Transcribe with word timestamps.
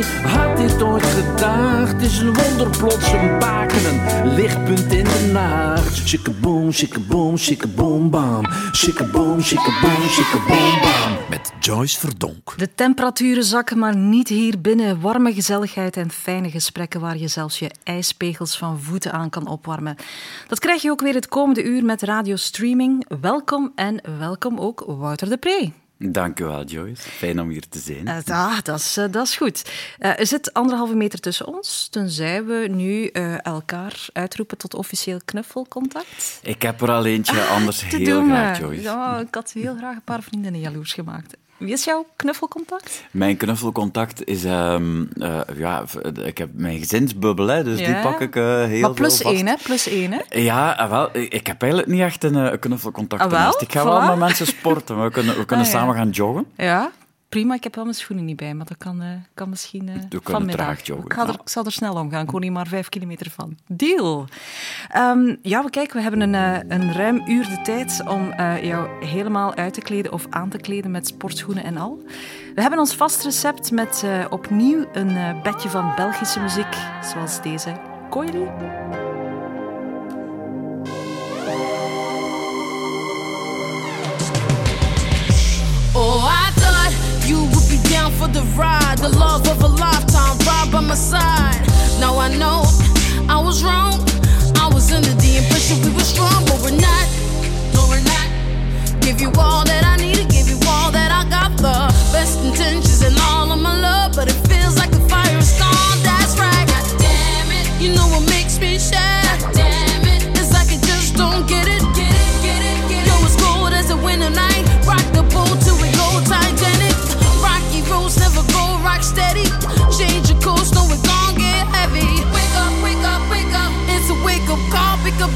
Wie 0.00 0.28
had 0.28 0.56
dit 0.56 0.82
ooit 0.82 1.04
gedacht? 1.04 1.92
Het 1.92 2.02
is 2.02 2.18
een 2.18 2.34
wonder 2.34 2.78
plots 2.78 3.12
een 3.12 3.38
baken, 3.38 3.84
een 3.84 4.34
lichtpunt 4.34 4.92
in 4.92 5.04
de 5.04 5.30
nacht. 5.32 6.08
Shikkaboom, 6.08 6.72
shikkaboom, 6.72 7.36
shikkaboom, 7.36 8.10
bam. 8.10 8.44
Shikkaboom, 8.72 9.42
shikkaboom, 9.42 10.08
shikkaboom, 10.08 10.80
bam. 10.80 11.18
Met 11.30 11.52
Joyce 11.58 11.98
Verdonk. 11.98 12.54
De 12.56 12.74
temperaturen 12.74 13.44
zakken, 13.44 13.78
maar 13.78 13.96
niet 13.96 14.28
hier 14.28 14.60
binnen. 14.60 15.00
Warme 15.00 15.32
gezelligheid 15.32 15.96
en 15.96 16.10
fijne 16.10 16.50
gesprekken 16.50 17.00
waar 17.00 17.16
je 17.16 17.28
zelfs 17.28 17.58
je 17.58 17.70
ijspegels 17.82 18.58
van 18.58 18.80
voeten 18.80 19.12
aan 19.12 19.30
kan 19.30 19.46
opwarmen. 19.46 19.96
Dat 20.46 20.58
krijg 20.58 20.82
je 20.82 20.90
ook 20.90 21.00
weer 21.00 21.14
het 21.14 21.28
komende 21.28 21.62
uur 21.62 21.84
met 21.84 22.02
radiostreaming. 22.02 23.06
Welkom 23.20 23.72
en 23.74 24.00
welkom 24.18 24.58
ook 24.58 24.84
Wouter 24.86 25.28
de 25.28 25.36
Pre. 25.36 25.72
Dank 26.02 26.40
u 26.40 26.44
wel, 26.44 26.64
Joyce. 26.64 27.02
Fijn 27.02 27.40
om 27.40 27.48
hier 27.48 27.68
te 27.68 27.78
zijn. 27.78 28.06
Uh, 28.06 28.18
ah, 28.26 28.62
dat 28.62 28.78
is, 28.78 28.98
uh, 28.98 29.04
dat 29.10 29.26
is 29.26 29.36
goed. 29.36 29.70
Uh, 29.98 30.18
er 30.18 30.26
zit 30.26 30.52
anderhalve 30.52 30.94
meter 30.94 31.20
tussen 31.20 31.46
ons, 31.46 31.88
tenzij 31.90 32.44
we 32.44 32.66
nu 32.70 33.06
elkaar 33.42 34.06
uitroepen 34.12 34.58
tot 34.58 34.74
officieel 34.74 35.20
knuffelcontact. 35.24 36.40
Ik 36.42 36.62
heb 36.62 36.80
er 36.80 36.90
al 36.90 37.06
eentje, 37.06 37.40
ah, 37.40 37.50
anders 37.50 37.84
heel 37.84 38.24
graag, 38.24 38.58
Joyce. 38.58 38.82
Ja, 38.82 39.18
ik 39.18 39.34
had 39.34 39.52
heel 39.52 39.76
graag 39.76 39.94
een 39.94 40.02
paar 40.02 40.22
vriendinnen 40.22 40.60
jaloers 40.60 40.92
gemaakt. 40.92 41.36
Wie 41.60 41.72
is 41.72 41.84
jouw 41.84 42.06
knuffelcontact? 42.16 43.04
Mijn 43.10 43.36
knuffelcontact 43.36 44.24
is... 44.24 44.44
Um, 44.44 45.08
uh, 45.14 45.40
ja, 45.56 45.84
ik 46.24 46.38
heb 46.38 46.48
mijn 46.52 46.78
gezinsbubbel, 46.78 47.46
hè, 47.46 47.64
dus 47.64 47.78
ja. 47.78 47.86
die 47.86 48.02
pak 48.02 48.20
ik 48.20 48.36
uh, 48.36 48.64
heel 48.64 48.80
Maar 48.80 48.90
plus 48.90 49.16
veel 49.16 49.32
één, 49.32 49.46
hè? 49.46 49.54
Plus 49.62 49.88
één, 49.88 50.12
hè? 50.12 50.40
Ja, 50.40 50.72
ah, 50.72 50.90
wel, 50.90 51.08
ik 51.12 51.46
heb 51.46 51.62
eigenlijk 51.62 51.92
niet 51.92 52.00
echt 52.00 52.24
een, 52.24 52.34
een 52.34 52.58
knuffelcontact. 52.58 53.22
Ah, 53.22 53.30
wel? 53.30 53.54
Ik 53.58 53.72
ga 53.72 53.82
voilà. 53.82 53.84
wel 53.84 54.06
met 54.06 54.18
mensen 54.18 54.46
sporten. 54.46 55.02
We 55.02 55.10
kunnen, 55.10 55.36
we 55.36 55.44
kunnen 55.44 55.66
ah, 55.66 55.72
ja. 55.72 55.78
samen 55.78 55.94
gaan 55.94 56.10
joggen. 56.10 56.46
Ja, 56.56 56.90
prima. 57.30 57.54
Ik 57.54 57.62
heb 57.62 57.74
wel 57.74 57.84
mijn 57.84 57.96
schoenen 57.96 58.24
niet 58.24 58.36
bij, 58.36 58.54
maar 58.54 58.66
dat 58.66 58.76
kan, 58.76 59.02
uh, 59.02 59.08
kan 59.34 59.48
misschien 59.48 59.88
uh, 59.88 59.94
Doe 60.08 60.20
vanmiddag. 60.22 60.86
Joggen. 60.86 61.06
Ik, 61.06 61.12
ga 61.12 61.26
er, 61.26 61.34
ik 61.34 61.48
zal 61.48 61.64
er 61.64 61.72
snel 61.72 61.94
om 61.94 62.10
gaan. 62.10 62.24
Ik 62.24 62.30
woon 62.30 62.40
niet 62.40 62.52
maar 62.52 62.66
vijf 62.66 62.88
kilometer 62.88 63.30
van. 63.30 63.56
Deal. 63.66 64.26
Um, 64.96 65.38
ja, 65.42 65.64
we 65.64 65.70
kijken, 65.70 65.96
we 65.96 66.02
hebben 66.02 66.20
een, 66.20 66.34
uh, 66.34 66.78
een 66.78 66.92
ruim 66.92 67.22
uur 67.26 67.48
de 67.48 67.60
tijd 67.62 68.02
om 68.08 68.32
jou 68.62 69.04
helemaal 69.06 69.54
uit 69.54 69.74
te 69.74 69.80
kleden 69.80 70.12
of 70.12 70.26
aan 70.30 70.48
te 70.48 70.58
kleden 70.58 70.90
met 70.90 71.06
sportschoenen 71.06 71.64
en 71.64 71.76
al. 71.76 72.02
We 72.54 72.60
hebben 72.60 72.78
ons 72.78 72.94
vast 72.94 73.24
recept 73.24 73.70
met 73.70 74.04
opnieuw 74.30 74.88
een 74.92 75.42
bedje 75.42 75.68
van 75.68 75.92
Belgische 75.96 76.40
muziek, 76.40 76.76
zoals 77.02 77.42
deze. 77.42 77.72
Coily. 78.10 79.09
The 88.32 88.42
ride, 88.56 88.98
the 88.98 89.08
love 89.08 89.46
of 89.48 89.62
a 89.62 89.66
lifetime, 89.66 90.38
right 90.46 90.68
by 90.70 90.80
my 90.80 90.94
side. 90.94 91.60
Now 91.98 92.18
I 92.18 92.28
know 92.36 92.62
I 93.28 93.38
was 93.42 93.62
wrong. 93.64 93.94
I 94.56 94.68
was 94.72 94.92
under 94.92 95.14
the 95.14 95.38
impression 95.38 95.80
we 95.82 95.90
were 95.94 96.08
strong, 96.14 96.44
but 96.44 96.60
we're 96.62 96.78
not. 96.78 97.06
No, 97.74 97.86
we're 97.88 98.02
not. 98.02 98.28
Give 99.00 99.20
you 99.20 99.32
all 99.38 99.64
that 99.64 99.84
I 99.84 99.96
need 99.96 100.16
to 100.16 100.26
give 100.26 100.48
you 100.48 100.58
all 100.68 100.90
that 100.92 101.10
I 101.10 101.28
got. 101.28 101.56
The 101.56 101.76
best 102.12 102.38
intentions 102.44 103.02
and 103.02 103.16
all 103.30 103.50
of 103.50 103.60
my 103.60 103.78
love, 103.78 104.12
but 104.14 104.28
it 104.28 104.38
feels 104.48 104.76
like 104.76 104.90
the 104.90 105.04
fire 105.08 105.38
is 105.38 105.52
gone. 105.58 105.98
That's 106.02 106.38
right. 106.38 106.66
God 106.68 106.86
damn 106.98 107.50
it. 107.50 107.66
You 107.82 107.94
know 107.94 108.06
what 108.08 108.28
makes 108.28 108.58
me? 108.60 108.78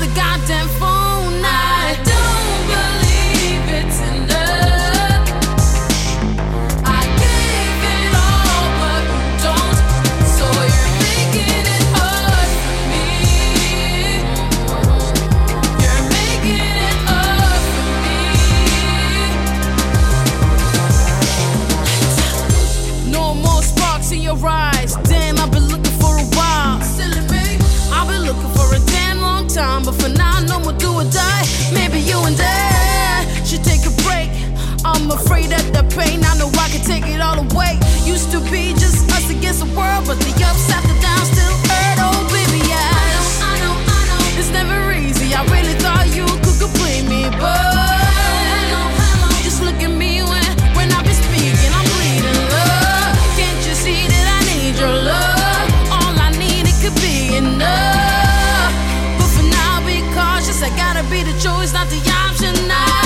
The 0.04 0.14
goddamn 0.14 0.63
time, 29.54 29.84
but 29.84 29.94
for 29.94 30.08
now, 30.08 30.40
no 30.40 30.58
more 30.58 30.72
do 30.72 30.90
or 30.90 31.04
die. 31.04 31.44
Maybe 31.72 32.00
you 32.00 32.18
and 32.26 32.36
I 32.40 33.24
should 33.44 33.62
take 33.62 33.86
a 33.86 33.94
break. 34.02 34.30
I'm 34.84 35.08
afraid 35.10 35.50
that 35.50 35.64
the 35.72 35.84
pain, 35.94 36.24
I 36.24 36.36
know 36.38 36.50
I 36.58 36.68
can 36.70 36.82
take 36.82 37.06
it 37.06 37.20
all 37.20 37.38
away. 37.38 37.78
Used 38.04 38.32
to 38.32 38.40
be 38.50 38.72
just 38.74 39.08
us 39.12 39.30
against 39.30 39.60
the 39.60 39.70
world, 39.78 40.06
but 40.06 40.18
the 40.18 40.34
upside, 40.42 40.82
the 40.90 41.00
down 41.00 41.24
still 41.30 41.73
chose 61.44 61.74
not 61.74 61.86
the 61.90 62.00
option 62.10 62.54
now. 62.66 63.03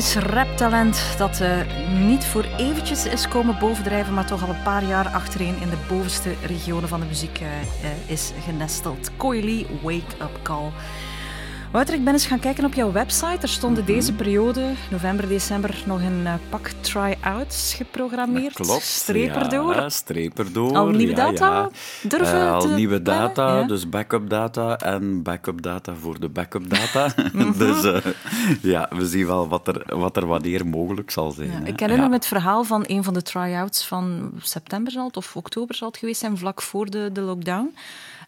Belgisch 0.00 0.30
raptalent 0.30 1.14
dat 1.18 1.40
eh, 1.40 1.60
niet 2.06 2.24
voor 2.24 2.44
eventjes 2.56 3.06
is 3.06 3.28
komen 3.28 3.58
bovendrijven, 3.58 4.14
maar 4.14 4.26
toch 4.26 4.42
al 4.42 4.48
een 4.48 4.62
paar 4.62 4.84
jaar 4.84 5.08
achtereen 5.08 5.60
in 5.60 5.70
de 5.70 5.76
bovenste 5.88 6.34
regionen 6.46 6.88
van 6.88 7.00
de 7.00 7.06
muziek 7.06 7.40
eh, 7.40 7.60
eh, 7.60 7.66
is 8.06 8.32
genesteld. 8.44 9.10
Coily 9.16 9.66
Wake 9.82 10.14
Up 10.22 10.38
Call. 10.42 10.70
Wouter, 11.70 11.94
ik 11.94 12.04
ben 12.04 12.12
eens 12.12 12.26
gaan 12.26 12.40
kijken 12.40 12.64
op 12.64 12.74
jouw 12.74 12.92
website. 12.92 13.38
Er 13.42 13.48
stonden 13.48 13.84
Mhm. 13.84 13.92
deze 13.92 14.12
periode, 14.12 14.72
november, 14.90 15.28
december, 15.28 15.82
nog 15.86 16.00
een 16.00 16.20
uh, 16.20 16.34
pak 16.48 16.70
try-outs 16.80 17.74
geprogrammeerd. 17.74 18.54
Klopt. 18.54 18.82
Streep 18.82 19.34
erdoor. 19.34 19.74
Ja, 19.74 19.88
streep 19.88 20.38
erdoor. 20.38 20.76
Al 20.76 20.86
nieuwe 20.88 21.16
ja, 21.16 21.30
data 21.30 21.50
ja. 21.50 21.68
durven 22.08 22.38
uh, 22.38 22.52
Al 22.52 22.68
nieuwe 22.68 23.02
data, 23.02 23.58
ja. 23.58 23.66
dus 23.66 23.88
backup 23.88 24.30
data 24.30 24.78
en 24.78 25.22
backup 25.22 25.62
data 25.62 25.94
voor 25.94 26.20
de 26.20 26.28
backup 26.28 26.70
data. 26.70 27.14
dus 27.58 27.84
uh, 27.84 27.96
ja, 28.62 28.88
we 28.96 29.06
zien 29.06 29.26
wel 29.26 29.48
wat 29.48 29.68
er, 29.68 29.98
wat 29.98 30.16
er 30.16 30.26
wanneer 30.26 30.66
mogelijk 30.66 31.10
zal 31.10 31.30
zijn. 31.30 31.66
Ik 31.66 31.80
herinner 31.80 32.08
me 32.08 32.14
het 32.14 32.26
verhaal 32.26 32.64
van 32.64 32.84
een 32.86 33.04
van 33.04 33.14
de 33.14 33.22
try-outs 33.22 33.86
van 33.86 34.30
september 34.42 34.92
zal 34.92 35.06
het, 35.06 35.16
of 35.16 35.36
oktober 35.36 35.74
zal 35.74 35.88
het 35.88 35.96
geweest 35.96 36.20
zijn, 36.20 36.38
vlak 36.38 36.62
voor 36.62 36.90
de, 36.90 37.10
de 37.12 37.20
lockdown. 37.20 37.74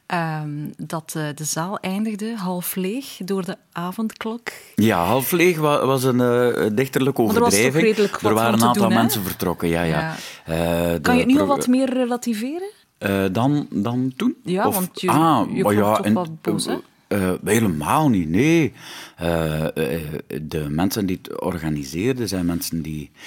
Ehm, 0.07 0.49
dat 0.77 1.15
uh, 1.17 1.25
de 1.35 1.45
zaal 1.45 1.79
eindigde 1.79 2.37
half 2.37 2.75
leeg 2.75 3.17
door 3.25 3.45
de 3.45 3.57
avondklok. 3.73 4.49
Ja, 4.75 5.05
half 5.05 5.31
leeg 5.33 5.59
wa- 5.59 5.87
was 5.87 6.05
een 6.05 6.19
uh, 6.21 6.67
dichterlijke 6.75 7.23
er 7.23 7.27
was 7.29 7.35
toch 7.35 7.43
overdrijving. 7.67 7.97
er 8.23 8.35
waren 8.35 8.53
een 8.53 8.63
aantal 8.63 8.83
doen, 8.89 8.95
mensen 8.95 9.23
vertrokken, 9.23 9.69
ja. 9.69 9.83
ja. 9.83 10.15
Ja. 10.47 10.95
Uh, 10.95 11.01
Kan 11.01 11.15
je 11.15 11.21
het 11.21 11.31
nu 11.31 11.41
al 11.41 11.47
wat 11.47 11.67
meer 11.67 11.93
relativeren? 11.93 12.71
Eh, 12.99 13.25
dan, 13.33 13.67
dan 13.71 14.13
toen? 14.17 14.37
Ja, 14.45 14.67
Of- 14.67 14.75
want 14.75 15.01
je- 15.01 15.09
ah, 15.11 15.49
je 15.55 15.75
ja, 15.75 15.97
toch 15.97 16.05
en- 16.07 16.13
wat 16.13 16.41
boos, 16.43 16.67
hè? 16.67 16.77
eh, 17.09 17.33
helemaal 17.45 18.09
niet, 18.09 18.29
nee. 18.29 18.73
Eh, 19.17 19.65
eh, 19.95 20.01
de 20.43 20.67
mensen 20.71 21.07
die 21.07 21.19
het 21.23 21.41
organiseerden 21.41 22.29
zijn 22.29 22.47
mensen 22.47 22.83
die 22.83 23.11
eh, 23.15 23.21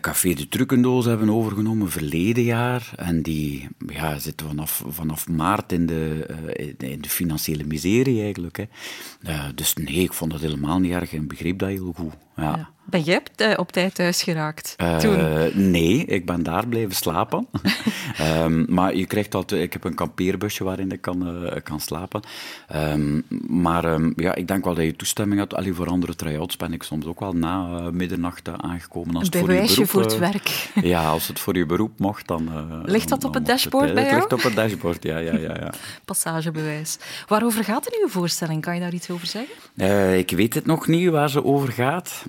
Café 0.00 0.34
de 0.34 0.48
Trucendoos 0.48 1.04
hebben 1.04 1.30
overgenomen 1.30 1.90
verleden 1.90 2.42
jaar. 2.42 2.92
En 2.96 3.22
die 3.22 3.68
ja, 3.86 4.18
zitten 4.18 4.46
vanaf, 4.46 4.84
vanaf 4.88 5.28
maart 5.28 5.72
in 5.72 5.86
de, 5.86 6.26
eh, 6.56 6.90
in 6.92 7.00
de 7.00 7.08
financiële 7.08 7.64
miserie 7.64 8.22
eigenlijk. 8.22 8.56
Hè. 8.56 8.64
Eh, 9.22 9.44
dus 9.54 9.74
nee, 9.74 9.94
ik 9.94 10.12
vond 10.12 10.30
dat 10.30 10.40
helemaal 10.40 10.78
niet 10.78 10.92
erg 10.92 11.12
en 11.12 11.28
begreep 11.28 11.58
dat 11.58 11.68
heel 11.68 11.92
goed. 11.92 12.12
Ja. 12.36 12.70
Ben 12.86 13.00
jij 13.00 13.16
op, 13.16 13.28
eh, 13.36 13.58
op 13.58 13.72
tijd 13.72 13.94
thuis 13.94 14.22
geraakt 14.22 14.74
Eh, 14.76 14.96
toen? 14.96 15.70
nee, 15.70 16.04
ik 16.04 16.26
ben 16.26 16.42
daar 16.42 16.68
blijven 16.68 16.94
slapen. 16.94 17.46
Ehm, 18.18 18.64
maar 18.74 18.96
je 18.96 19.06
krijgt 19.06 19.34
altijd, 19.34 19.62
ik 19.62 19.72
heb 19.72 19.84
een 19.84 19.94
kampeerbusje 19.94 20.64
waarin 20.64 20.92
ik 20.92 21.00
kan, 21.00 21.46
eh, 21.46 21.62
kan 21.62 21.80
slapen. 21.80 22.20
Ehm, 22.68 23.20
maar 23.46 23.84
ehm, 23.84 24.12
ja, 24.16 24.34
ik 24.34 24.48
denk 24.48 24.64
wel 24.64 24.74
dat 24.74 24.84
je 24.84 24.96
toestemming 24.96 25.40
had. 25.40 25.54
Allee, 25.54 25.72
voor 25.74 25.86
andere 25.86 26.14
try-outs 26.14 26.56
ben 26.56 26.72
ik 26.72 26.82
soms 26.82 27.06
ook 27.06 27.20
wel 27.20 27.32
na 27.32 27.66
middernacht 27.90 28.48
aangekomen. 28.56 29.14
Als 29.16 29.24
Een 29.24 29.30
het 29.32 29.40
voor 29.40 29.52
je 29.54 29.66
beroep, 29.66 29.88
voor 29.88 30.00
het 30.02 30.18
werk. 30.18 30.68
Ja, 30.94 31.04
als 31.08 31.28
het 31.28 31.38
voor 31.40 31.56
je 31.56 31.66
beroep 31.66 31.98
mocht, 31.98 32.26
dan... 32.26 32.48
Ligt 32.84 33.08
dat 33.08 33.20
dan- 33.20 33.28
op 33.30 33.34
het 33.34 33.46
dashboard 33.46 33.88
eh, 33.88 33.94
bij 33.94 34.02
Het 34.02 34.10
jou? 34.12 34.22
ligt 34.22 34.32
op 34.32 34.42
het 34.42 34.54
dashboard, 34.56 35.02
ja. 35.02 35.18
ja, 35.18 35.32
ja, 35.36 35.54
ja. 35.60 35.72
Passagebewijs. 36.04 36.98
Waarover 37.26 37.64
gaat 37.64 37.86
er 37.86 37.92
uw 38.02 38.08
voorstelling? 38.08 38.62
Kan 38.62 38.74
je 38.74 38.80
daar 38.80 38.92
iets 38.94 39.10
over 39.10 39.26
zeggen? 39.26 40.18
Ik 40.18 40.30
weet 40.30 40.54
het 40.54 40.66
nog 40.66 40.86
niet 40.86 41.10
waar 41.10 41.30
ze 41.30 41.44
over 41.44 41.72
gaat. 41.72 42.24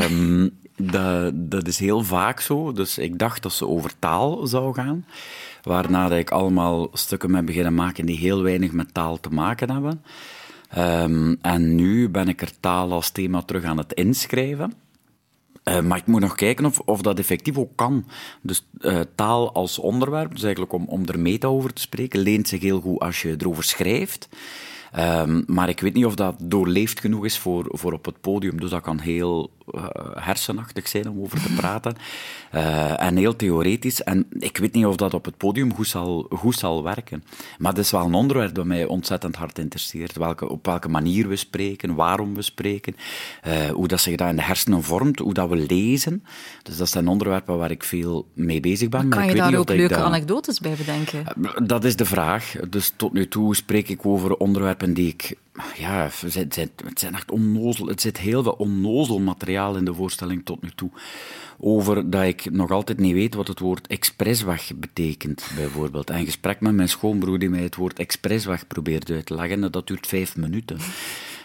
Ehm, 0.00 0.48
dat, 0.76 1.32
dat 1.34 1.66
is 1.66 1.78
heel 1.78 2.02
vaak 2.02 2.40
zo. 2.40 2.72
Dus 2.72 2.98
ik 2.98 3.18
dacht 3.18 3.42
dat 3.42 3.52
ze 3.52 3.66
over 3.66 3.92
taal 3.98 4.46
zou 4.46 4.74
gaan. 4.74 5.06
Waarna 5.62 6.08
dat 6.08 6.18
ik 6.18 6.30
allemaal 6.30 6.88
stukken 6.92 7.32
ben 7.32 7.44
beginnen 7.44 7.74
maken 7.74 8.06
die 8.06 8.18
heel 8.18 8.42
weinig 8.42 8.72
met 8.72 8.94
taal 8.94 9.20
te 9.20 9.30
maken 9.30 9.70
hebben. 9.70 10.04
Ehm, 10.68 11.34
en 11.40 11.74
nu 11.74 12.08
ben 12.08 12.28
ik 12.28 12.42
er 12.42 12.60
taal 12.60 12.92
als 12.92 13.10
thema 13.10 13.42
terug 13.42 13.64
aan 13.64 13.78
het 13.78 13.92
inschrijven. 13.92 14.72
Uh, 15.64 15.80
maar 15.80 15.98
ik 15.98 16.06
moet 16.06 16.20
nog 16.20 16.34
kijken 16.34 16.64
of, 16.64 16.78
of 16.78 17.00
dat 17.02 17.18
effectief 17.18 17.58
ook 17.58 17.76
kan. 17.76 18.06
Dus 18.42 18.66
uh, 18.80 19.00
taal 19.14 19.52
als 19.52 19.78
onderwerp, 19.78 20.30
dus 20.30 20.42
eigenlijk 20.42 20.72
om, 20.72 20.84
om 20.88 21.06
er 21.06 21.18
meta 21.18 21.48
over 21.48 21.72
te 21.72 21.80
spreken, 21.80 22.20
leent 22.20 22.48
zich 22.48 22.62
heel 22.62 22.80
goed 22.80 22.98
als 22.98 23.22
je 23.22 23.34
erover 23.38 23.64
schrijft. 23.64 24.28
Um, 24.98 25.44
maar 25.46 25.68
ik 25.68 25.80
weet 25.80 25.94
niet 25.94 26.04
of 26.04 26.14
dat 26.14 26.34
doorleefd 26.38 27.00
genoeg 27.00 27.24
is 27.24 27.38
voor, 27.38 27.64
voor 27.68 27.92
op 27.92 28.04
het 28.04 28.20
podium. 28.20 28.60
Dus 28.60 28.70
dat 28.70 28.82
kan 28.82 28.98
heel 28.98 29.50
uh, 29.74 29.86
hersenachtig 30.14 30.88
zijn 30.88 31.08
om 31.08 31.20
over 31.20 31.42
te 31.42 31.52
praten. 31.52 31.96
Uh, 32.54 33.02
en 33.06 33.16
heel 33.16 33.36
theoretisch. 33.36 34.02
En 34.02 34.26
ik 34.38 34.56
weet 34.56 34.72
niet 34.72 34.86
of 34.86 34.96
dat 34.96 35.14
op 35.14 35.24
het 35.24 35.36
podium 35.36 35.74
goed 35.74 35.88
zal, 35.88 36.26
goed 36.30 36.56
zal 36.56 36.82
werken. 36.82 37.24
Maar 37.58 37.72
het 37.72 37.80
is 37.80 37.90
wel 37.90 38.04
een 38.04 38.14
onderwerp 38.14 38.54
dat 38.54 38.64
mij 38.64 38.86
ontzettend 38.86 39.36
hard 39.36 39.58
interesseert. 39.58 40.16
Welke, 40.16 40.48
op 40.48 40.66
welke 40.66 40.88
manier 40.88 41.28
we 41.28 41.36
spreken, 41.36 41.94
waarom 41.94 42.34
we 42.34 42.42
spreken. 42.42 42.96
Uh, 43.46 43.66
hoe 43.70 43.88
dat 43.88 44.00
zich 44.00 44.16
dat 44.16 44.28
in 44.28 44.36
de 44.36 44.42
hersenen 44.42 44.82
vormt, 44.82 45.18
hoe 45.18 45.34
dat 45.34 45.48
we 45.48 45.56
lezen. 45.56 46.24
Dus 46.62 46.76
dat 46.76 46.88
zijn 46.88 47.08
onderwerpen 47.08 47.58
waar 47.58 47.70
ik 47.70 47.84
veel 47.84 48.26
mee 48.34 48.60
bezig 48.60 48.88
ben. 48.88 49.00
Maar 49.00 49.08
kan 49.08 49.18
maar 49.18 49.28
je 49.28 49.50
daar 49.50 49.60
ook 49.60 49.68
leuke 49.68 49.94
dat... 49.94 50.02
anekdotes 50.02 50.60
bij 50.60 50.74
bedenken? 50.76 51.24
Dat 51.66 51.84
is 51.84 51.96
de 51.96 52.04
vraag. 52.04 52.54
Dus 52.68 52.92
tot 52.96 53.12
nu 53.12 53.28
toe 53.28 53.56
spreek 53.56 53.88
ik 53.88 54.06
over 54.06 54.36
onderwerpen 54.36 54.83
die 54.92 55.08
ik... 55.08 55.36
Ja, 55.76 56.10
het 56.20 56.60
zijn, 56.94 57.14
echt 57.14 57.30
onnozel... 57.30 57.86
Het 57.86 58.00
zit 58.00 58.18
heel 58.18 58.42
veel 58.42 58.52
onnozel 58.52 59.18
materiaal 59.18 59.76
in 59.76 59.84
de 59.84 59.94
voorstelling 59.94 60.44
tot 60.44 60.62
nu 60.62 60.70
toe. 60.74 60.90
Over 61.58 62.10
dat 62.10 62.24
ik 62.24 62.50
nog 62.50 62.70
altijd 62.70 62.98
niet 62.98 63.12
weet 63.12 63.34
wat 63.34 63.48
het 63.48 63.58
woord 63.58 63.86
expressweg 63.86 64.70
betekent, 64.76 65.50
bijvoorbeeld. 65.56 66.10
En 66.10 66.18
een 66.18 66.24
gesprek 66.24 66.60
met 66.60 66.74
mijn 66.74 66.88
schoonbroer 66.88 67.38
die 67.38 67.50
mij 67.50 67.62
het 67.62 67.76
woord 67.76 67.98
expressweg 67.98 68.66
probeert 68.66 69.10
uit 69.10 69.26
te 69.26 69.34
leggen, 69.34 69.72
dat 69.72 69.86
duurt 69.86 70.06
vijf 70.06 70.36
minuten. 70.36 70.78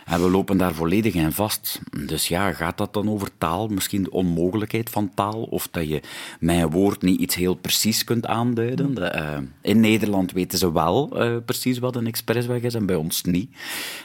En 0.10 0.22
we 0.22 0.30
lopen 0.30 0.58
daar 0.58 0.74
volledig 0.74 1.14
in 1.14 1.32
vast. 1.32 1.80
Dus 2.06 2.28
ja, 2.28 2.54
gaat 2.54 2.78
dat 2.78 2.94
dan 2.94 3.10
over 3.10 3.30
taal? 3.38 3.68
Misschien 3.68 4.04
de 4.04 4.12
onmogelijkheid 4.12 4.90
van 4.90 5.12
taal? 5.14 5.42
Of 5.42 5.68
dat 5.72 5.88
je 5.88 6.02
met 6.40 6.58
een 6.58 6.70
woord 6.70 7.02
niet 7.02 7.20
iets 7.20 7.36
heel 7.36 7.56
precies 7.56 8.04
kunt 8.04 8.26
aanduiden? 8.26 8.94
De, 8.94 9.14
uh, 9.16 9.48
in 9.62 9.80
Nederland 9.80 10.32
weten 10.32 10.58
ze 10.58 10.72
wel 10.72 11.24
uh, 11.24 11.36
precies 11.46 11.80
wat 11.80 11.96
een 11.96 12.08
expressweg 12.08 12.62
is 12.62 12.74
en 12.74 12.86
bij 12.86 12.96
ons 12.96 13.24
niet. 13.24 13.52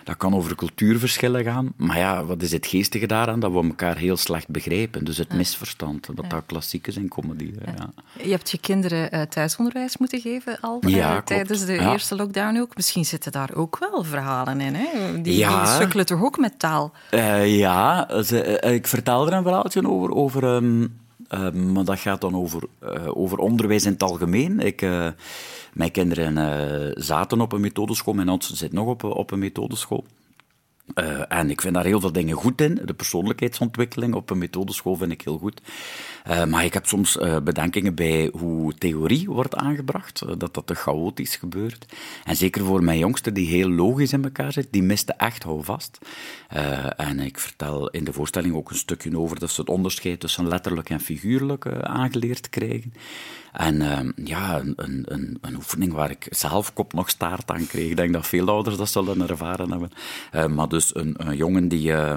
Dat 0.05 0.17
kan 0.17 0.35
over 0.35 0.55
cultuurverschillen 0.55 1.45
gaan. 1.45 1.73
Maar 1.77 1.99
ja, 1.99 2.25
wat 2.25 2.43
is 2.43 2.53
het 2.53 2.67
geestige 2.67 3.07
daaraan? 3.07 3.41
Dat 3.41 3.53
we 3.53 3.63
elkaar 3.63 3.97
heel 3.97 4.17
slecht 4.17 4.49
begrijpen. 4.49 5.05
Dus 5.05 5.17
het 5.17 5.31
ja. 5.31 5.37
misverstand, 5.37 6.07
wat 6.07 6.19
ja. 6.23 6.29
dat 6.29 6.43
klassiek 6.47 6.87
is 6.87 6.97
in 6.97 7.09
comedy. 7.09 7.53
Ja. 7.65 7.91
Je 8.23 8.31
hebt 8.31 8.51
je 8.51 8.59
kinderen 8.59 9.15
uh, 9.15 9.23
thuisonderwijs 9.23 9.97
moeten 9.97 10.21
geven 10.21 10.59
al 10.61 10.81
tijdens 11.25 11.65
de 11.65 11.79
eerste 11.79 12.17
lockdown 12.17 12.57
ook. 12.59 12.77
Misschien 12.77 13.05
zitten 13.05 13.33
daar 13.33 13.55
ook 13.55 13.79
wel 13.79 14.05
verhalen 14.05 14.61
in, 14.61 14.75
hè? 14.75 15.21
Die, 15.23 15.37
ja. 15.37 15.63
die 15.63 15.73
sukkelen 15.95 16.07
toch 16.07 16.27
ook 16.27 16.39
met 16.39 16.59
taal? 16.59 16.93
Uh, 17.11 17.59
ja, 17.59 18.09
ze, 18.23 18.61
uh, 18.65 18.73
ik 18.75 18.87
vertel 18.87 19.27
er 19.27 19.33
een 19.33 19.43
verhaaltje 19.43 19.89
over. 20.15 20.45
um, 20.45 21.03
uh, 21.31 21.51
maar 21.51 21.85
dat 21.85 21.99
gaat 21.99 22.21
dan 22.21 22.35
over, 22.35 22.63
over 23.15 23.39
onderwijs 23.39 23.85
in 23.85 23.93
het 23.93 24.03
algemeen. 24.03 24.61
Ik, 24.61 24.81
mijn 25.73 25.91
kinderen 25.91 27.03
zaten 27.03 27.41
op 27.41 27.53
een 27.53 27.61
methodeschool, 27.61 28.15
mijn 28.15 28.29
oudste 28.29 28.57
zit 28.57 28.73
nog 28.73 28.87
op, 28.87 29.05
op 29.05 29.31
een 29.31 29.39
methodeschool. 29.39 30.05
Uh, 30.95 31.23
en 31.29 31.51
ik 31.51 31.61
vind 31.61 31.75
daar 31.75 31.85
heel 31.85 32.01
veel 32.01 32.13
dingen 32.13 32.37
goed 32.37 32.61
in. 32.61 32.81
De 32.85 32.95
persoonlijkheidsontwikkeling 32.95 34.15
op 34.15 34.31
een 34.31 34.39
methodeschool 34.39 34.97
vind 34.97 35.13
ik 35.13 35.23
heel 35.23 35.39
goed. 35.39 35.61
Uh, 36.31 36.45
maar 36.45 36.65
ik 36.65 36.75
heb 36.75 36.87
soms 36.87 37.17
uh, 37.17 37.37
bedenkingen 37.41 37.95
bij 37.95 38.31
hoe 38.33 38.75
theorie 38.75 39.27
wordt 39.27 39.57
aangebracht, 39.57 40.39
dat 40.39 40.55
dat 40.55 40.67
te 40.67 40.75
chaotisch 40.75 41.37
gebeurt. 41.37 41.87
En 42.25 42.37
zeker 42.37 42.65
voor 42.65 42.83
mijn 42.83 42.99
jongste, 42.99 43.33
die 43.33 43.47
heel 43.47 43.71
logisch 43.71 44.13
in 44.13 44.25
elkaar 44.25 44.53
zit, 44.53 44.69
die 44.71 44.83
miste 44.83 45.13
echt 45.13 45.43
houvast. 45.43 45.99
en 46.97 47.21
ik 47.21 47.39
vertel 47.39 47.91
in 47.91 48.05
de 48.05 48.13
voorstelling 48.13 48.55
ook 48.55 48.71
een 48.71 48.77
stukje 48.77 49.19
over 49.19 49.39
dat 49.39 49.51
ze 49.51 49.61
het 49.61 49.71
onderscheid 49.71 50.21
tussen 50.21 50.49
letterlijk 50.49 50.91
en 50.91 51.01
figuurlijk 51.01 51.67
aangeleerd 51.83 52.49
krijgen. 52.49 52.93
En 53.55 53.75
uh, 53.75 54.27
ja, 54.27 54.61
een, 54.61 54.75
een, 55.05 55.39
een, 55.41 55.55
oefening 55.57 55.93
waar 55.93 56.11
ik 56.11 56.27
zelf 56.31 56.73
kop 56.73 56.93
nog 56.93 57.09
staart 57.09 57.51
aan 57.51 57.67
kreeg. 57.67 57.91
Ik 57.91 57.97
denk 57.97 58.13
dat 58.13 58.27
veel 58.27 58.49
ouders 58.49 58.77
dat 58.77 58.89
zullen 58.89 59.29
ervaren 59.29 59.71
hebben. 59.71 59.91
Uh, 60.33 60.47
maar 60.47 60.69
dus 60.69 60.95
een, 60.95 61.15
een 61.17 61.37
jongen 61.37 61.69
die... 61.69 61.91
Uh, 61.91 62.17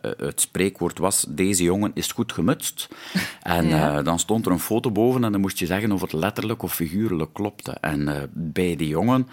het 0.00 0.40
spreekwoord 0.40 0.98
was, 0.98 1.26
deze 1.28 1.62
jongen 1.62 1.90
is 1.94 2.12
goed 2.12 2.32
gemutst. 2.32 2.88
En 3.42 3.68
ja. 3.68 4.02
dan 4.02 4.18
stond 4.18 4.46
er 4.46 4.52
een 4.52 4.58
foto 4.58 4.90
boven 4.90 5.24
en 5.24 5.32
dan 5.32 5.40
moest 5.40 5.58
je 5.58 5.66
zeggen 5.66 5.92
of 5.92 6.00
het 6.00 6.12
letterlijk 6.12 6.62
of 6.62 6.74
figuurlijk 6.74 7.32
klopte. 7.32 7.72
En 7.80 8.30
bij 8.32 8.76
die 8.76 8.88
jongen, 8.88 9.28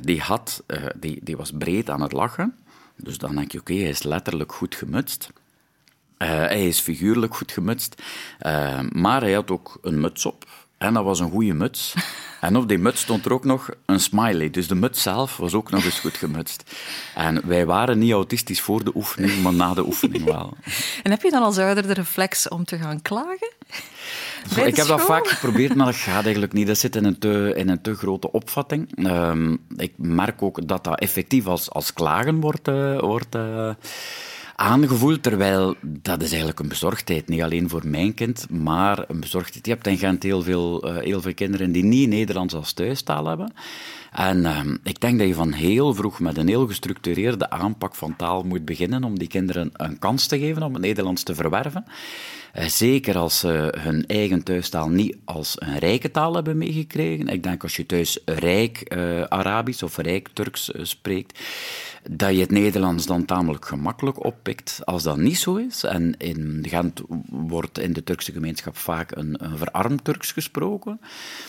die, 0.00 0.20
had, 0.20 0.64
die, 0.96 1.20
die 1.22 1.36
was 1.36 1.50
breed 1.58 1.90
aan 1.90 2.00
het 2.00 2.12
lachen. 2.12 2.54
Dus 2.96 3.18
dan 3.18 3.34
denk 3.34 3.52
je, 3.52 3.60
oké, 3.60 3.72
okay, 3.72 3.82
hij 3.82 3.92
is 3.92 4.02
letterlijk 4.02 4.52
goed 4.52 4.74
gemutst. 4.74 5.30
Uh, 6.22 6.28
hij 6.28 6.66
is 6.66 6.80
figuurlijk 6.80 7.36
goed 7.36 7.52
gemutst, 7.52 8.02
uh, 8.46 8.80
maar 8.88 9.20
hij 9.20 9.32
had 9.32 9.50
ook 9.50 9.78
een 9.82 10.00
muts 10.00 10.26
op. 10.26 10.44
En 10.78 10.94
dat 10.94 11.04
was 11.04 11.20
een 11.20 11.30
goede 11.30 11.54
muts. 11.54 11.94
En 12.42 12.56
op 12.56 12.68
die 12.68 12.78
muts 12.78 13.00
stond 13.00 13.24
er 13.24 13.32
ook 13.32 13.44
nog 13.44 13.68
een 13.86 14.00
smiley. 14.00 14.50
Dus 14.50 14.68
de 14.68 14.74
muts 14.74 15.02
zelf 15.02 15.36
was 15.36 15.54
ook 15.54 15.70
nog 15.70 15.84
eens 15.84 15.98
goed 15.98 16.16
gemutst. 16.16 16.74
En 17.14 17.46
wij 17.46 17.66
waren 17.66 17.98
niet 17.98 18.12
autistisch 18.12 18.60
voor 18.60 18.84
de 18.84 18.92
oefening, 18.94 19.42
maar 19.42 19.52
na 19.52 19.74
de 19.74 19.86
oefening 19.86 20.24
wel. 20.24 20.56
En 21.02 21.10
heb 21.10 21.22
je 21.22 21.30
dan 21.30 21.42
als 21.42 21.58
ouder 21.58 21.86
de 21.86 21.92
reflex 21.92 22.48
om 22.48 22.64
te 22.64 22.78
gaan 22.78 23.02
klagen? 23.02 23.52
Bij 24.54 24.66
ik 24.66 24.76
heb 24.76 24.84
school? 24.84 24.96
dat 24.96 25.06
vaak 25.06 25.26
geprobeerd, 25.28 25.74
maar 25.74 25.86
dat 25.86 25.96
gaat 26.10 26.22
eigenlijk 26.22 26.52
niet. 26.52 26.66
Dat 26.66 26.78
zit 26.78 26.96
in 26.96 27.04
een 27.04 27.18
te, 27.18 27.52
in 27.56 27.68
een 27.68 27.80
te 27.80 27.94
grote 27.94 28.32
opvatting. 28.32 29.06
Um, 29.08 29.58
ik 29.76 29.92
merk 29.96 30.42
ook 30.42 30.68
dat 30.68 30.84
dat 30.84 31.00
effectief 31.00 31.46
als, 31.46 31.70
als 31.70 31.92
klagen 31.92 32.40
wordt... 32.40 32.68
Uh, 32.68 33.00
wordt 33.00 33.34
uh, 33.34 33.70
aangevoeld, 34.62 35.22
terwijl 35.22 35.74
dat 35.80 36.22
is 36.22 36.28
eigenlijk 36.28 36.60
een 36.60 36.68
bezorgdheid. 36.68 37.28
Niet 37.28 37.42
alleen 37.42 37.68
voor 37.68 37.86
mijn 37.86 38.14
kind, 38.14 38.46
maar 38.50 39.04
een 39.08 39.20
bezorgdheid. 39.20 39.66
Je 39.66 39.72
hebt 39.72 39.86
in 39.86 39.98
Gent 39.98 40.22
heel 40.22 40.42
veel, 40.42 40.88
uh, 40.88 40.96
heel 40.96 41.20
veel 41.20 41.34
kinderen 41.34 41.72
die 41.72 41.84
niet 41.84 42.08
Nederlands 42.08 42.54
als 42.54 42.72
thuistaal 42.72 43.26
hebben. 43.26 43.52
En 44.12 44.38
uh, 44.38 44.60
ik 44.84 45.00
denk 45.00 45.18
dat 45.18 45.28
je 45.28 45.34
van 45.34 45.52
heel 45.52 45.94
vroeg 45.94 46.20
met 46.20 46.36
een 46.36 46.48
heel 46.48 46.66
gestructureerde 46.66 47.50
aanpak 47.50 47.94
van 47.94 48.16
taal 48.16 48.42
moet 48.42 48.64
beginnen 48.64 49.04
om 49.04 49.18
die 49.18 49.28
kinderen 49.28 49.70
een 49.72 49.98
kans 49.98 50.26
te 50.26 50.38
geven 50.38 50.62
om 50.62 50.72
het 50.72 50.82
Nederlands 50.82 51.22
te 51.22 51.34
verwerven. 51.34 51.84
Uh, 52.58 52.64
zeker 52.64 53.16
als 53.16 53.38
ze 53.38 53.74
hun 53.78 54.06
eigen 54.06 54.42
thuistaal 54.42 54.88
niet 54.88 55.16
als 55.24 55.54
een 55.58 55.78
rijke 55.78 56.10
taal 56.10 56.34
hebben 56.34 56.58
meegekregen. 56.58 57.28
Ik 57.28 57.42
denk 57.42 57.62
als 57.62 57.76
je 57.76 57.86
thuis 57.86 58.18
rijk 58.24 58.94
uh, 58.96 59.22
Arabisch 59.22 59.82
of 59.82 59.96
rijk 59.96 60.28
Turks 60.32 60.70
spreekt, 60.82 61.38
dat 62.10 62.34
je 62.34 62.40
het 62.40 62.50
Nederlands 62.50 63.06
dan 63.06 63.24
tamelijk 63.24 63.66
gemakkelijk 63.66 64.24
oppikt. 64.24 64.80
Als 64.84 65.02
dat 65.02 65.16
niet 65.16 65.38
zo 65.38 65.56
is, 65.56 65.84
en 65.84 66.14
in 66.16 66.64
Gent 66.68 67.02
wordt 67.30 67.78
in 67.78 67.92
de 67.92 68.04
Turkse 68.04 68.32
gemeenschap 68.32 68.76
vaak 68.76 69.16
een, 69.16 69.44
een 69.44 69.58
verarmd 69.58 70.04
Turks 70.04 70.32
gesproken, 70.32 71.00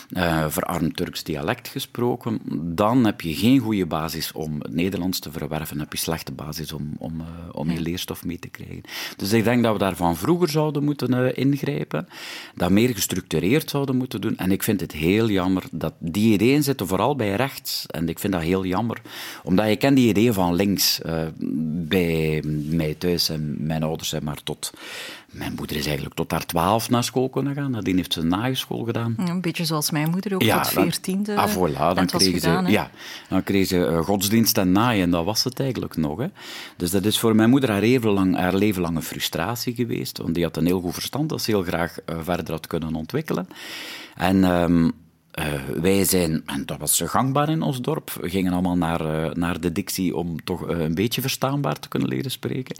uh, 0.10 0.46
verarmd 0.48 0.96
Turks 0.96 1.24
dialect 1.24 1.68
gesproken, 1.68 2.40
dan 2.76 3.06
heb 3.06 3.22
je 3.22 3.36
geen 3.36 3.60
goede 3.60 3.86
basis 3.86 4.32
om 4.32 4.60
het 4.60 4.74
Nederlands 4.74 5.20
te 5.20 5.32
verwerven, 5.32 5.80
heb 5.80 5.92
je 5.92 5.98
slechte 5.98 6.32
basis 6.32 6.74
om, 6.74 6.96
om, 6.98 7.20
uh, 7.20 7.28
om 7.52 7.72
je 7.72 7.82
leerstof 7.82 8.26
mee 8.26 8.40
te 8.40 8.50
krijgen. 8.50 8.82
Dus 9.18 9.32
ik 9.32 9.44
denk 9.44 9.64
dat 9.64 9.74
we 9.74 9.80
daar 9.80 9.96
van 9.96 10.18
vroeger 10.18 10.50
zouden 10.50 10.84
moeten 10.84 11.14
uh, 11.14 11.30
ingrijpen, 11.34 12.08
dat 12.56 12.70
meer 12.70 12.94
gestructureerd 12.94 13.70
zouden 13.70 13.98
moeten 13.98 14.22
doen. 14.22 14.38
En 14.38 14.52
ik 14.52 14.64
vind 14.64 14.80
het 14.80 14.92
heel 14.92 15.30
jammer 15.30 15.64
dat 15.72 15.94
die 16.00 16.34
ideeën 16.34 16.64
zitten 16.64 16.88
vooral 16.88 17.16
bij 17.16 17.36
rechts. 17.36 17.86
En 17.88 18.10
ik 18.10 18.20
vind 18.20 18.34
dat 18.34 18.42
heel 18.42 18.66
jammer, 18.66 19.02
omdat 19.44 19.68
je 19.68 19.76
kent 19.76 19.96
die 19.96 20.10
ideeën 20.10 20.34
van 20.34 20.43
van 20.44 20.56
links 20.56 21.00
uh, 21.06 21.22
bij 21.88 22.44
mij 22.70 22.94
thuis 22.94 23.30
en 23.30 23.56
mijn 23.60 23.84
ouders 23.84 24.10
zijn 24.10 24.24
maar 24.24 24.44
tot... 24.44 24.72
Mijn 25.32 25.54
moeder 25.56 25.76
is 25.76 25.86
eigenlijk 25.86 26.16
tot 26.16 26.32
haar 26.32 26.46
twaalf 26.46 26.90
naar 26.90 27.04
school 27.04 27.30
kunnen 27.30 27.54
gaan. 27.56 27.72
Nadien 27.72 27.96
heeft 27.96 28.14
ze 28.14 28.24
nageschool 28.24 28.84
gedaan. 28.84 29.16
Een 29.18 29.42
beetje 29.42 29.66
zoals 29.66 29.92
mijn 29.92 30.10
moeder, 30.10 30.34
ook 30.34 30.42
ja, 30.42 30.62
tot 30.62 30.72
veertiende. 30.72 31.36
Ah, 31.36 31.56
voilà, 31.56 31.96
dan 31.96 32.06
kreeg 32.06 32.40
ze, 32.40 32.64
ja, 32.68 32.92
dan 33.30 33.44
kreeg 33.44 33.68
ze 33.68 33.78
uh, 33.78 34.00
godsdienst 34.00 34.58
en 34.58 34.72
naai 34.72 35.02
en 35.02 35.10
dat 35.10 35.26
was 35.26 35.44
het 35.44 35.60
eigenlijk 35.60 35.98
nog. 35.98 36.20
Hè. 36.20 36.28
Dus 36.78 36.92
dat 36.92 37.06
is 37.06 37.20
voor 37.20 37.36
mijn 37.36 37.50
moeder 37.50 37.70
haar 37.72 37.82
leven 37.82 38.10
lang, 38.10 38.36
haar 38.36 38.56
leven 38.56 38.82
lang 38.82 38.96
een 38.96 39.04
frustratie 39.04 39.76
geweest. 39.76 40.18
Want 40.18 40.36
die 40.36 40.44
had 40.44 40.58
een 40.58 40.66
heel 40.66 40.80
goed 40.80 40.94
verstand 40.94 41.30
dat 41.30 41.42
ze 41.42 41.52
heel 41.52 41.64
graag 41.64 41.98
uh, 42.06 42.16
verder 42.22 42.54
had 42.54 42.68
kunnen 42.68 42.96
ontwikkelen. 42.96 43.48
En... 44.16 44.44
Um, 44.44 44.94
uh, 45.40 45.54
wij 45.82 46.04
zijn, 46.06 46.44
en 46.46 46.66
dat 46.66 46.80
was 46.80 47.02
gangbaar 47.06 47.50
in 47.50 47.62
ons 47.62 47.82
dorp, 47.82 48.12
we 48.12 48.30
gingen 48.30 48.54
allemaal 48.54 48.78
naar, 48.78 49.02
uh, 49.02 49.34
naar 49.34 49.60
de 49.60 49.72
dictie 49.72 50.16
om 50.16 50.44
toch 50.44 50.70
uh, 50.72 50.80
een 50.80 50.96
beetje 50.96 51.22
verstaanbaar 51.22 51.80
te 51.80 51.88
kunnen 51.88 52.10
leren 52.10 52.32
spreken. 52.32 52.76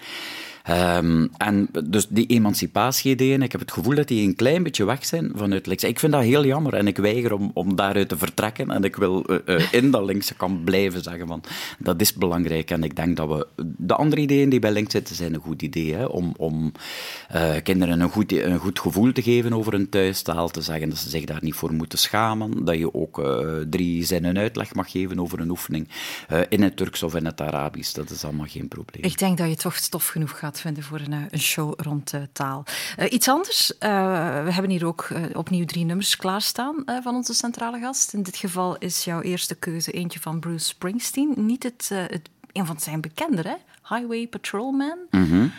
Um, 0.70 1.30
en 1.38 1.70
dus 1.86 2.08
die 2.08 2.26
emancipatie-ideeën, 2.26 3.42
ik 3.42 3.52
heb 3.52 3.62
het 3.62 3.72
gevoel 3.72 3.96
dat 3.96 4.08
die 4.08 4.28
een 4.28 4.36
klein 4.36 4.64
beetje 4.64 4.86
weg 4.86 5.06
zijn 5.06 5.32
vanuit 5.36 5.68
links. 5.68 5.84
Ik 5.84 6.00
vind 6.00 6.12
dat 6.12 6.22
heel 6.22 6.46
jammer 6.46 6.74
en 6.74 6.88
ik 6.88 6.98
weiger 6.98 7.34
om, 7.34 7.52
om 7.54 7.76
daaruit 7.76 8.10
te 8.10 8.18
vertrekken. 8.18 8.72
En 8.72 8.84
ik 8.84 8.96
wil 8.96 9.32
uh, 9.32 9.38
uh, 9.46 9.74
in 9.74 9.92
dat 9.92 10.06
linkse 10.06 10.36
kamp 10.36 10.66
blijven 10.66 11.04
zeggen 11.04 11.28
van 11.28 11.44
dat 11.80 12.02
is 12.02 12.14
belangrijk. 12.14 12.72
En 12.72 12.84
ik 12.84 12.96
denk 12.96 13.18
dat 13.18 13.28
we 13.28 13.48
de 13.78 13.96
andere 13.96 14.22
ideeën 14.22 14.50
die 14.50 14.60
bij 14.60 14.72
links 14.72 14.92
zitten, 14.92 15.16
zijn 15.16 15.34
een 15.34 15.42
goed 15.42 15.62
idee. 15.62 16.10
Om, 16.10 16.34
om 16.38 16.72
uh, 17.36 17.52
kinderen 17.64 18.00
een 18.00 18.10
goed, 18.10 18.32
een 18.32 18.60
goed 18.60 18.80
gevoel 18.80 19.12
te 19.12 19.22
geven 19.22 19.54
over 19.54 19.74
hun 19.74 19.90
thuistaal, 19.90 20.50
te 20.50 20.62
zeggen 20.62 20.90
dat 20.90 20.98
ze 20.98 21.10
zich 21.10 21.24
daar 21.24 21.44
niet 21.44 21.56
voor 21.56 21.74
moeten 21.74 22.00
schamen. 22.00 22.66
Dat 22.66 22.78
je 22.78 22.94
ook 22.94 23.24
drie 23.70 24.04
zinnen 24.04 24.38
uitleg 24.38 24.74
mag 24.74 24.92
geven 24.92 25.20
over 25.20 25.40
een 25.40 25.50
oefening 25.50 25.90
in 26.50 26.62
het 26.62 26.78
Turks 26.78 27.04
of 27.04 27.16
in 27.16 27.26
het 27.26 27.42
Arabisch. 27.42 27.94
Dat 27.94 28.10
is 28.10 28.24
allemaal 28.24 28.48
geen 28.50 28.68
probleem. 28.68 29.04
Ik 29.04 29.18
denk 29.18 29.38
dat 29.38 29.50
je 29.50 29.56
toch 29.56 29.76
stof 29.76 30.08
genoeg 30.08 30.40
gaat 30.40 30.53
vinden 30.60 30.84
voor 30.84 31.00
een, 31.00 31.28
een 31.30 31.40
show 31.40 31.74
rond 31.78 32.14
uh, 32.14 32.22
taal. 32.34 32.64
Uh, 33.00 33.12
iets 33.12 33.28
anders. 33.28 33.74
We 33.80 34.52
hebben 34.52 34.70
hier 34.70 34.86
ook 34.86 35.08
opnieuw 35.34 35.66
drie 35.66 35.86
nummers 35.86 36.16
klaarstaan 36.16 36.84
van 37.04 37.16
onze 37.16 37.34
centrale 37.34 37.80
gast. 37.80 38.14
In 38.14 38.24
dit 38.24 38.38
geval 38.38 38.78
is 38.78 39.04
jouw 39.04 39.22
eerste 39.22 39.56
keuze 39.56 39.92
eentje 39.92 40.20
van 40.20 40.40
Bruce 40.40 40.66
Springsteen. 40.66 41.34
Niet 41.36 41.64
het, 41.64 41.90
het 41.94 42.30
een 42.52 42.66
van 42.66 42.80
zijn 42.80 43.02
bekendere, 43.02 43.58
Highway 43.90 44.28
Patrolman. 44.28 44.98
Mm 45.10 45.30
-hmm. 45.30 45.52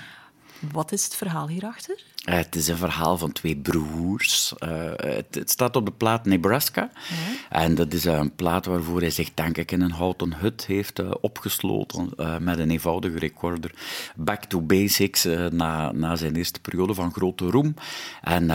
Wat 0.73 0.93
is 0.93 1.05
het 1.05 1.15
verhaal 1.15 1.49
hierachter? 1.49 2.03
Uh, 2.25 2.35
het 2.35 2.57
is 2.57 2.69
een 2.69 2.77
verhaal 2.77 3.19
van 3.19 3.33
twee 3.33 3.57
broers. 3.57 4.55
Uh, 4.59 4.69
het, 4.97 5.35
het, 5.35 5.51
staat 5.51 5.77
op 5.77 5.85
de 5.85 5.93
plaat 5.93 6.25
Nebraska. 6.25 6.91
Ja. 7.09 7.61
En 7.63 7.75
dat 7.75 7.93
is 7.93 8.05
een 8.05 8.35
plaat 8.35 8.67
waarvoor 8.67 9.01
hij 9.01 9.11
zich, 9.11 9.35
denk 9.35 9.59
ik, 9.59 9.73
in 9.73 9.81
een 9.81 9.91
houten 9.91 10.35
hut 10.35 10.67
heeft 10.67 11.01
uh, 11.01 11.11
opgesloten. 11.21 12.13
met 12.41 12.59
een 12.59 12.71
eenvoudige 12.71 13.19
recorder. 13.19 13.75
Back 14.17 14.45
to 14.45 14.61
basics 14.61 15.25
na, 15.51 15.93
na 15.93 16.17
zijn 16.17 16.37
eerste 16.37 16.61
periode 16.61 16.95
van 16.95 17.13
grote 17.13 17.51
roem. 17.51 17.75
En 18.23 18.47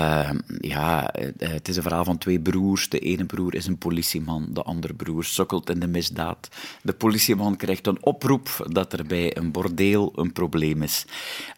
ja, 0.60 1.14
het 1.38 1.68
is 1.68 1.76
een 1.76 1.84
verhaal 1.84 2.04
van 2.04 2.18
twee 2.18 2.40
broers. 2.40 2.90
De 2.90 3.00
ene 3.00 3.26
broer 3.26 3.56
is 3.56 3.68
een 3.68 3.78
politieman. 3.78 4.48
De 4.54 4.64
andere 4.64 4.94
broer 4.94 5.24
sukkelt 5.24 5.70
in 5.70 5.80
de 5.80 5.88
misdaad. 5.88 6.50
De 6.82 6.94
politieman 6.94 7.56
krijgt 7.56 7.88
een 7.88 8.06
oproep 8.06 8.68
dat 8.72 8.94
er 8.94 9.06
bij 9.06 9.38
een 9.38 9.52
bordeel 9.52 10.14
een 10.16 10.34
probleem 10.34 10.82
is. 10.84 11.06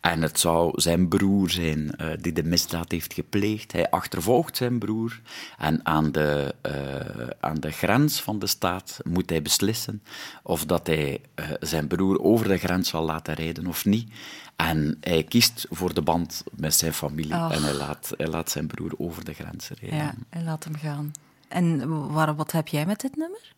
En 0.01 0.21
het 0.21 0.39
zou 0.39 0.81
zijn 0.81 1.07
broer 1.07 1.49
zijn 1.49 1.99
uh, 2.01 2.07
die 2.19 2.33
de 2.33 2.43
misdaad 2.43 2.91
heeft 2.91 3.13
gepleegd. 3.13 3.71
Hij 3.71 3.89
achtervolgt 3.89 4.57
zijn 4.57 4.79
broer 4.79 5.21
en 5.57 5.79
aan 5.85 6.11
de, 6.11 6.55
uh, 6.65 7.27
aan 7.39 7.59
de 7.59 7.71
grens 7.71 8.21
van 8.21 8.39
de 8.39 8.47
staat 8.47 8.99
moet 9.03 9.29
hij 9.29 9.41
beslissen 9.41 10.03
of 10.43 10.65
dat 10.65 10.87
hij 10.87 11.21
uh, 11.35 11.45
zijn 11.59 11.87
broer 11.87 12.21
over 12.21 12.47
de 12.47 12.57
grens 12.57 12.89
zal 12.89 13.03
laten 13.03 13.33
rijden 13.33 13.67
of 13.67 13.85
niet. 13.85 14.11
En 14.55 14.97
hij 15.01 15.23
kiest 15.23 15.65
voor 15.69 15.93
de 15.93 16.01
band 16.01 16.43
met 16.51 16.73
zijn 16.73 16.93
familie 16.93 17.33
en 17.33 17.63
hij 17.63 17.73
laat, 17.73 18.13
hij 18.17 18.27
laat 18.27 18.49
zijn 18.49 18.67
broer 18.67 18.91
over 18.97 19.25
de 19.25 19.33
grens 19.33 19.69
rijden. 19.79 19.99
Ja, 19.99 20.13
hij 20.29 20.43
laat 20.43 20.63
hem 20.63 20.75
gaan. 20.75 21.11
En 21.47 21.87
waar, 22.11 22.35
wat 22.35 22.51
heb 22.51 22.67
jij 22.67 22.85
met 22.85 23.01
dit 23.01 23.15
nummer? 23.15 23.53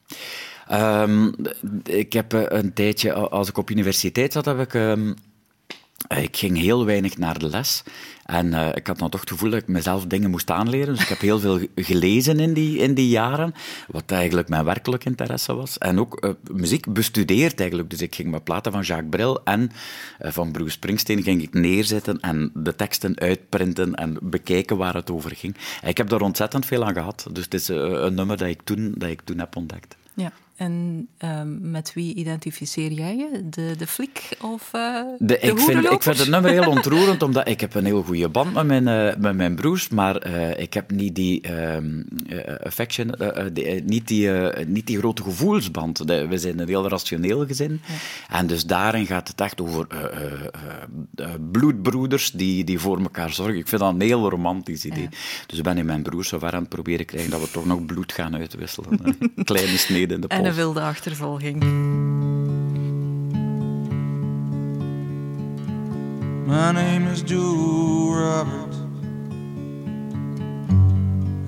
Um, 0.72 1.36
ik 1.84 2.14
heb 2.14 2.34
een 2.34 2.74
tijdje, 2.74 3.14
als 3.14 3.50
ik 3.50 3.58
op 3.58 3.70
universiteit 3.70 4.34
zat, 4.34 4.46
heb 4.46 4.60
ik... 4.60 4.74
Um, 4.74 5.16
ik 6.08 6.38
ging 6.38 6.58
heel 6.58 6.86
weinig 6.86 7.18
naar 7.18 7.40
de 7.40 7.50
les. 7.50 7.84
En 8.26 8.48
uh, 8.48 8.70
ik 8.74 8.88
had 8.88 9.00
dan 9.00 9.10
toch 9.10 9.20
het 9.20 9.30
gevoel 9.30 9.50
dat 9.50 9.62
ik 9.62 9.68
mezelf 9.68 10.06
dingen 10.06 10.30
moest 10.30 10.52
aanleren. 10.52 10.94
Dus 10.94 11.04
ik 11.04 11.10
heb 11.10 11.20
heel 11.20 11.40
veel 11.40 11.60
gelezen 11.76 12.40
in 12.40 12.54
die, 12.54 12.78
in 12.78 12.94
die 12.94 13.10
jaren, 13.10 13.54
wat 13.88 14.12
eigenlijk 14.12 14.50
mijn 14.50 14.66
werkelijk 14.66 15.06
interesse 15.06 15.54
was. 15.54 15.78
En 15.78 16.00
ook 16.00 16.26
uh, 16.26 16.32
muziek 16.52 16.94
bestudeerd 16.94 17.60
eigenlijk. 17.60 17.90
Dus 17.90 18.02
ik 18.02 18.16
ging 18.16 18.30
mijn 18.30 18.44
platen 18.44 18.72
van 18.72 18.82
Jacques 18.82 19.10
Brel 19.10 19.44
en 19.44 19.72
van 20.20 20.52
Bruce 20.52 20.72
Springsteen 20.72 21.24
ging 21.24 21.42
ik 21.42 21.54
neerzetten 21.54 22.20
en 22.20 22.52
de 22.54 22.76
teksten 22.76 23.20
uitprinten 23.20 23.96
en 23.96 24.18
bekijken 24.22 24.78
waar 24.78 24.94
het 24.94 25.12
over 25.12 25.36
ging. 25.36 25.56
Ik 25.84 25.98
heb 25.98 26.10
daar 26.10 26.22
ontzettend 26.22 26.66
veel 26.66 26.86
aan 26.86 26.94
gehad. 26.94 27.28
Dus 27.32 27.44
het 27.44 27.54
is 27.54 27.68
een 27.68 28.14
nummer 28.14 28.38
dat 28.38 28.48
ik 28.48 28.62
toen, 28.64 28.94
dat 28.98 29.10
ik 29.10 29.22
toen 29.22 29.40
heb 29.40 29.56
ontdekt. 29.56 29.96
Ja. 30.14 30.32
En 30.56 31.08
um, 31.20 31.72
met 31.72 31.94
wie 31.94 32.16
identificeer 32.16 32.92
jij 32.92 33.16
je? 33.16 33.50
De, 33.50 33.74
de 33.78 33.88
flik 33.88 34.30
of 34.42 34.72
uh, 34.76 35.02
de, 35.20 35.26
de 35.26 35.40
ik, 35.40 35.60
vind, 35.60 35.92
ik 35.92 36.04
vind 36.04 36.18
het 36.18 36.30
nummer 36.30 36.52
heel 36.52 36.70
ontroerend, 36.78 37.24
omdat 37.24 37.48
ik 37.48 37.62
heb 37.62 37.76
een 37.76 37.86
heel 37.86 38.04
goede 38.04 38.30
band 38.30 38.54
met 38.54 38.66
mijn, 38.66 38.88
uh, 38.88 39.16
met 39.16 39.36
mijn 39.36 39.56
broers, 39.56 39.90
maar 39.90 40.28
uh, 40.28 40.60
ik 40.60 40.74
heb 40.74 40.92
niet 40.92 41.16
die 41.16 41.52
um, 41.76 42.06
affection, 42.64 43.16
die, 43.54 43.84
niet, 43.84 44.08
die, 44.08 44.30
niet 44.68 44.88
die 44.88 44.98
grote 44.98 45.24
gevoelsband. 45.24 45.98
We 45.98 46.38
zijn 46.38 46.60
een 46.60 46.68
heel 46.68 46.88
rationeel 46.88 47.46
gezin. 47.46 47.82
Ja. 47.88 48.38
En 48.38 48.48
dus 48.48 48.66
daarin 48.66 49.06
gaat 49.06 49.28
het 49.28 49.42
echt 49.42 49.62
over 49.62 49.88
bloedbroeders 51.52 52.32
die, 52.32 52.64
die 52.64 52.80
voor 52.80 53.02
elkaar 53.02 53.34
zorgen. 53.34 53.58
Ik 53.58 53.68
vind 53.68 53.82
dat 53.82 53.94
een 53.94 54.02
heel 54.02 54.30
romantisch 54.30 54.86
idee. 54.86 55.02
Ja. 55.02 55.18
Dus 55.48 55.58
ik 55.58 55.64
ben 55.64 55.78
in 55.78 55.86
mijn 55.86 56.04
broers 56.04 56.28
zover 56.28 56.54
aan 56.54 56.60
het 56.60 56.70
proberen 56.70 57.06
krijgen 57.06 57.32
dat 57.32 57.42
we 57.42 57.52
toch 57.52 57.66
nog 57.66 57.86
bloed 57.86 58.12
gaan 58.12 58.36
uitwisselen. 58.36 59.00
Kleine 59.44 59.78
sneden 59.78 60.16
in 60.16 60.22
de 60.22 60.28
En 60.44 60.50
een 60.50 60.56
wilde 60.56 60.82
achtervolging. 60.82 61.64
My 66.46 66.72
name 66.72 67.12
is 67.12 67.22
Joe 67.26 68.16
Roberts. 68.16 68.78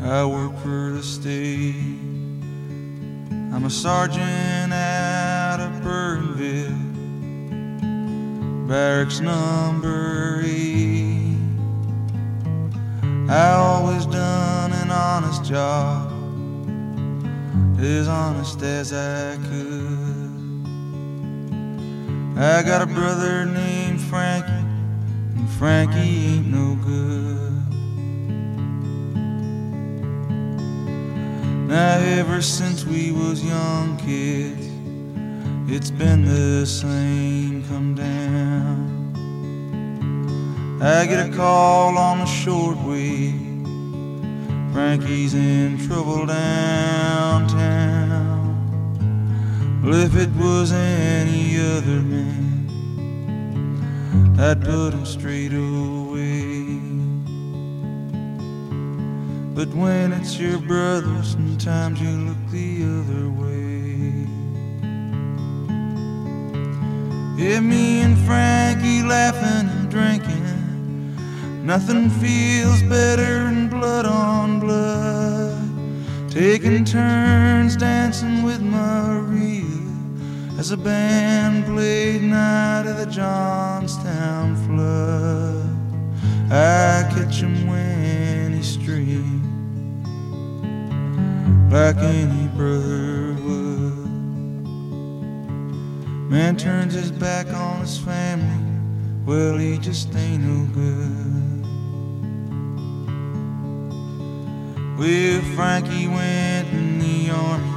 I 0.01 0.23
work 0.23 0.57
for 0.61 0.91
the 0.93 1.03
state. 1.03 1.75
I'm 3.53 3.65
a 3.65 3.69
sergeant 3.69 4.73
out 4.73 5.59
of 5.59 5.81
Burnville, 5.83 6.77
barracks 8.67 9.19
number 9.19 10.41
eight. 10.45 11.37
I 13.29 13.51
always 13.55 14.05
done 14.05 14.71
an 14.71 14.89
honest 14.89 15.43
job 15.43 16.04
as 17.79 18.07
honest 18.07 18.61
as 18.61 18.93
I 18.93 19.37
could. 19.47 20.35
I 22.37 22.63
got 22.63 22.81
a 22.81 22.85
brother 22.85 23.45
named 23.45 24.01
Frankie, 24.01 24.51
and 24.51 25.49
Frankie 25.51 25.99
ain't 25.99 26.47
no 26.47 26.75
good. 26.75 27.55
Now, 31.67 31.97
ever 31.97 32.41
since 32.41 32.85
we 32.85 33.11
was 33.11 33.43
young 33.43 33.97
kids, 33.97 34.67
it's 35.67 35.91
been 35.91 36.23
the 36.23 36.65
same 36.65 37.63
come 37.67 37.95
down. 37.95 38.95
I 40.81 41.05
get 41.05 41.29
a 41.29 41.31
call 41.35 41.97
on 41.97 42.19
the 42.19 42.25
short 42.25 42.77
shortwave. 42.77 43.44
Frankie's 44.75 45.33
in 45.33 45.77
trouble 45.87 46.25
downtown. 46.25 47.55
Well, 49.81 49.93
if 49.93 50.13
it 50.17 50.29
was 50.31 50.73
any 50.73 51.57
other 51.57 52.01
man, 52.01 52.67
I'd 54.37 54.61
put 54.61 54.93
him 54.93 55.05
straight 55.05 55.53
away. 55.53 56.77
But 59.55 59.73
when 59.73 60.11
it's 60.11 60.37
your 60.37 60.59
brother, 60.59 61.23
sometimes 61.23 62.01
you 62.01 62.09
look 62.09 62.49
the 62.51 62.83
other 62.83 63.29
way. 63.29 64.27
Yeah, 67.41 67.61
me 67.61 68.01
and 68.01 68.17
Frankie 68.25 69.03
laughing 69.03 69.69
and 69.69 69.89
drinking. 69.89 70.44
Nothing 71.65 72.11
feels 72.11 72.83
better 72.83 73.45
than 73.45 73.69
blood 73.69 74.05
on 74.05 74.59
blood. 74.59 75.57
Taking 76.29 76.85
turns 76.85 77.75
dancing 77.75 78.43
with 78.43 78.61
Maria 78.61 79.65
as 80.59 80.69
a 80.69 80.77
band 80.77 81.65
played 81.65 82.21
Night 82.21 82.85
of 82.85 82.97
the 82.97 83.07
Johnstown 83.07 84.55
Flood. 84.67 85.65
I 86.51 87.09
catch 87.15 87.41
him 87.41 87.65
when 87.65 88.53
he 88.53 88.61
streams 88.61 90.07
like 91.73 91.97
any 91.97 92.47
brother 92.49 93.33
would. 93.41 94.05
Man 96.29 96.57
turns 96.57 96.93
his 96.93 97.11
back 97.11 97.47
on 97.47 97.81
his 97.81 97.97
family, 97.97 98.63
well, 99.25 99.57
he 99.57 99.79
just 99.79 100.15
ain't 100.15 100.43
no 100.43 100.67
good. 100.71 101.44
Well, 104.97 105.41
Frankie 105.55 106.07
went 106.07 106.69
in 106.69 106.99
the 106.99 107.29
army 107.29 107.69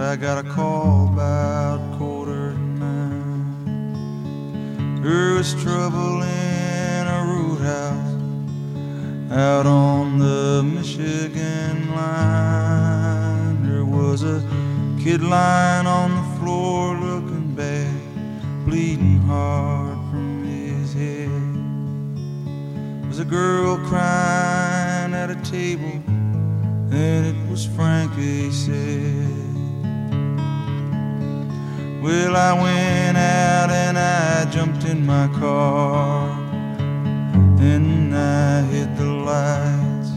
I 0.07 0.15
got 0.15 0.37
a 0.37 0.43
call 0.49 1.09
about 1.09 1.97
quarter 1.97 2.53
to 2.53 2.57
nine. 2.57 3.83
There 5.03 5.33
was 5.33 5.53
trouble 5.61 6.21
in 6.21 7.07
a 7.07 7.25
roadhouse 7.27 8.13
out 9.33 9.65
on 9.65 10.17
the 10.17 10.63
Michigan 10.63 11.93
line. 11.93 13.67
There 13.67 13.83
was 13.83 14.23
a 14.23 14.41
kid 14.97 15.21
lying 15.21 15.87
on 15.87 16.15
the 16.15 16.23
floor 16.39 16.95
looking 16.95 17.53
bad, 17.53 17.91
bleeding 18.65 19.19
hard 19.23 19.97
from 20.09 20.45
his 20.45 20.93
head 20.93 21.29
There 23.01 23.09
was 23.09 23.19
a 23.19 23.25
girl 23.25 23.75
crying 23.89 25.13
at 25.13 25.29
a 25.29 25.35
table, 25.43 26.01
and 26.93 27.25
it 27.25 27.35
was 27.51 27.65
Frankie 27.65 28.51
said. 28.51 29.36
Well, 32.07 32.37
I 32.37 32.53
went 32.53 33.17
out 33.17 33.69
and 33.69 33.97
I 33.99 34.45
jumped 34.49 34.85
in 34.85 35.05
my 35.05 35.27
car, 35.41 36.29
and 37.59 38.15
I 38.15 38.61
hit 38.61 38.95
the 38.95 39.03
lights. 39.03 40.11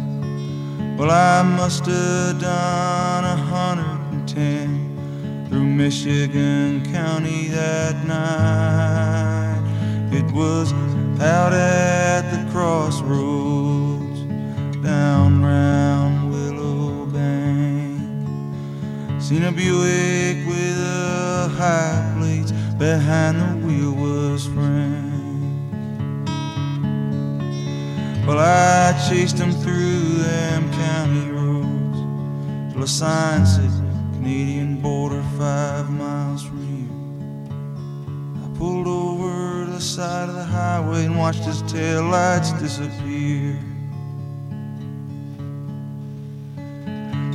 Well, 0.96 1.10
I 1.10 1.42
must 1.42 1.86
have 1.86 2.40
done 2.40 3.24
a 3.24 3.34
hundred 3.34 4.00
and 4.12 4.28
ten 4.28 5.48
through 5.48 5.64
Michigan 5.64 6.84
County 6.92 7.48
that 7.48 8.06
night. 8.06 9.60
It 10.12 10.30
was 10.30 10.72
out 11.20 11.52
at 11.52 12.30
the 12.30 12.52
crossroads 12.52 14.20
down 14.80 15.42
round 15.42 16.30
Willow 16.30 17.06
Bank. 17.06 17.98
Seen 19.20 19.42
a 19.42 19.50
Buick 19.50 20.46
high 21.60 22.00
behind 22.78 23.38
the 23.38 23.66
wheel 23.66 23.92
was 23.92 24.46
Frank. 24.46 25.58
Well, 28.26 28.38
I 28.38 28.98
chased 29.06 29.36
him 29.36 29.52
through 29.52 30.00
them 30.24 30.72
county 30.72 31.30
roads 31.30 32.72
till 32.72 32.82
a 32.82 32.88
sign 32.88 33.44
said 33.44 33.70
Canadian 34.14 34.80
border 34.80 35.22
five 35.36 35.90
miles 35.90 36.42
from 36.42 36.60
here. 36.70 36.96
I 38.42 38.58
pulled 38.58 38.86
over 38.86 39.66
to 39.66 39.72
the 39.72 39.80
side 39.80 40.30
of 40.30 40.36
the 40.36 40.44
highway 40.44 41.04
and 41.04 41.18
watched 41.18 41.44
his 41.44 41.60
tail 41.70 42.04
lights 42.04 42.52
disappear. 42.52 43.60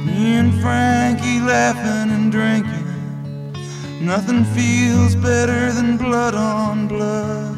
Me 0.08 0.20
and 0.42 0.52
Frankie 0.62 1.42
laughing 1.42 2.10
and 2.12 2.32
drinking. 2.32 2.85
Nothing 4.01 4.43
feels 4.43 5.15
better 5.15 5.71
than 5.71 5.97
blood 5.97 6.36
on 6.36 6.88
blood. 6.88 7.55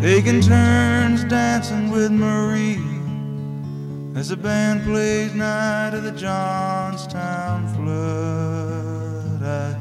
Taking 0.00 0.40
turns 0.40 1.22
dancing 1.24 1.90
with 1.90 2.10
Marie 2.10 2.82
as 4.18 4.28
the 4.30 4.36
band 4.36 4.82
plays 4.82 5.32
Night 5.34 5.94
of 5.94 6.02
the 6.02 6.10
Johnstown 6.10 7.68
Flood. 7.74 9.42
I 9.42 9.76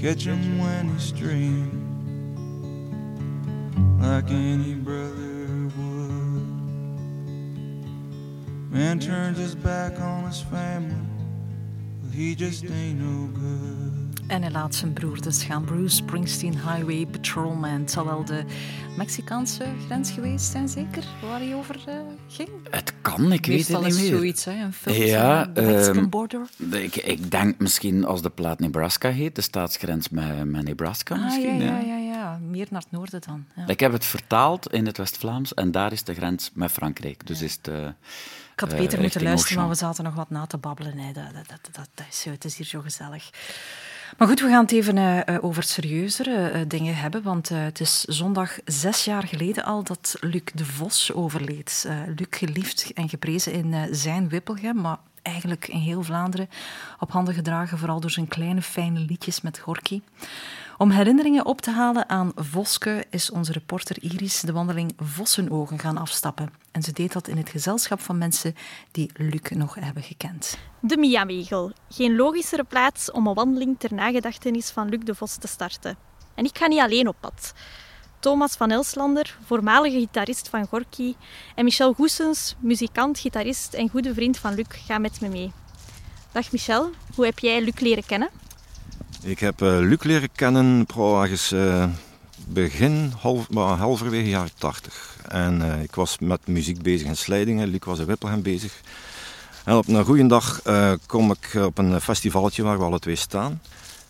catch 0.00 0.24
him 0.24 0.58
when 0.58 0.90
he's 0.90 1.02
streaming 1.02 1.74
like 4.00 4.30
any 4.30 4.74
brother 4.74 5.70
would. 5.76 6.46
Man 8.70 9.00
turns 9.00 9.38
his 9.38 9.54
back 9.54 9.98
on 10.00 10.24
his 10.26 10.40
family, 10.42 10.94
well, 12.02 12.12
he 12.12 12.34
just 12.34 12.64
ain't 12.64 13.00
no 13.00 13.26
good. 13.28 13.93
En 14.34 14.42
hij 14.42 14.50
laat 14.50 14.74
zijn 14.74 14.92
broer 14.92 15.20
dus 15.20 15.42
gaan. 15.42 15.64
Bruce 15.64 15.96
Springsteen 15.96 16.52
Highway 16.52 17.06
Patrolman. 17.06 17.80
Het 17.80 17.90
zal 17.90 18.04
wel 18.04 18.24
de 18.24 18.44
Mexicaanse 18.96 19.64
grens 19.86 20.10
geweest 20.10 20.50
zijn, 20.50 20.68
zeker? 20.68 21.04
Waar 21.22 21.38
hij 21.38 21.54
over 21.54 21.80
eh, 21.86 21.94
ging? 22.28 22.48
Het 22.70 22.92
kan, 23.00 23.32
ik 23.32 23.46
weet 23.46 23.68
het 23.68 23.80
niet 23.80 23.86
is 23.86 24.00
meer. 24.00 24.10
zoiets, 24.10 24.44
hè? 24.44 24.52
Een 24.52 24.72
film. 24.72 24.96
Ja, 24.96 25.44
de 25.44 25.62
Mexican 25.62 25.96
ehm, 25.96 26.08
border. 26.08 26.40
Ik, 26.70 26.96
ik 26.96 27.30
denk 27.30 27.58
misschien 27.58 28.04
als 28.04 28.22
de 28.22 28.30
plaat 28.30 28.58
Nebraska 28.58 29.10
heet, 29.10 29.34
de 29.34 29.40
staatsgrens 29.40 30.08
met, 30.08 30.44
met 30.44 30.64
Nebraska 30.64 31.14
Ah, 31.14 31.20
ja, 31.20 31.26
misschien. 31.26 31.58
ja, 31.58 31.78
ja. 31.78 31.96
ja, 31.96 31.96
ja. 31.96 32.38
meer 32.48 32.66
naar 32.70 32.80
het 32.80 32.90
noorden 32.90 33.20
dan. 33.26 33.44
Ja. 33.56 33.66
Ik 33.66 33.80
heb 33.80 33.92
het 33.92 34.04
vertaald 34.04 34.72
in 34.72 34.86
het 34.86 34.96
West-Vlaams 34.96 35.54
en 35.54 35.70
daar 35.70 35.92
is 35.92 36.02
de 36.02 36.14
grens 36.14 36.50
met 36.54 36.70
Frankrijk. 36.70 37.26
Dus 37.26 37.42
is 37.42 37.52
het... 37.62 37.66
Ik 38.52 38.60
had 38.60 38.72
eh, 38.72 38.78
beter 38.78 39.00
moeten 39.00 39.22
luisteren, 39.22 39.58
maar 39.58 39.68
we 39.68 39.74
zaten 39.74 40.04
nog 40.04 40.14
wat 40.14 40.30
na 40.30 40.46
te 40.46 40.58
babbelen. 40.58 40.96
Dat, 41.12 41.24
dat, 41.46 41.88
dat, 41.94 42.06
is, 42.10 42.24
het 42.24 42.44
is 42.44 42.56
hier 42.56 42.66
zo 42.66 42.80
gezellig. 42.80 43.30
Maar 44.18 44.28
goed, 44.28 44.40
we 44.40 44.48
gaan 44.48 44.62
het 44.62 44.72
even 44.72 44.98
eh, 44.98 45.28
eh, 45.28 45.44
over 45.44 45.62
serieuzere 45.62 46.48
eh, 46.48 46.60
dingen 46.68 46.96
hebben. 46.96 47.22
Want 47.22 47.48
het 47.48 47.80
is 47.80 48.00
zondag 48.00 48.58
zes 48.64 49.04
jaar 49.04 49.22
geleden 49.22 49.64
al 49.64 49.82
dat 49.82 50.16
Luc 50.20 50.42
de 50.54 50.64
Vos 50.64 51.12
overleed. 51.12 51.88
Luc 52.06 52.26
geliefd 52.30 52.92
en 52.92 53.08
geprezen 53.08 53.52
in 53.52 53.88
zijn 53.90 54.28
Wippelgem, 54.28 54.80
maar 54.80 54.98
eigenlijk 55.22 55.68
in 55.68 55.78
heel 55.78 56.02
Vlaanderen 56.02 56.48
op 56.98 57.10
handen 57.10 57.34
gedragen, 57.34 57.78
vooral 57.78 58.00
door 58.00 58.10
zijn 58.10 58.28
kleine 58.28 58.62
fijne 58.62 59.00
liedjes 59.00 59.40
met 59.40 59.58
Gorky. 59.58 60.02
Om 60.78 60.90
herinneringen 60.90 61.46
op 61.46 61.60
te 61.60 61.70
halen 61.70 62.08
aan 62.08 62.32
Voske 62.34 63.04
is 63.10 63.30
onze 63.30 63.52
reporter 63.52 64.02
Iris 64.02 64.40
de 64.40 64.52
wandeling 64.52 64.92
Vossenogen 64.96 65.78
gaan 65.78 65.98
afstappen. 65.98 66.63
En 66.74 66.82
ze 66.82 66.92
deed 66.92 67.12
dat 67.12 67.28
in 67.28 67.36
het 67.36 67.48
gezelschap 67.48 68.00
van 68.00 68.18
mensen 68.18 68.54
die 68.90 69.10
Luc 69.12 69.50
nog 69.50 69.74
hebben 69.74 70.02
gekend. 70.02 70.58
De 70.80 70.96
Miawegel. 70.96 71.72
Geen 71.88 72.16
logischere 72.16 72.64
plaats 72.64 73.10
om 73.10 73.26
een 73.26 73.34
wandeling 73.34 73.78
ter 73.78 73.94
nagedachtenis 73.94 74.70
van 74.70 74.88
Luc 74.88 75.00
de 75.04 75.14
Vos 75.14 75.36
te 75.36 75.46
starten. 75.46 75.96
En 76.34 76.44
ik 76.44 76.58
ga 76.58 76.66
niet 76.66 76.80
alleen 76.80 77.08
op 77.08 77.16
pad. 77.20 77.52
Thomas 78.20 78.56
van 78.56 78.70
Elslander, 78.70 79.38
voormalige 79.44 79.98
gitarist 79.98 80.48
van 80.48 80.66
Gorky, 80.66 81.14
en 81.54 81.64
Michel 81.64 81.92
Goesens, 81.92 82.54
muzikant, 82.58 83.18
gitarist 83.18 83.74
en 83.74 83.88
goede 83.88 84.14
vriend 84.14 84.38
van 84.38 84.54
Luc, 84.54 84.66
gaan 84.68 85.00
met 85.00 85.20
me 85.20 85.28
mee. 85.28 85.52
Dag 86.32 86.52
Michel, 86.52 86.90
hoe 87.14 87.24
heb 87.24 87.38
jij 87.38 87.62
Luc 87.64 87.78
leren 87.78 88.06
kennen? 88.06 88.28
Ik 89.22 89.38
heb 89.38 89.62
eh, 89.62 89.78
Luc 89.78 90.02
leren 90.02 90.32
kennen 90.32 90.86
ergens 90.96 91.52
eh, 91.52 91.88
begin, 92.46 93.12
half, 93.20 93.46
halverwege 93.54 94.28
jaren 94.28 94.50
80. 94.58 95.16
En 95.28 95.72
eh, 95.72 95.82
ik 95.82 95.94
was 95.94 96.18
met 96.18 96.46
muziek 96.46 96.82
bezig 96.82 97.06
in 97.06 97.16
Slijdingen, 97.16 97.68
Luc 97.68 97.80
was 97.84 97.98
in 97.98 98.06
Wippelgem 98.06 98.42
bezig. 98.42 98.80
En 99.64 99.76
op 99.76 99.88
een 99.88 100.04
goede 100.04 100.26
dag 100.26 100.60
eh, 100.62 100.92
kom 101.06 101.30
ik 101.30 101.54
op 101.54 101.78
een 101.78 102.00
festivaletje 102.00 102.62
waar 102.62 102.78
we 102.78 102.84
alle 102.84 102.98
twee 102.98 103.16
staan. 103.16 103.60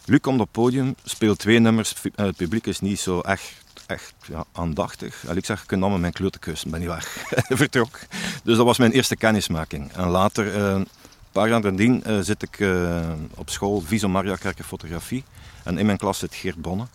Luc 0.05 0.21
komt 0.21 0.41
op 0.41 0.47
het 0.47 0.55
podium, 0.55 0.95
speelt 1.05 1.39
twee 1.39 1.59
nummers. 1.59 1.95
Eh, 2.15 2.27
Het 2.27 2.37
publiek 2.37 2.67
is 2.67 2.81
niet 2.81 3.01
zo 3.01 3.21
echt, 3.21 3.53
echt 3.87 4.15
ja, 4.27 4.45
aandachtig. 4.53 5.25
En 5.27 5.37
ik 5.37 5.45
zeg, 5.45 5.61
ik 5.61 5.67
kan 5.67 5.81
allemaal 5.81 5.99
mijn 5.99 6.13
kleuter 6.13 6.41
kussen, 6.41 6.71
ben 6.71 6.81
niet 6.81 6.89
weg. 6.89 7.25
Vertrok. 7.63 7.99
Dus 8.43 8.57
dat 8.57 8.67
was 8.67 8.79
mijn 8.79 8.93
eerste 8.93 9.17
kennismaking. 9.17 9.93
En 9.93 10.09
later... 10.09 10.57
een 10.57 10.89
paar 11.33 11.49
jaar 11.49 11.61
nadien 11.61 12.05
zit 12.21 12.43
ik 12.43 12.67
op 13.35 13.51
school 13.51 13.81
Viso 13.81 14.09
Maria 14.09 14.37
Fotografie. 14.65 15.25
En 15.65 15.79
in 15.79 15.87
mijn 15.87 15.99
klas 15.99 16.19
zit 16.19 16.35
Geert 16.35 16.57
Bonne. 16.57 16.87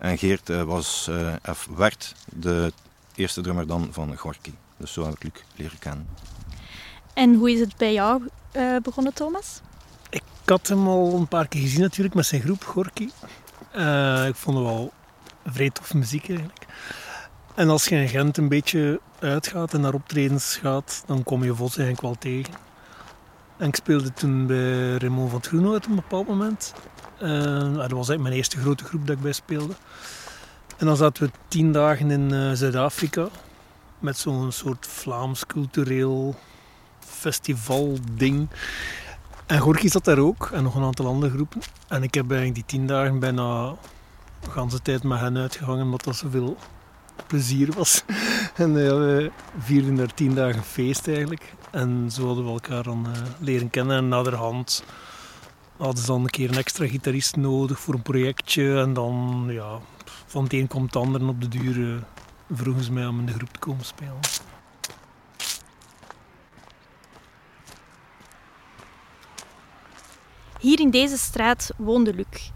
En 0.00 0.18
Geert 0.18 0.50
eh, 0.50 0.62
was, 0.62 1.08
eh, 1.08 1.32
of 1.48 1.68
werd 1.76 2.14
de 2.24 2.72
eerste 3.14 3.40
drummer 3.40 3.66
dan 3.66 3.88
van 3.90 4.16
Gorky. 4.16 4.52
Dus 4.76 4.92
zo 4.92 5.04
heb 5.04 5.14
ik 5.14 5.22
Luc 5.22 5.42
leren 5.56 5.78
kennen. 5.78 6.06
En 7.14 7.34
hoe 7.34 7.50
is 7.50 7.60
het 7.60 7.76
bij 7.76 7.92
jou 7.92 8.28
eh, 8.52 8.76
begonnen, 8.82 9.14
Thomas? 9.14 9.60
Ik 10.10 10.22
had 10.44 10.66
hem 10.66 10.88
al 10.88 11.14
een 11.14 11.28
paar 11.28 11.48
keer 11.48 11.60
gezien 11.60 11.80
natuurlijk 11.80 12.14
met 12.14 12.26
zijn 12.26 12.40
groep 12.40 12.64
Gorky. 12.64 13.08
Eh, 13.72 14.26
ik 14.26 14.34
vond 14.34 14.56
het 14.56 14.66
wel 14.66 14.92
vrij 15.44 15.70
tof 15.70 15.94
muziek 15.94 16.28
eigenlijk. 16.28 16.66
En 17.54 17.68
als 17.68 17.84
je 17.84 17.96
in 17.96 18.08
Gent 18.08 18.36
een 18.36 18.48
beetje 18.48 19.00
uitgaat 19.18 19.74
en 19.74 19.80
naar 19.80 19.94
optredens 19.94 20.56
gaat, 20.56 21.02
dan 21.06 21.22
kom 21.22 21.44
je 21.44 21.54
Vos 21.54 21.76
eigenlijk 21.76 22.00
wel 22.00 22.16
tegen. 22.18 22.54
En 23.56 23.68
ik 23.68 23.74
speelde 23.74 24.12
toen 24.12 24.46
bij 24.46 24.96
Raymond 24.96 25.30
van 25.30 25.38
het 25.38 25.48
Groenhout 25.48 25.84
op 25.84 25.90
een 25.90 25.94
bepaald 25.94 26.28
moment. 26.28 26.74
Eh, 27.20 27.30
dat 27.74 27.76
was 27.76 28.08
eigenlijk 28.08 28.22
mijn 28.22 28.34
eerste 28.34 28.58
grote 28.58 28.84
groep 28.84 29.06
dat 29.06 29.16
ik 29.16 29.22
bij 29.22 29.32
speelde. 29.32 29.74
En 30.76 30.86
dan 30.86 30.96
zaten 30.96 31.22
we 31.22 31.30
tien 31.48 31.72
dagen 31.72 32.10
in 32.10 32.34
eh, 32.34 32.52
Zuid-Afrika 32.52 33.28
met 33.98 34.18
zo'n 34.18 34.52
soort 34.52 34.86
Vlaams 34.86 35.46
cultureel 35.46 36.34
festival-ding. 36.98 38.48
En 39.46 39.58
Gorky 39.58 39.88
zat 39.88 40.04
daar 40.04 40.18
ook, 40.18 40.50
en 40.52 40.62
nog 40.62 40.74
een 40.74 40.82
aantal 40.82 41.06
andere 41.06 41.32
groepen. 41.32 41.60
En 41.88 42.02
ik 42.02 42.14
heb 42.14 42.24
eigenlijk 42.30 42.54
die 42.54 42.78
tien 42.78 42.86
dagen 42.86 43.18
bijna 43.18 43.74
de 44.40 44.50
hele 44.54 44.82
tijd 44.82 45.02
met 45.02 45.20
hen 45.20 45.36
uitgehangen, 45.36 45.84
omdat 45.84 46.04
dat 46.04 46.16
zoveel 46.16 46.56
plezier 47.26 47.72
was. 47.72 48.02
En 48.54 48.70
ja, 48.70 48.96
we 48.96 49.30
vierden 49.58 49.96
daar 49.96 50.14
tien 50.14 50.34
dagen 50.34 50.62
feest 50.62 51.08
eigenlijk. 51.08 51.54
En 51.70 52.10
zo 52.12 52.26
hadden 52.26 52.44
we 52.44 52.50
elkaar 52.50 52.82
dan 52.82 53.06
eh, 53.06 53.20
leren 53.38 53.70
kennen. 53.70 53.96
En 53.96 54.08
naderhand 54.08 54.84
hadden 55.80 56.00
ze 56.00 56.06
dan 56.06 56.20
een 56.20 56.30
keer 56.30 56.50
een 56.50 56.56
extra 56.56 56.86
gitarist 56.86 57.36
nodig 57.36 57.80
voor 57.80 57.94
een 57.94 58.02
projectje. 58.02 58.80
En 58.80 58.92
dan, 58.92 59.44
ja, 59.48 59.78
van 60.26 60.44
het 60.44 60.52
een 60.52 60.68
komt 60.68 60.94
het 60.94 61.02
ander. 61.02 61.28
Op 61.28 61.40
de 61.40 61.48
duur 61.48 61.94
eh, 61.94 62.02
vroegen 62.50 62.84
ze 62.84 62.92
mij 62.92 63.06
om 63.06 63.18
in 63.18 63.26
de 63.26 63.32
groep 63.32 63.52
te 63.52 63.58
komen 63.58 63.84
spelen. 63.84 64.18
Hier 70.60 70.80
in 70.80 70.90
deze 70.90 71.18
straat 71.18 71.70
woonde 71.76 72.14
Luc. 72.14 72.50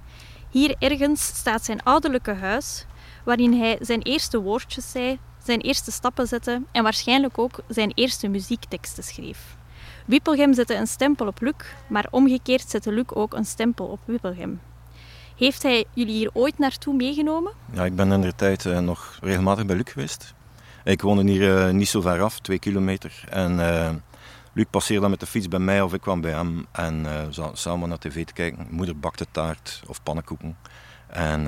Hier 0.51 0.75
ergens 0.79 1.27
staat 1.27 1.65
zijn 1.65 1.83
ouderlijke 1.83 2.33
huis, 2.33 2.87
waarin 3.25 3.53
hij 3.53 3.79
zijn 3.81 4.03
eerste 4.03 4.41
woordjes 4.41 4.91
zei, 4.91 5.19
zijn 5.45 5.61
eerste 5.61 5.91
stappen 5.91 6.27
zette 6.27 6.63
en 6.73 6.83
waarschijnlijk 6.83 7.39
ook 7.39 7.61
zijn 7.69 7.93
eerste 7.95 8.29
muziekteksten 8.29 9.05
schreef. 9.05 9.57
Wippelgem 10.05 10.55
zette 10.55 10.75
een 10.75 10.87
stempel 10.87 11.27
op 11.27 11.41
Luc, 11.41 11.55
maar 11.87 12.07
omgekeerd 12.11 12.71
zette 12.71 12.93
Luc 12.93 13.05
ook 13.09 13.35
een 13.35 13.45
stempel 13.45 13.87
op 13.87 14.01
Wippelgem. 14.05 14.61
Heeft 15.37 15.63
hij 15.63 15.85
jullie 15.95 16.15
hier 16.15 16.31
ooit 16.33 16.59
naartoe 16.59 16.95
meegenomen? 16.95 17.53
Ja, 17.73 17.85
ik 17.85 17.97
ben 17.97 18.13
in 18.13 18.21
de 18.21 18.35
tijd 18.35 18.67
eh, 18.67 18.79
nog 18.79 19.19
regelmatig 19.23 19.67
bij 19.67 19.77
Luc 19.77 19.93
geweest. 19.93 20.35
Ik 20.85 21.03
woonde 21.03 21.31
hier 21.33 21.67
eh, 21.67 21.73
niet 21.73 21.89
zo 21.89 22.01
ver 22.01 22.23
af, 22.23 22.41
twee 22.41 22.59
kilometer. 22.59 23.25
En 23.31 23.61
eh, 23.61 23.95
Luc 24.53 24.67
passeerde 24.71 25.09
met 25.09 25.21
de 25.21 25.27
fiets 25.27 25.49
bij 25.49 25.59
mij 25.59 25.83
of 25.83 25.95
ik 25.95 26.01
kwam 26.01 26.21
bij 26.21 26.33
hem. 26.33 26.67
En 26.73 27.07
samen 27.53 27.89
naar 27.89 27.99
tv 27.99 28.25
te 28.25 28.33
kijken. 28.33 28.67
Moeder 28.71 28.99
bakte 28.99 29.27
taart 29.31 29.83
of 29.87 30.03
pannenkoeken. 30.03 30.57
En 31.07 31.45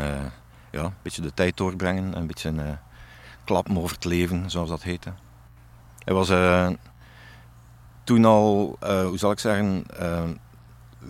ja, 0.70 0.84
een 0.84 0.94
beetje 1.02 1.22
de 1.22 1.34
tijd 1.34 1.56
doorbrengen. 1.56 2.14
en 2.14 2.20
Een 2.20 2.26
beetje 2.26 2.52
uh, 2.52 2.62
klappen 3.44 3.78
over 3.78 3.94
het 3.94 4.04
leven, 4.04 4.50
zoals 4.50 4.68
dat 4.68 4.82
heette. 4.82 5.12
Hij 6.04 6.14
was 6.14 6.28
toen 8.06 8.24
al, 8.24 8.76
eh, 8.80 9.04
hoe 9.04 9.18
zal 9.18 9.30
ik 9.30 9.38
zeggen, 9.38 9.84
eh, 9.98 10.22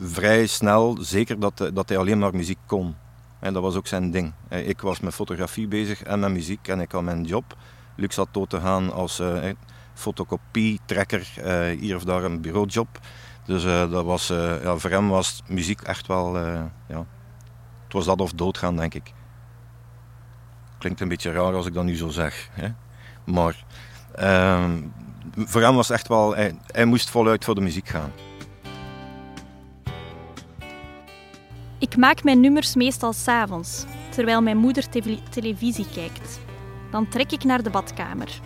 vrij 0.02 0.46
snel 0.46 0.96
zeker 1.00 1.40
dat, 1.40 1.60
eh, 1.60 1.68
dat 1.72 1.88
hij 1.88 1.98
alleen 1.98 2.18
maar 2.18 2.34
muziek 2.34 2.58
kon. 2.66 2.94
En 3.38 3.52
dat 3.52 3.62
was 3.62 3.74
ook 3.76 3.86
zijn 3.86 4.10
ding. 4.10 4.32
Ik 4.48 4.80
was 4.80 5.00
met 5.00 5.14
fotografie 5.14 5.68
bezig 5.68 6.02
en 6.02 6.20
met 6.20 6.30
muziek 6.30 6.68
en 6.68 6.80
ik 6.80 6.92
had 6.92 7.02
mijn 7.02 7.24
job. 7.24 7.56
Luc 7.96 8.14
zat 8.14 8.28
dood 8.30 8.50
te 8.50 8.60
gaan 8.60 8.92
als 8.92 9.18
eh, 9.18 9.50
fotocopietrekker, 9.94 11.32
eh, 11.36 11.78
hier 11.80 11.96
of 11.96 12.04
daar 12.04 12.24
een 12.24 12.40
bureaujob. 12.40 12.98
Dus 13.44 13.62
dat 13.62 14.04
was, 14.04 14.26
ja, 14.62 14.76
voor 14.76 14.90
hem 14.90 15.08
was 15.08 15.42
muziek 15.48 15.80
echt 15.80 16.06
wel, 16.06 16.38
ja, 16.88 17.06
het 17.84 17.92
was 17.92 18.04
dat 18.04 18.20
of 18.20 18.32
doodgaan 18.32 18.76
denk 18.76 18.94
ik. 18.94 19.12
Klinkt 20.78 21.00
een 21.00 21.08
beetje 21.08 21.32
raar 21.32 21.54
als 21.54 21.66
ik 21.66 21.74
dat 21.74 21.84
nu 21.84 21.96
zo 21.96 22.08
zeg. 22.08 22.48
Hè? 22.52 22.68
Maar 23.24 23.64
ehm, 24.14 24.82
voor 25.34 25.60
hem 25.60 25.74
was 25.74 25.90
echt 25.90 26.08
wel, 26.08 26.36
hij, 26.36 26.84
moest 26.84 27.10
voluit 27.10 27.44
voor 27.44 27.54
de 27.54 27.60
muziek 27.60 27.88
gaan. 27.88 28.12
Ik 31.78 31.96
maak 31.96 32.24
mijn 32.24 32.40
nummers 32.40 32.74
meestal 32.74 33.12
s'avonds, 33.12 33.84
terwijl 34.10 34.42
mijn 34.42 34.56
moeder 34.56 34.88
tele- 34.88 35.22
televisie 35.30 35.86
kijkt. 35.94 36.40
Dan 36.90 37.08
trek 37.08 37.32
ik 37.32 37.44
naar 37.44 37.62
de 37.62 37.70
badkamer. 37.70 38.40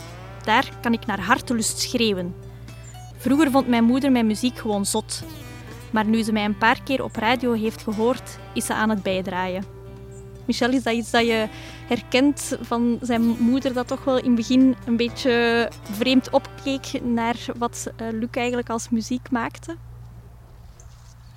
Daar 0.45 0.71
kan 0.83 0.93
ik 0.93 1.07
naar 1.07 1.21
hartelust 1.21 1.79
schreeuwen. 1.79 2.35
Vroeger 3.17 3.51
vond 3.51 3.69
mijn 3.69 3.85
moeder 3.85 4.13
mijn 4.13 4.27
muziek 4.27 4.59
gewoon 4.59 4.87
zot. 4.87 5.23
Maar 5.91 6.05
nu 6.05 6.23
ze 6.23 6.33
mij 6.33 6.45
een 6.45 6.59
paar 6.59 6.83
keer 6.83 7.05
op 7.05 7.17
radio 7.17 7.53
heeft 7.53 7.83
gehoord, 7.83 8.39
is 8.55 8.67
ze 8.67 8.75
aan 8.75 8.91
het 8.91 9.03
bijdraaien. 9.03 9.80
Michel, 10.45 10.73
is 10.73 10.83
dat 10.83 10.95
iets 10.95 11.11
dat 11.11 11.27
je 11.27 11.49
herkent 11.87 12.59
van 12.61 12.99
zijn 13.03 13.23
moeder, 13.23 13.73
dat 13.73 13.89
toch 13.89 14.05
wel 14.05 14.19
in 14.19 14.25
het 14.25 14.35
begin 14.35 14.75
een 14.87 14.97
beetje 14.97 15.69
vreemd 15.83 16.31
opkeek 16.31 17.01
naar 17.03 17.37
wat 17.59 17.93
eh, 17.97 18.07
Luc 18.13 18.29
eigenlijk 18.31 18.69
als 18.71 18.89
muziek 18.89 19.31
maakte? 19.31 19.77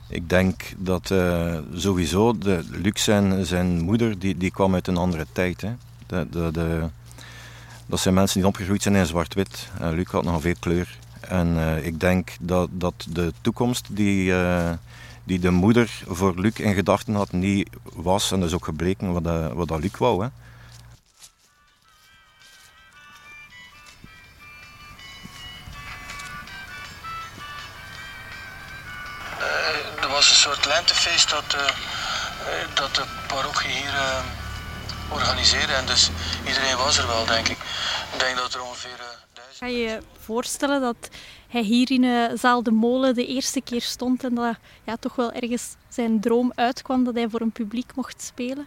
Ik 0.09 0.29
denk 0.29 0.61
dat 0.77 1.11
eh, 1.11 1.57
sowieso 1.73 2.37
de, 2.37 2.63
Luc 2.71 3.03
zijn, 3.03 3.45
zijn 3.45 3.81
moeder, 3.81 4.19
die, 4.19 4.37
die 4.37 4.51
kwam 4.51 4.73
uit 4.73 4.87
een 4.87 4.97
andere 4.97 5.25
tijd. 5.31 5.61
Hè. 5.61 5.73
De, 6.07 6.27
de, 6.29 6.49
de, 6.51 6.89
dat 7.85 7.99
zijn 7.99 8.13
mensen 8.13 8.39
die 8.39 8.47
opgegroeid 8.47 8.81
zijn 8.81 8.95
in 8.95 9.05
zwart-wit. 9.05 9.69
Uh, 9.81 9.89
Luc 9.91 10.07
had 10.11 10.23
nog 10.23 10.41
veel 10.41 10.55
kleur. 10.59 10.97
En 11.19 11.79
ik 11.83 11.99
denk 11.99 12.29
dat, 12.39 12.69
dat 12.71 13.07
de 13.09 13.33
toekomst 13.41 13.87
die, 13.89 14.33
die 15.23 15.39
de 15.39 15.49
moeder 15.49 16.03
voor 16.07 16.39
Luc 16.39 16.53
in 16.59 16.73
gedachten 16.73 17.13
had, 17.13 17.31
niet 17.31 17.69
was. 17.83 18.31
En 18.31 18.39
dat 18.39 18.49
is 18.49 18.55
ook 18.55 18.65
gebleken 18.65 19.13
wat, 19.13 19.25
uh, 19.25 19.51
wat 19.51 19.67
dat 19.67 19.79
Luc 19.79 19.97
wou. 19.97 20.23
Hè. 20.23 20.29
er 30.01 30.09
was 30.09 30.29
een 30.29 30.35
soort 30.35 30.65
lentefeest 30.65 31.29
dat, 31.29 31.57
dat 32.73 32.95
de 32.95 33.03
parochie 33.27 33.71
hier 33.71 33.93
organiseren. 35.09 35.75
En 35.75 35.85
dus 35.85 36.09
iedereen 36.47 36.77
was 36.77 36.97
er 36.97 37.07
wel, 37.07 37.25
denk 37.25 37.47
ik. 37.47 37.57
Ik 38.13 38.19
denk 38.19 38.37
dat 38.37 38.53
er 38.53 38.61
ongeveer 38.61 38.99
uh, 38.99 39.05
duizend... 39.33 39.59
Kan 39.59 39.71
je 39.71 39.77
je 39.77 39.99
voorstellen 40.19 40.81
dat 40.81 41.09
hij 41.53 41.61
hier 41.61 41.91
in 41.91 42.03
uh, 42.03 42.25
Zaal 42.35 42.63
de 42.63 42.71
Molen 42.71 43.13
de 43.13 43.27
eerste 43.27 43.61
keer 43.61 43.81
stond 43.81 44.23
en 44.23 44.35
dat 44.35 44.57
ja, 44.85 44.95
toch 44.95 45.15
wel 45.15 45.31
ergens 45.31 45.75
zijn 45.89 46.19
droom 46.19 46.51
uitkwam 46.55 47.03
dat 47.03 47.15
hij 47.15 47.29
voor 47.29 47.41
een 47.41 47.51
publiek 47.51 47.95
mocht 47.95 48.21
spelen? 48.21 48.65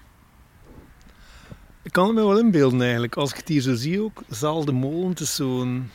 Ik 1.82 1.92
kan 1.92 2.06
het 2.06 2.14
me 2.14 2.20
wel 2.20 2.38
inbeelden 2.38 2.80
eigenlijk. 2.80 3.16
Als 3.16 3.30
ik 3.30 3.36
het 3.36 3.48
hier 3.48 3.60
zo 3.60 3.74
zie 3.74 4.00
ook, 4.00 4.22
Zaal 4.28 4.64
de 4.64 4.72
Molen, 4.72 5.08
het 5.08 5.20
is 5.20 5.34
zo'n 5.34 5.90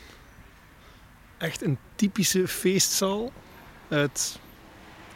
echt 1.38 1.62
een 1.62 1.77
typische 1.95 2.47
feestzaal 2.47 3.32
uit 3.89 4.39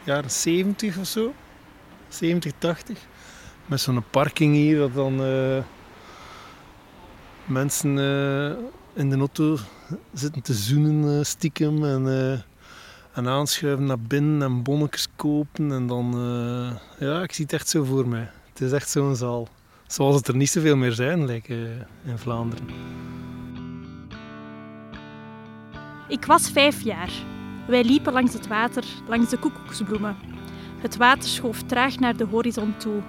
jaren 0.03 0.31
70 0.31 0.97
of 0.97 1.07
zo. 1.07 1.33
70, 2.07 2.51
80. 2.57 2.99
Met 3.65 3.81
zo'n 3.81 4.03
parking 4.09 4.53
hier 4.53 4.77
dat 4.77 4.93
dan 4.93 5.21
uh, 5.21 5.63
mensen 7.45 7.97
uh, 7.97 8.65
in 8.95 9.09
de 9.09 9.17
auto 9.17 9.57
zitten 10.13 10.41
te 10.41 10.53
zoenen 10.53 11.17
uh, 11.17 11.23
stiekem 11.23 11.85
en, 11.85 12.07
en 13.13 13.27
aanschuiven 13.27 13.85
naar 13.85 13.99
binnen 13.99 14.41
en 14.41 14.63
bonnetjes 14.63 15.07
kopen. 15.15 15.71
En 15.71 15.87
dan, 15.87 16.15
ja, 16.99 17.21
ik 17.21 17.31
zie 17.31 17.43
het 17.43 17.53
echt 17.53 17.69
zo 17.69 17.83
voor 17.83 18.07
mij. 18.07 18.29
Het 18.49 18.61
is 18.61 18.71
echt 18.71 18.89
zo'n 18.89 19.15
zaal. 19.15 19.47
Zoals 19.87 20.15
het 20.15 20.27
er 20.27 20.35
niet 20.35 20.49
zoveel 20.49 20.75
meer 20.75 20.91
zijn, 20.91 21.25
like, 21.25 21.53
in 22.05 22.17
Vlaanderen. 22.17 22.67
Ik 26.07 26.25
was 26.25 26.51
vijf 26.51 26.81
jaar. 26.81 27.11
Wij 27.67 27.83
liepen 27.83 28.13
langs 28.13 28.33
het 28.33 28.47
water, 28.47 28.83
langs 29.07 29.29
de 29.29 29.37
koekoeksbloemen. 29.37 30.15
Het 30.81 30.97
water 30.97 31.29
schoof 31.29 31.63
traag 31.63 31.99
naar 31.99 32.17
de 32.17 32.25
horizon 32.25 32.77
toe. 32.77 33.01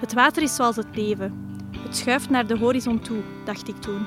Het 0.00 0.12
water 0.12 0.42
is 0.42 0.54
zoals 0.54 0.76
het 0.76 0.96
leven. 0.96 1.58
Het 1.78 1.96
schuift 1.96 2.30
naar 2.30 2.46
de 2.46 2.58
horizon 2.58 3.00
toe, 3.00 3.22
dacht 3.44 3.68
ik 3.68 3.76
toen. 3.76 4.06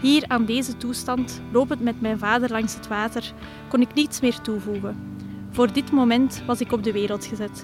Hier 0.00 0.24
aan 0.28 0.44
deze 0.44 0.76
toestand, 0.76 1.40
lopend 1.52 1.80
met 1.80 2.00
mijn 2.00 2.18
vader 2.18 2.50
langs 2.50 2.74
het 2.74 2.88
water, 2.88 3.32
kon 3.68 3.80
ik 3.80 3.94
niets 3.94 4.20
meer 4.20 4.40
toevoegen. 4.40 5.18
Voor 5.50 5.72
dit 5.72 5.92
moment 5.92 6.42
was 6.46 6.60
ik 6.60 6.72
op 6.72 6.82
de 6.82 6.92
wereld 6.92 7.24
gezet. 7.24 7.62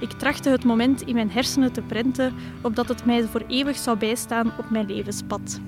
Ik 0.00 0.12
trachtte 0.12 0.50
het 0.50 0.64
moment 0.64 1.02
in 1.02 1.14
mijn 1.14 1.30
hersenen 1.30 1.72
te 1.72 1.82
prenten, 1.82 2.34
opdat 2.62 2.88
het 2.88 3.04
mij 3.04 3.22
voor 3.22 3.44
eeuwig 3.48 3.76
zou 3.76 3.98
bijstaan 3.98 4.52
op 4.58 4.70
mijn 4.70 4.86
levenspad. 4.86 5.60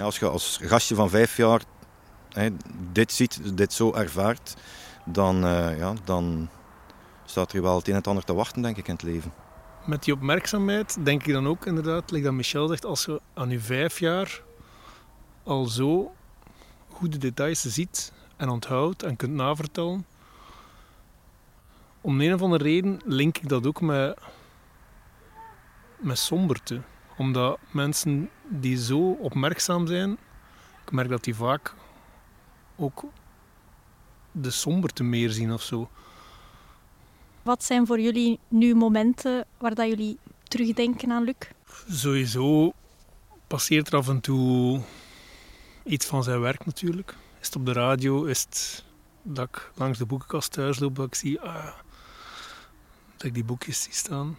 Als 0.00 0.18
je 0.18 0.28
als 0.28 0.58
gastje 0.62 0.94
van 0.94 1.10
vijf 1.10 1.36
jaar 1.36 1.62
hè, 2.28 2.48
dit 2.92 3.12
ziet, 3.12 3.56
dit 3.56 3.72
zo 3.72 3.92
ervaart, 3.92 4.54
dan, 5.04 5.44
uh, 5.44 5.78
ja, 5.78 5.92
dan 6.04 6.48
staat 7.24 7.52
er 7.52 7.62
wel 7.62 7.76
het 7.76 7.86
een 7.86 7.92
en 7.92 7.98
het 7.98 8.06
ander 8.06 8.24
te 8.24 8.34
wachten, 8.34 8.62
denk 8.62 8.76
ik, 8.76 8.86
in 8.88 8.94
het 8.94 9.02
leven. 9.02 9.32
Met 9.84 10.04
die 10.04 10.14
opmerkzaamheid 10.14 11.04
denk 11.04 11.26
ik 11.26 11.32
dan 11.32 11.46
ook 11.48 11.66
inderdaad, 11.66 12.10
like 12.10 12.24
dat 12.24 12.32
Michel 12.32 12.68
zegt, 12.68 12.84
als 12.84 13.04
je 13.04 13.20
aan 13.34 13.50
je 13.50 13.60
vijf 13.60 13.98
jaar 13.98 14.42
al 15.42 15.64
zo 15.64 16.14
goede 16.88 17.18
details 17.18 17.60
ziet 17.60 18.12
en 18.36 18.48
onthoudt 18.48 19.02
en 19.02 19.16
kunt 19.16 19.32
navertellen. 19.32 20.06
Om 22.00 22.20
een 22.20 22.34
of 22.34 22.42
andere 22.42 22.64
reden 22.64 23.00
link 23.04 23.38
ik 23.38 23.48
dat 23.48 23.66
ook 23.66 23.80
met, 23.80 24.18
met 25.96 26.18
somberte. 26.18 26.80
Omdat 27.16 27.58
mensen 27.70 28.30
die 28.48 28.76
zo 28.76 29.10
opmerkzaam 29.10 29.86
zijn, 29.86 30.18
ik 30.84 30.92
merk 30.92 31.08
dat 31.08 31.24
die 31.24 31.34
vaak 31.34 31.74
ook 32.76 33.04
de 34.32 34.50
somberte 34.50 35.02
meer 35.02 35.30
zien 35.30 35.52
of 35.52 35.62
zo. 35.62 35.90
Wat 37.42 37.64
zijn 37.64 37.86
voor 37.86 38.00
jullie 38.00 38.38
nu 38.48 38.74
momenten 38.74 39.46
waar 39.58 39.74
dat 39.74 39.88
jullie 39.88 40.18
terugdenken 40.42 41.12
aan 41.12 41.24
Luc? 41.24 41.36
Sowieso 41.88 42.72
passeert 43.46 43.88
er 43.88 43.96
af 43.96 44.08
en 44.08 44.20
toe 44.20 44.80
iets 45.84 46.06
van 46.06 46.22
zijn 46.22 46.40
werk 46.40 46.66
natuurlijk. 46.66 47.14
Is 47.40 47.46
het 47.46 47.56
op 47.56 47.66
de 47.66 47.72
radio, 47.72 48.24
is 48.24 48.42
het 48.42 48.84
dat 49.22 49.48
ik 49.48 49.70
langs 49.74 49.98
de 49.98 50.06
boekenkast 50.06 50.52
thuis 50.52 50.78
loop, 50.78 50.96
dat 50.96 51.06
ik 51.06 51.14
zie 51.14 51.40
ah, 51.40 51.72
dat 53.16 53.26
ik 53.26 53.34
die 53.34 53.44
boekjes 53.44 53.82
zie 53.82 53.92
staan. 53.92 54.36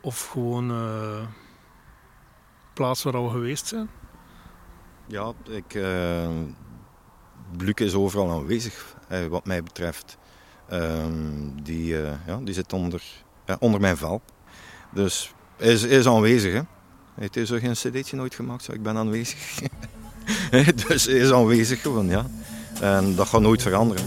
Of 0.00 0.28
gewoon 0.28 0.70
uh, 0.70 1.26
plaats 2.72 3.02
waar 3.02 3.24
we 3.24 3.30
geweest 3.30 3.66
zijn. 3.66 3.90
Ja, 5.06 5.32
ik, 5.48 5.74
uh, 5.74 6.28
Luc 7.58 7.74
is 7.74 7.94
overal 7.94 8.30
aanwezig, 8.30 8.96
wat 9.28 9.46
mij 9.46 9.62
betreft. 9.62 10.18
Um, 10.72 11.54
die, 11.62 11.92
uh, 11.92 12.10
ja, 12.26 12.40
die 12.42 12.54
zit 12.54 12.72
onder, 12.72 13.02
ja, 13.46 13.56
onder 13.60 13.80
mijn 13.80 13.96
vel. 13.96 14.20
Dus 14.92 15.32
is, 15.56 15.82
is 15.82 16.06
aanwezig. 16.06 16.52
Hè. 16.52 16.60
Hij 17.14 17.28
heeft 17.30 17.48
zo 17.48 17.58
geen 17.58 17.72
cd'tje 17.72 18.16
nooit 18.16 18.34
gemaakt, 18.34 18.64
zo 18.64 18.72
ik 18.72 18.82
ben 18.82 18.96
aanwezig. 18.96 19.58
dus 20.88 21.06
is 21.06 21.32
aanwezig 21.32 21.82
gewoon, 21.82 22.08
ja. 22.08 22.26
En 22.80 23.14
dat 23.14 23.28
gaat 23.28 23.40
nooit 23.40 23.62
veranderen. 23.62 24.04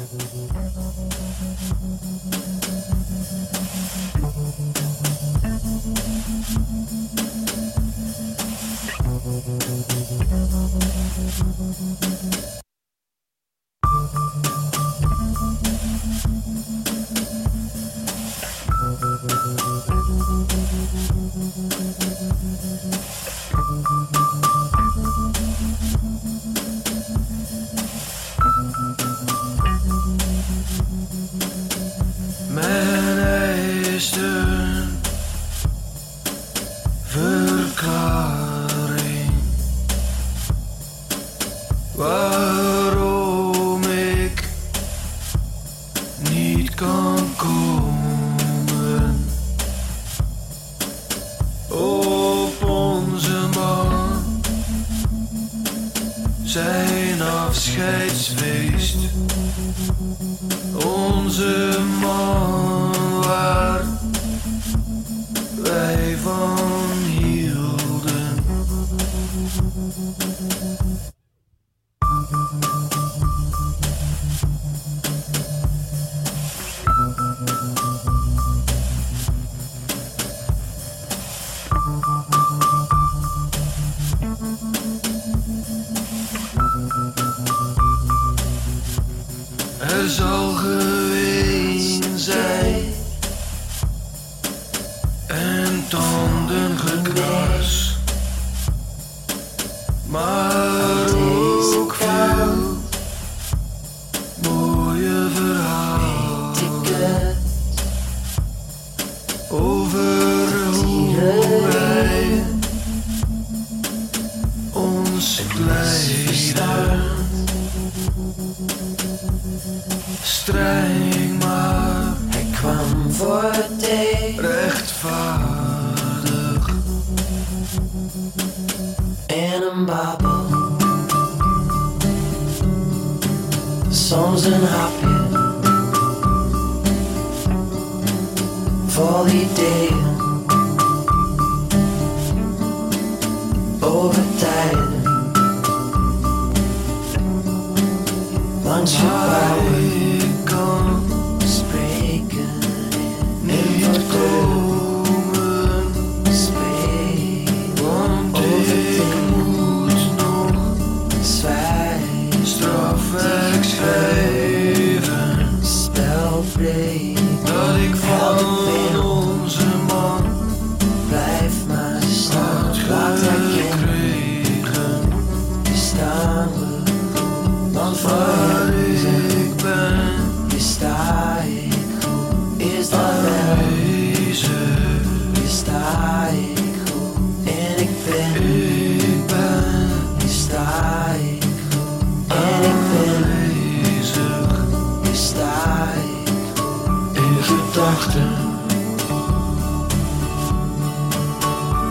Gedachten. 198.02 198.30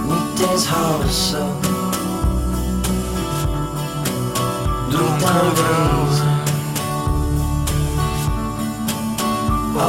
Niet 0.09 0.51
eens 0.51 0.67
aanwezig. 0.67 1.39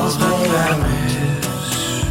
Als 0.04 0.18
mijn 0.18 0.52
ruimte 0.52 0.88
is. 1.40 2.04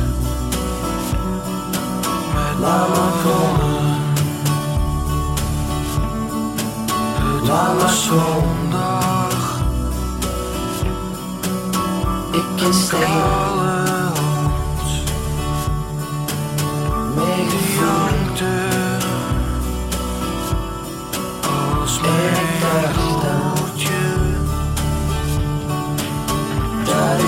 Laat 2.60 2.88
me 2.88 3.08
komen. 3.24 3.68
Zondag. 7.88 9.60
Ik 12.32 12.62
in 12.66 12.74
stenen. 12.74 13.89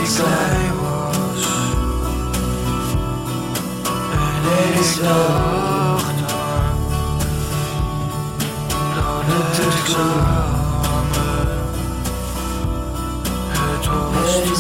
Was. 0.02 0.18
En 4.52 4.74
het 4.74 4.78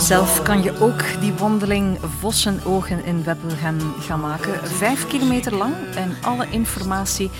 Zelf 0.06 0.42
kan 0.42 0.62
je 0.62 0.80
ook 0.80 1.20
die 1.20 1.32
wandeling 1.32 1.98
Vossenogen 2.18 3.04
in 3.04 3.24
Webbelgem 3.24 3.78
gaan 4.00 4.20
maken. 4.20 4.68
Vijf 4.68 5.06
kilometer 5.06 5.54
lang 5.54 5.74
en 5.94 6.16
alle 6.20 6.46
informatie, 6.50 7.30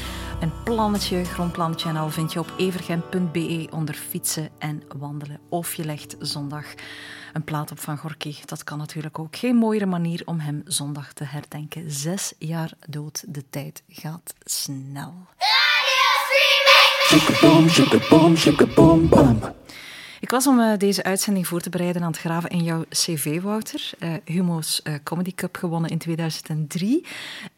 een 0.43 0.63
plannetje, 0.65 1.25
grondplannetje 1.25 1.89
en 1.89 1.97
al 1.97 2.11
vind 2.11 2.33
je 2.33 2.39
op 2.39 2.53
evergem.be 2.57 3.69
onder 3.71 3.95
fietsen 3.95 4.49
en 4.59 4.83
wandelen. 4.99 5.41
Of 5.49 5.75
je 5.75 5.85
legt 5.85 6.17
zondag 6.19 6.65
een 7.33 7.45
plaat 7.45 7.71
op 7.71 7.79
van 7.79 7.99
Gorky. 7.99 8.35
Dat 8.45 8.65
kan 8.65 8.79
natuurlijk 8.79 9.19
ook. 9.19 9.37
Geen 9.37 9.57
mooiere 9.57 9.87
manier 9.87 10.23
om 10.25 10.39
hem 10.39 10.63
zondag 10.65 11.13
te 11.13 11.25
herdenken. 11.25 11.91
Zes 11.91 12.33
jaar 12.39 12.73
dood, 12.89 13.25
de 13.29 13.45
tijd 13.51 13.83
gaat 13.89 14.35
snel. 14.45 15.15
Shake-a-boom, 18.37 19.09
bam. 19.09 19.41
Ik 20.23 20.31
was 20.31 20.47
om 20.47 20.61
eh, 20.61 20.79
deze 20.79 21.03
uitzending 21.03 21.47
voor 21.47 21.61
te 21.61 21.71
bereiden 21.71 22.03
aan 22.03 22.11
het 22.11 22.21
graven 22.21 22.51
in 22.51 22.63
jouw 22.65 22.85
cv, 22.89 23.41
Wouter. 23.41 23.91
Eh, 23.99 24.13
Humo's 24.25 24.83
eh, 24.83 24.95
Comedy 25.03 25.35
Cup 25.35 25.57
gewonnen 25.57 25.91
in 25.91 25.99
2003. 25.99 27.07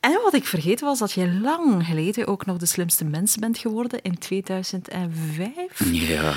En 0.01 0.21
wat 0.23 0.35
ik 0.35 0.45
vergeten 0.45 0.87
was, 0.87 0.99
dat 0.99 1.13
je 1.13 1.33
lang 1.33 1.87
geleden 1.87 2.27
ook 2.27 2.47
nog 2.47 2.57
de 2.57 2.67
slimste 2.67 3.05
mens 3.05 3.37
bent 3.37 3.59
geworden 3.59 4.03
in 4.03 4.19
2005. 4.19 5.93
Ja. 5.93 6.33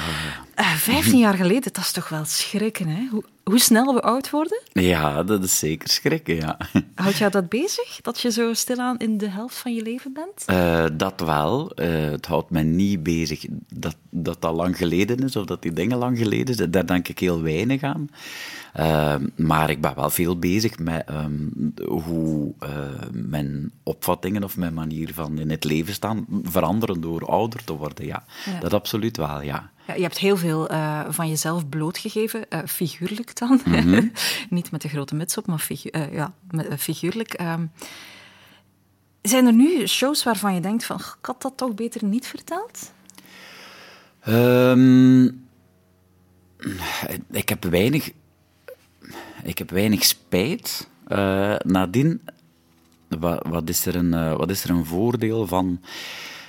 15 0.55 1.19
jaar 1.19 1.33
geleden, 1.33 1.73
dat 1.73 1.77
is 1.77 1.91
toch 1.91 2.09
wel 2.09 2.25
schrikken, 2.25 2.87
hè? 2.87 3.07
Hoe, 3.11 3.23
hoe 3.47 3.59
snel 3.59 3.93
we 3.93 4.01
oud 4.01 4.29
worden? 4.29 4.61
ja, 4.73 5.23
dat 5.23 5.43
is 5.43 5.59
zeker 5.59 5.89
schrikken, 5.89 6.35
ja. 6.35 6.57
Houd 6.95 7.17
jou 7.17 7.31
dat 7.31 7.49
bezig, 7.49 7.99
dat 8.01 8.19
je 8.21 8.31
zo 8.31 8.53
stilaan 8.53 8.97
in 8.97 9.17
de 9.17 9.29
helft 9.29 9.55
van 9.57 9.73
je 9.73 9.81
leven 9.81 10.13
bent? 10.13 10.43
Eh, 10.45 10.85
dat 10.93 11.19
wel. 11.19 11.71
Eh, 11.71 12.09
het 12.11 12.25
houdt 12.25 12.49
mij 12.49 12.63
niet 12.63 13.03
bezig 13.03 13.45
dat, 13.73 13.95
dat 14.09 14.41
dat 14.41 14.55
lang 14.55 14.77
geleden 14.77 15.17
is, 15.23 15.35
of 15.35 15.45
dat 15.45 15.61
die 15.61 15.73
dingen 15.73 15.97
lang 15.97 16.17
geleden 16.17 16.55
zijn. 16.55 16.71
Daar 16.71 16.85
denk 16.85 17.07
ik 17.07 17.19
heel 17.19 17.41
weinig 17.41 17.83
aan. 17.83 18.09
Eh, 18.73 19.15
maar 19.35 19.69
ik 19.69 19.81
ben 19.81 19.95
wel 19.95 20.09
veel 20.09 20.39
bezig 20.39 20.79
met 20.79 21.03
ehm, 21.05 21.33
hoe 21.87 22.53
mijn 23.11 23.71
opvattingen 23.83 24.43
of 24.43 24.57
mijn 24.57 24.73
manier 24.73 25.13
van 25.13 25.39
in 25.39 25.49
het 25.49 25.63
leven 25.63 25.93
staan 25.93 26.25
veranderen 26.43 27.01
door 27.01 27.25
ouder 27.25 27.63
te 27.63 27.73
worden. 27.73 28.05
Ja, 28.05 28.23
Ja. 28.45 28.59
dat 28.59 28.73
absoluut 28.73 29.17
wel, 29.17 29.41
ja. 29.41 29.69
Je 29.95 30.01
hebt 30.01 30.17
heel 30.17 30.37
veel 30.37 30.69
eh, 30.69 31.05
van 31.09 31.29
jezelf 31.29 31.69
blootgegeven, 31.69 32.49
eh, 32.49 32.59
figuurlijk 32.65 33.35
dan. 33.39 33.61
Niet 34.49 34.71
met 34.71 34.81
de 34.81 34.89
grote 34.89 35.15
muts 35.15 35.37
op, 35.37 35.47
maar 35.47 35.59
figu- 35.59 35.89
eh, 35.89 36.13
ja, 36.13 36.33
figuurlijk. 36.77 37.33
Ehm, 37.33 37.65
zijn 39.21 39.45
er 39.45 39.53
nu 39.53 39.87
shows 39.87 40.23
waarvan 40.23 40.53
je 40.53 40.59
denkt 40.61 40.85
van, 40.85 41.01
"Goh, 41.01 41.13
ik 41.19 41.25
had 41.25 41.41
dat 41.41 41.53
toch 41.57 41.73
beter 41.73 42.03
niet 42.03 42.27
verteld? 42.27 42.91
Ehm, 44.19 45.23
ik 47.31 47.49
heb 47.49 47.63
weinig, 47.63 48.11
ik 49.43 49.57
heb 49.57 49.69
weinig 49.69 50.03
spijt. 50.03 50.87
Nadien, 51.63 52.21
wat, 53.07 53.45
wat, 53.47 53.69
is 53.69 53.85
er 53.85 53.95
een, 53.95 54.37
wat 54.37 54.49
is 54.49 54.63
er 54.63 54.69
een 54.69 54.85
voordeel 54.85 55.47
van? 55.47 55.81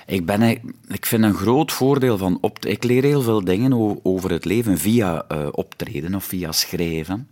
Ik, 0.09 0.25
ben, 0.25 0.41
ik 0.87 1.05
vind 1.05 1.23
een 1.23 1.33
groot 1.33 1.71
voordeel 1.71 2.17
van 2.17 2.37
op. 2.41 2.65
Ik 2.65 2.83
leer 2.83 3.03
heel 3.03 3.21
veel 3.21 3.43
dingen 3.43 3.99
over 4.03 4.31
het 4.31 4.45
leven 4.45 4.77
via 4.77 5.25
eh, 5.27 5.47
optreden 5.51 6.15
of 6.15 6.23
via 6.23 6.51
schrijven. 6.51 7.27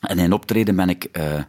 En 0.00 0.18
in 0.18 0.32
optreden 0.32 0.76
ben 0.76 0.88
ik, 0.88 1.04
eh, 1.04 1.42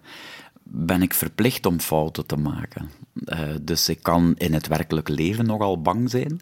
ben 0.63 1.01
ik 1.01 1.13
verplicht 1.13 1.65
om 1.65 1.79
fouten 1.79 2.25
te 2.25 2.35
maken. 2.35 2.89
Eh, 3.25 3.39
dus 3.61 3.89
ik 3.89 4.03
kan 4.03 4.35
in 4.37 4.53
het 4.53 4.67
werkelijke 4.67 5.11
leven 5.11 5.45
nogal 5.45 5.81
bang 5.81 6.09
zijn. 6.09 6.41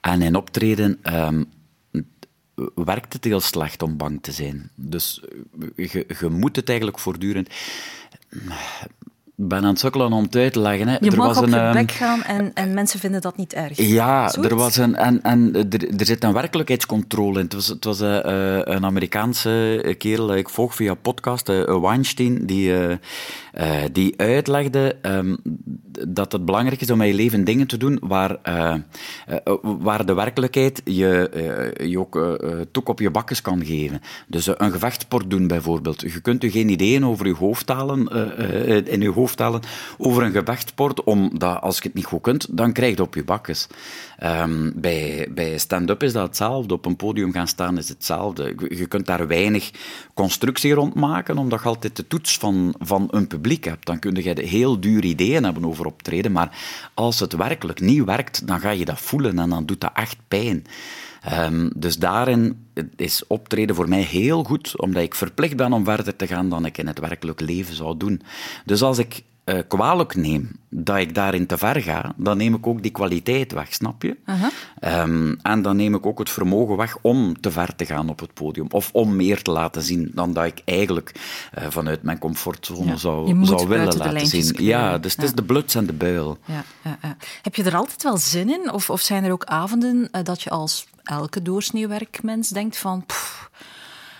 En 0.00 0.22
in 0.22 0.36
optreden 0.36 0.98
ehm, 1.02 1.44
werkt 2.74 3.12
het 3.12 3.24
heel 3.24 3.40
slecht 3.40 3.82
om 3.82 3.96
bang 3.96 4.22
te 4.22 4.32
zijn. 4.32 4.70
Dus 4.74 5.22
je 5.76 6.28
moet 6.30 6.56
het 6.56 6.68
eigenlijk 6.68 6.98
voortdurend... 6.98 7.48
Ben 9.34 9.58
aan 9.58 9.64
het 9.64 9.78
sukkelen 9.78 10.12
om 10.12 10.22
het 10.22 10.36
uit 10.36 10.52
te 10.52 10.60
leggen. 10.60 10.88
Hè. 10.88 10.96
Je 11.00 11.10
Er 11.10 11.16
mag 11.16 11.26
was 11.26 11.36
op 11.36 11.42
een, 11.42 11.50
je 11.50 11.56
ehm, 11.56 11.72
bek 11.72 11.90
gaan 11.90 12.22
en, 12.22 12.50
en 12.54 12.74
mensen 12.74 13.00
vinden 13.00 13.20
dat 13.20 13.36
niet 13.36 13.52
erg. 13.52 13.76
ja, 13.76 14.28
Zoiets? 14.28 14.50
er, 14.52 14.58
was 14.58 14.76
een, 14.76 14.96
en, 14.96 15.22
en 15.22 15.54
er, 15.54 15.98
er 15.98 16.06
zit 16.06 16.24
een 16.24 16.32
werkelijkheidscontrole 16.32 17.38
in. 17.38 17.44
Het 17.44 17.52
was, 17.52 17.66
het 17.66 17.84
was 17.84 18.00
eh, 18.00 18.24
eh, 18.24 18.60
een 18.64 18.84
Amerikaanse 18.84 19.94
kerel, 19.98 20.32
eh, 20.32 20.38
ik 20.38 20.48
volg 20.48 20.74
via 20.74 20.94
podcast, 20.94 21.46
Weinstein, 21.66 22.46
die, 22.46 22.72
eh, 23.52 23.82
die 23.92 24.14
uitlegde 24.16 24.96
ehm, 25.02 25.36
dat 26.08 26.32
het 26.32 26.44
belangrijk 26.44 26.80
is 26.80 26.90
om 26.90 27.00
in 27.00 27.06
je 27.06 27.14
leven 27.14 27.44
dingen 27.44 27.66
te 27.66 27.76
doen 27.76 27.98
waar, 28.02 28.36
eh, 28.42 28.74
eh, 29.26 29.54
waar 29.62 30.06
de 30.06 30.14
werkelijkheid 30.14 30.82
je, 30.84 31.74
je 31.84 31.98
ook 31.98 32.38
toek 32.70 32.88
op 32.88 33.00
je 33.00 33.10
bakjes 33.10 33.40
kan 33.40 33.64
geven. 33.64 34.00
Dus 34.26 34.46
een 34.46 34.72
gevechtsport 34.72 35.30
doen 35.30 35.46
bijvoorbeeld. 35.46 36.00
Je 36.00 36.20
kunt 36.20 36.42
je 36.42 36.50
geen 36.50 36.68
ideeën 36.68 37.06
over 37.06 37.26
je 37.26 37.34
hoofd 37.34 37.68
halen, 37.68 38.08
in 38.86 39.00
je 39.00 39.10
hoofd 39.10 39.38
halen 39.38 39.60
over 39.98 40.22
een 40.22 40.32
gevechtsport, 40.32 41.04
omdat 41.04 41.60
als 41.60 41.76
je 41.76 41.82
het 41.82 41.94
niet 41.94 42.04
goed 42.04 42.20
kunt, 42.20 42.56
dan 42.56 42.72
krijg 42.72 42.90
je 42.90 42.96
het 42.96 43.06
op 43.06 43.14
je 43.14 43.24
bakjes. 43.24 43.66
Ehm, 44.18 44.70
bij 44.74 45.28
bij 45.34 45.58
stand-up 45.58 46.02
is 46.02 46.12
dat 46.12 46.26
hetzelfde. 46.26 46.74
Op 46.74 46.86
een 46.86 46.96
podium 46.96 47.32
gaan 47.32 47.48
staan 47.48 47.78
is 47.78 47.88
hetzelfde. 47.88 48.54
Je 48.68 48.86
kunt 48.86 49.06
daar 49.06 49.26
weinig 49.26 49.70
constructie 50.22 50.74
rond 50.74 50.94
maken, 50.94 51.38
omdat 51.38 51.62
je 51.62 51.68
altijd 51.68 51.96
de 51.96 52.06
toets 52.06 52.38
van, 52.38 52.74
van 52.78 53.08
een 53.10 53.26
publiek 53.26 53.64
hebt. 53.64 53.86
Dan 53.86 53.98
kun 53.98 54.14
je 54.14 54.40
heel 54.40 54.80
dure 54.80 55.06
ideeën 55.06 55.44
hebben 55.44 55.64
over 55.64 55.86
optreden, 55.86 56.32
maar 56.32 56.58
als 56.94 57.20
het 57.20 57.32
werkelijk 57.32 57.80
niet 57.80 58.04
werkt, 58.04 58.46
dan 58.46 58.60
ga 58.60 58.70
je 58.70 58.84
dat 58.84 59.00
voelen 59.00 59.38
en 59.38 59.48
dan 59.50 59.66
doet 59.66 59.80
dat 59.80 59.90
echt 59.94 60.16
pijn. 60.28 60.64
Ehm, 61.22 61.70
dus 61.76 61.96
daarin 61.96 62.66
is 62.96 63.26
optreden 63.26 63.74
voor 63.74 63.88
mij 63.88 64.00
heel 64.00 64.44
goed, 64.44 64.80
omdat 64.80 65.02
ik 65.02 65.14
verplicht 65.14 65.56
ben 65.56 65.72
om 65.72 65.84
verder 65.84 66.16
te 66.16 66.26
gaan 66.26 66.48
dan 66.48 66.64
ik 66.64 66.78
in 66.78 66.86
het 66.86 66.98
werkelijk 66.98 67.40
leven 67.40 67.74
zou 67.74 67.96
doen. 67.96 68.22
Dus 68.64 68.82
als 68.82 68.98
ik 68.98 69.22
eh, 69.44 69.58
kwalijk 69.68 70.14
neem 70.14 70.50
dat 70.68 70.96
ik 70.96 71.14
daarin 71.14 71.46
te 71.46 71.58
ver 71.58 71.82
ga, 71.82 72.12
dan 72.16 72.36
neem 72.36 72.54
ik 72.54 72.66
ook 72.66 72.82
die 72.82 72.90
kwaliteit 72.90 73.52
weg, 73.52 73.74
snap 73.74 74.02
je? 74.02 74.16
Ehm, 74.78 75.34
en 75.42 75.62
dan 75.62 75.76
neem 75.76 75.94
ik 75.94 76.06
ook 76.06 76.18
het 76.18 76.30
vermogen 76.30 76.76
weg 76.76 76.96
om 77.00 77.40
te 77.40 77.50
ver 77.50 77.76
te 77.76 77.86
gaan 77.86 78.08
op 78.08 78.20
het 78.20 78.34
podium. 78.34 78.66
Of 78.70 78.90
om 78.92 79.16
meer 79.16 79.42
te 79.42 79.50
laten 79.50 79.82
zien 79.82 80.10
dan 80.14 80.32
dat 80.32 80.44
ik 80.44 80.62
eigenlijk 80.64 81.14
eh, 81.52 81.66
vanuit 81.68 82.02
mijn 82.02 82.18
comfortzone 82.18 82.84
Ja, 82.84 82.96
zou, 82.96 83.44
zou 83.46 83.68
willen 83.68 83.96
laten 83.96 84.26
zien. 84.26 84.54
Ja, 84.56 84.98
dus 84.98 85.12
het 85.12 85.24
is 85.24 85.32
de 85.32 85.44
bluts 85.44 85.74
en 85.74 85.86
de 85.86 85.92
buil. 85.92 86.38
Ja, 86.44 86.64
ja, 86.84 86.98
ja. 87.02 87.16
Heb 87.42 87.54
je 87.54 87.62
er 87.62 87.76
altijd 87.76 88.02
wel 88.02 88.16
zin 88.16 88.50
in? 88.50 88.72
Of, 88.72 88.90
of 88.90 89.00
zijn 89.00 89.24
er 89.24 89.32
ook 89.32 89.44
avonden 89.44 90.08
eh, 90.10 90.22
dat 90.22 90.42
je 90.42 90.50
als 90.50 90.86
elke 91.02 91.42
doorsneewerkmens 91.42 92.48
denkt 92.48 92.76
van... 92.76 93.06
Pff, 93.06 93.50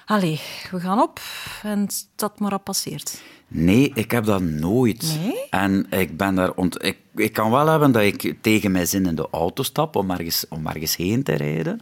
allee, 0.07 0.41
we 0.71 0.81
gaan 0.81 1.03
op 1.03 1.21
en 1.63 1.89
dat 2.17 2.39
maar 2.39 2.51
rap 2.51 2.65
passeert. 2.65 3.21
Nee, 3.53 3.91
ik 3.95 4.11
heb 4.11 4.25
dat 4.25 4.43
nooit. 4.43 5.19
Nee? 5.23 5.49
En 5.51 5.87
ik 5.91 6.17
ben 6.17 6.35
daar... 6.35 6.53
Ont 6.53 6.85
ik, 6.85 6.97
ik 7.15 7.33
kan 7.33 7.51
wel 7.51 7.67
hebben 7.67 7.93
dat 7.93 8.03
ik 8.03 8.35
tegen 8.41 8.73
mijn 8.73 8.87
zin 8.87 9.07
in 9.07 9.15
de 9.15 9.29
auto 9.31 9.63
stap 9.63 9.97
om 9.97 10.11
ergens, 10.11 10.45
om 10.49 10.67
ergens 10.67 10.97
heen 10.97 11.23
te 11.23 11.35
rijden, 11.35 11.81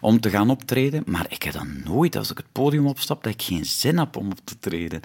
om 0.00 0.20
te 0.20 0.30
gaan 0.30 0.50
optreden. 0.50 1.02
Maar 1.06 1.26
ik 1.28 1.42
heb 1.42 1.52
dat 1.52 1.66
nooit, 1.84 2.16
als 2.16 2.30
ik 2.30 2.36
het 2.36 2.52
podium 2.52 2.86
opstap, 2.86 3.24
dat 3.24 3.32
ik 3.32 3.42
geen 3.42 3.64
zin 3.64 3.98
heb 3.98 4.16
om 4.16 4.30
op 4.30 4.40
te 4.44 4.58
treden. 4.58 5.00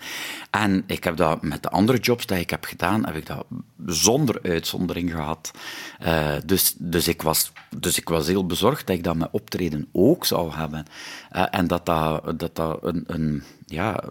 En 0.49 0.84
ik 0.88 1.03
heb 1.03 1.18
dat 1.18 1.41
met 1.41 1.63
de 1.63 1.70
andere 1.70 1.97
jobs 1.97 2.26
die 2.26 2.39
ik 2.39 2.49
heb 2.49 2.65
gedaan, 2.65 3.05
heb 3.05 3.15
ik 3.15 3.26
dat 3.26 3.45
zonder 3.86 4.39
uitzondering 4.43 5.11
gehad. 5.11 5.51
Eh, 5.99 6.34
dus, 6.45 6.76
dus, 6.78 7.07
ik 7.07 7.22
was, 7.22 7.51
dus 7.78 7.97
ik 7.97 8.09
was 8.09 8.28
heel 8.28 8.45
bezorgd 8.45 8.88
dat 8.88 8.95
ik 8.95 9.03
dat 9.03 9.15
met 9.15 9.30
optreden 9.32 9.88
ook 9.91 10.26
zou 10.26 10.53
hebben. 10.53 10.86
Eh, 11.30 11.45
en 11.51 11.68
dat 11.68 11.86
dat, 11.86 12.39
dat, 12.39 12.55
dat 12.55 12.80
een, 12.84 13.03
een 13.07 13.43
ja, 13.68 14.03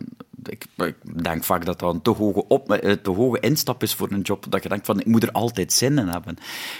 ik, 0.49 0.67
ik 0.77 1.23
denk 1.23 1.45
vaak 1.45 1.65
dat 1.65 1.79
dat 1.79 1.95
een 1.95 2.03
te 2.03 2.11
hoge, 2.11 2.47
op, 2.49 2.73
eh, 2.73 2.93
te 2.93 3.11
hoge 3.11 3.41
instap 3.41 3.83
is 3.83 3.95
voor 3.95 4.11
een 4.11 4.21
job. 4.21 4.47
Dat 4.49 4.63
je 4.63 4.69
denkt 4.69 4.87
van, 4.87 5.01
ik 5.01 5.07
moet 5.07 5.23
er 5.23 5.33
altijd 5.33 5.73
zin 5.73 5.99
in 5.99 6.09
hebben. 6.09 6.37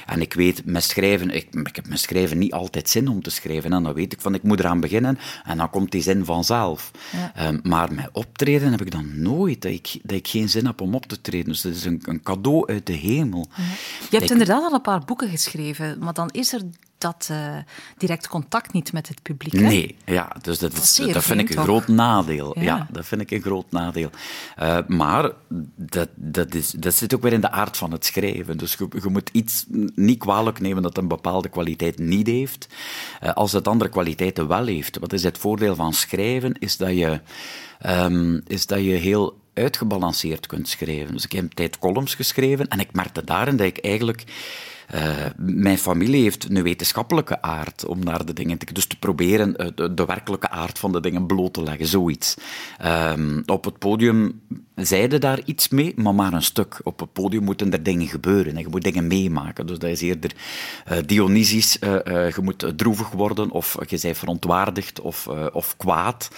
En 0.07 0.21
ik 0.21 0.35
weet, 0.35 0.65
met 0.65 0.83
schrijven, 0.83 1.31
ik, 1.31 1.55
ik 1.55 1.77
heb 1.77 1.89
met 1.89 2.01
schrijven 2.01 2.39
niet 2.39 2.53
altijd 2.53 2.89
zin 2.89 3.09
om 3.09 3.23
te 3.23 3.31
schrijven. 3.31 3.73
En 3.73 3.83
dan 3.83 3.95
weet 3.95 4.13
ik 4.13 4.21
van, 4.21 4.35
ik 4.35 4.43
moet 4.43 4.59
eraan 4.59 4.81
beginnen 4.81 5.19
en 5.45 5.57
dan 5.57 5.71
komt 5.71 5.91
die 5.91 6.03
zin 6.03 6.25
vanzelf. 6.25 6.91
Ehm, 7.35 7.59
maar 7.63 7.95
met 7.95 8.09
optreden 8.13 8.71
heb 8.71 8.81
ik 8.81 8.91
dan 8.91 9.23
nooit, 9.23 9.63
dat 9.63 9.73
ik, 9.73 9.99
dat 10.03 10.17
ik 10.17 10.29
geen 10.29 10.49
zin 10.49 10.67
heb 10.67 10.81
om 10.81 10.95
op 10.95 11.07
te 11.07 11.21
treden. 11.21 11.49
Dus 11.49 11.61
dat 11.61 11.75
is 11.75 11.85
een, 11.85 12.03
een 12.05 12.23
cadeau 12.23 12.69
uit 12.69 12.87
de 12.87 12.93
hemel. 12.93 13.49
Je 14.11 14.19
hebt 14.19 14.31
inderdaad 14.31 14.63
al 14.63 14.73
een 14.73 14.81
paar 14.81 15.05
boeken 15.05 15.29
geschreven, 15.29 15.99
maar 15.99 16.15
dan 16.15 16.29
is 16.33 16.53
er 16.53 16.63
dat 16.99 17.29
eh, 17.31 17.57
direct 17.97 18.29
contact 18.29 18.73
niet 18.73 18.93
met 18.93 19.09
het 19.09 19.23
publiek. 19.23 19.53
Hè? 19.53 19.61
Nee, 19.61 19.97
ja, 20.05 20.37
dus 20.43 20.59
dat, 20.59 20.73
Dat 20.73 20.83
is, 20.83 20.95
vind 21.25 21.41
ik 21.41 21.49
een 21.49 21.55
toch? 21.55 21.65
groot 21.65 21.89
nadeel. 21.89 22.59
Ja. 22.59 22.65
Ja. 22.65 22.87
dat 22.91 23.07
vind 23.07 23.21
ik 23.21 23.31
een 23.31 23.41
groot 23.41 23.71
nadeel. 23.71 24.11
Eh, 24.57 24.79
maar 24.87 25.31
dat, 25.77 26.09
dat, 26.15 26.55
is, 26.55 26.71
dat 26.71 26.95
zit 26.95 27.15
ook 27.15 27.23
weer 27.23 27.33
in 27.33 27.41
de 27.41 27.51
aard 27.51 27.77
van 27.77 27.93
het 27.93 28.05
schrijven. 28.05 28.59
Dus 28.59 28.75
je, 28.75 28.89
je 29.03 29.09
moet 29.09 29.31
iets 29.33 29.65
niet 29.95 30.19
kwalijk 30.19 30.61
nemen 30.61 30.83
dat 30.83 30.97
een 30.97 31.09
bepaalde 31.09 31.49
kwaliteit 31.49 31.99
niet 31.99 32.27
heeft, 32.27 32.69
eh, 33.21 33.33
als 33.33 33.53
het 33.53 33.69
andere 33.69 33.91
kwaliteiten 33.91 34.49
wel 34.49 34.67
heeft. 34.67 34.99
Wat 34.99 35.13
is 35.13 35.23
het 35.23 35.39
voordeel 35.39 35.75
van 35.75 35.93
schrijven? 35.93 36.53
Is 36.59 36.77
dat 36.77 36.91
je, 36.91 37.21
ehm, 37.79 38.41
is 38.47 38.67
dat 38.67 38.79
je 38.79 38.91
heel 38.91 39.45
uitgebalanceerd 39.55 40.47
kunt 40.47 40.69
schrijven. 40.69 41.13
Dus 41.15 41.25
ik 41.25 41.33
heb 41.33 41.43
een 41.43 41.55
tijd 41.55 41.79
columns 41.79 42.15
geschreven 42.15 42.69
en 42.69 42.81
ik 42.81 42.93
merkte 42.93 43.25
daarin 43.25 43.57
dat 43.57 43.67
ik 43.67 43.79
eigenlijk... 43.79 44.25
eh, 44.87 45.27
mijn 45.37 45.79
familie 45.79 46.23
heeft 46.23 46.51
een 46.51 46.63
wetenschappelijke 46.63 47.43
aard 47.43 47.87
om 47.87 48.05
naar 48.05 48.25
de 48.25 48.33
dingen 48.33 48.59
te... 48.59 48.73
Dus 48.73 48.87
te 48.87 48.99
proberen 48.99 49.57
eh, 49.57 49.67
de, 49.75 49.95
de 49.95 50.05
werkelijke 50.05 50.49
aard 50.49 50.79
van 50.79 50.93
de 50.93 51.01
dingen 51.01 51.27
bloot 51.27 51.53
te 51.53 51.63
leggen, 51.63 51.87
zoiets. 51.87 52.35
Ehm, 52.79 53.43
op 53.47 53.65
het 53.65 53.79
podium 53.79 54.41
zeiden 54.75 55.21
daar 55.21 55.41
iets 55.45 55.69
mee, 55.69 55.93
maar 55.97 56.15
maar 56.15 56.33
een 56.33 56.43
stuk. 56.43 56.81
Op 56.83 57.01
het 57.01 57.13
podium 57.13 57.45
moeten 57.45 57.73
er 57.73 57.83
dingen 57.83 58.07
gebeuren 58.07 58.57
en 58.57 58.61
je 58.61 58.69
moet 58.71 58.83
dingen 58.83 59.07
meemaken. 59.07 59.67
Dus 59.67 59.79
dat 59.79 59.91
is 59.91 60.01
eerder 60.01 60.33
Dionysisch, 61.07 61.79
eh, 61.79 62.07
eh, 62.07 62.35
je 62.35 62.43
moet 62.43 62.73
droevig 62.77 63.11
worden 63.11 63.51
of 63.51 63.77
je 63.87 63.99
bent 64.03 64.19
verontwaardigd 64.19 65.01
of, 65.01 65.29
of 65.53 65.77
kwaad. 65.77 66.31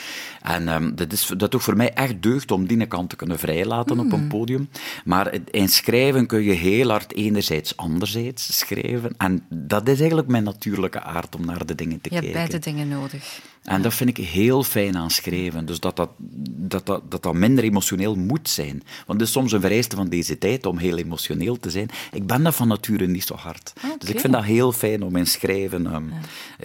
En 0.43 0.69
ehm, 0.69 0.95
dat, 0.95 1.13
is, 1.13 1.33
dat 1.37 1.51
doet 1.51 1.63
voor 1.63 1.77
mij 1.77 1.93
echt 1.93 2.23
deugd 2.23 2.51
om 2.51 2.67
die 2.67 2.87
kant 2.87 3.11
te 3.11 3.17
kunnen 3.17 3.39
vrijlaten 3.39 4.01
op 4.01 4.13
een 4.13 4.29
podium. 4.29 4.69
Maar 5.05 5.39
in 5.51 5.69
schrijven 5.69 6.27
kun 6.27 6.43
je 6.43 6.53
heel 6.53 6.91
hard 6.91 7.15
enerzijds, 7.15 7.77
anderzijds 7.77 8.38
schrijven. 8.39 9.15
En 9.17 9.47
dat 9.49 9.89
is 9.89 9.99
eigenlijk 9.99 10.29
mijn 10.29 10.45
natuurlijke 10.45 11.01
aard 11.03 11.35
om 11.35 11.47
naar 11.47 11.67
de 11.67 11.75
dingen 11.75 12.01
te 12.01 12.09
Je 12.09 12.15
hebt 12.17 12.31
kijken. 12.33 12.49
beide 12.51 12.71
dingen 12.71 12.89
nodig. 12.89 13.41
En 13.69 13.83
dat 13.83 13.95
vind 13.95 14.11
ik 14.11 14.17
heel 14.17 14.63
fijn 14.63 14.97
aan 14.97 15.11
schrijven. 15.11 15.67
Dus 15.67 15.81
dat 15.81 15.97
dat, 15.97 16.11
dat, 16.19 16.87
dat, 16.87 17.03
dat 17.11 17.23
dat 17.23 17.35
minder 17.35 17.65
emotioneel 17.65 18.15
moet 18.15 18.49
zijn. 18.49 18.83
Want 19.07 19.21
het 19.21 19.29
is 19.29 19.35
soms 19.35 19.53
een 19.53 19.61
vereiste 19.61 19.97
van 19.97 20.09
deze 20.09 20.39
tijd 20.39 20.67
om 20.67 20.79
heel 20.79 20.97
emotioneel 20.97 21.59
te 21.59 21.71
zijn. 21.71 21.89
Ik 22.13 22.27
ben 22.27 22.43
dat 22.43 22.55
van 22.55 22.69
nature 22.69 23.07
niet 23.07 23.25
zo 23.25 23.35
hard. 23.35 23.73
Dus 23.99 24.09
ik 24.09 24.21
vind 24.21 24.33
dat 24.33 24.45
heel 24.45 24.73
fijn 24.73 25.03
om 25.03 25.17
in 25.17 25.27
schrijven 25.27 25.87
ehm, 25.87 26.05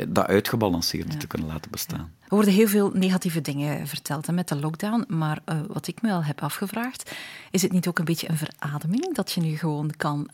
dat 0.08 0.28
uitgebalanceerd 0.28 1.20
te 1.20 1.28
kunnen 1.28 1.47
laten 1.47 1.72
bestaan. 1.72 2.12
Er 2.34 2.39
worden 2.39 2.54
heel 2.54 2.68
veel 2.68 2.91
negatieve 2.93 3.41
dingen 3.41 3.88
verteld 3.88 4.28
hè, 4.28 4.34
met 4.34 4.47
de 4.47 4.56
lockdown. 4.56 5.06
Maar 5.08 5.39
eh, 5.45 5.58
wat 5.68 5.88
ik 5.88 6.01
me 6.01 6.12
al 6.12 6.24
heb 6.24 6.41
afgevraagd, 6.41 7.12
is 7.51 7.62
het 7.62 7.72
niet 7.72 7.88
ook 7.88 7.99
een 7.99 8.06
beetje 8.06 8.30
een 8.30 8.38
verademing? 8.38 9.16
Dat 9.16 9.32
je 9.32 9.41
nu 9.41 9.58
gewoon 9.58 9.91
kan 9.97 10.30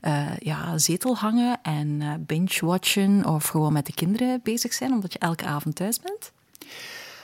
eh, 0.00 0.36
ja, 0.38 0.78
zetel 0.78 1.16
hangen 1.16 1.58
en 1.62 2.02
binge-watchen 2.26 3.26
of 3.26 3.48
gewoon 3.48 3.72
met 3.72 3.86
de 3.86 3.94
kinderen 3.94 4.40
bezig 4.42 4.72
zijn, 4.72 4.92
omdat 4.92 5.12
je 5.12 5.18
elke 5.18 5.44
avond 5.44 5.79
thuis 5.80 5.98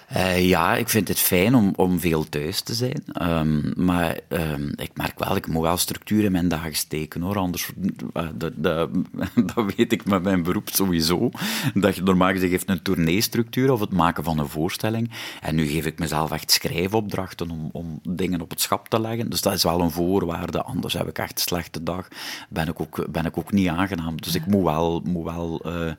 Eh, 0.06 0.48
ja, 0.48 0.76
ik 0.76 0.88
vind 0.88 1.08
het 1.08 1.18
fijn 1.18 1.54
om, 1.54 1.72
om 1.76 2.00
veel 2.00 2.28
thuis 2.28 2.60
te 2.60 2.74
zijn. 2.74 3.02
Ehm, 3.12 3.84
maar 3.84 4.18
ehm, 4.28 4.68
ik 4.76 4.90
merk 4.94 5.18
wel, 5.18 5.36
ik 5.36 5.46
moet 5.46 5.62
wel 5.62 5.76
structuur 5.76 6.24
in 6.24 6.32
mijn 6.32 6.48
dagen 6.48 6.74
steken 6.74 7.20
hoor. 7.20 7.36
Anders, 7.36 7.70
eh, 8.12 8.26
dat, 8.34 8.52
dat, 8.56 8.90
dat 9.54 9.74
weet 9.76 9.92
ik 9.92 10.04
met 10.04 10.22
mijn 10.22 10.42
beroep 10.42 10.68
sowieso. 10.72 11.30
Dat 11.74 11.96
je 11.96 12.02
normaal 12.02 12.30
gezegd 12.30 12.50
heeft 12.50 12.68
een 12.68 12.82
tourneestructuur 12.82 13.72
of 13.72 13.80
het 13.80 13.92
maken 13.92 14.24
van 14.24 14.38
een 14.38 14.48
voorstelling. 14.48 15.10
En 15.40 15.54
nu 15.54 15.66
geef 15.66 15.86
ik 15.86 15.98
mezelf 15.98 16.30
echt 16.30 16.50
schrijfopdrachten 16.50 17.50
om, 17.50 17.68
om 17.72 18.00
dingen 18.08 18.40
op 18.40 18.50
het 18.50 18.60
schap 18.60 18.88
te 18.88 19.00
leggen. 19.00 19.30
Dus 19.30 19.40
dat 19.40 19.52
is 19.52 19.62
wel 19.62 19.80
een 19.80 19.90
voorwaarde. 19.90 20.62
Anders 20.62 20.94
heb 20.94 21.08
ik 21.08 21.18
echt 21.18 21.32
een 21.32 21.38
slechte 21.38 21.82
dag. 21.82 22.08
Ben 22.48 22.68
ik 22.68 22.80
ook, 22.80 23.12
ben 23.12 23.24
ik 23.24 23.38
ook 23.38 23.52
niet 23.52 23.68
aangenaam. 23.68 24.20
Dus 24.20 24.34
ik 24.34 24.46
moet 24.46 24.64
wel, 24.64 25.02
moet 25.04 25.24
wel, 25.24 25.60
eh, 25.64 25.92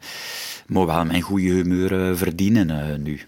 moet 0.68 0.86
wel 0.86 1.06
mijn 1.06 1.22
goede 1.22 1.50
humeur 1.50 2.18
verdienen 2.18 3.02
nu. 3.02 3.22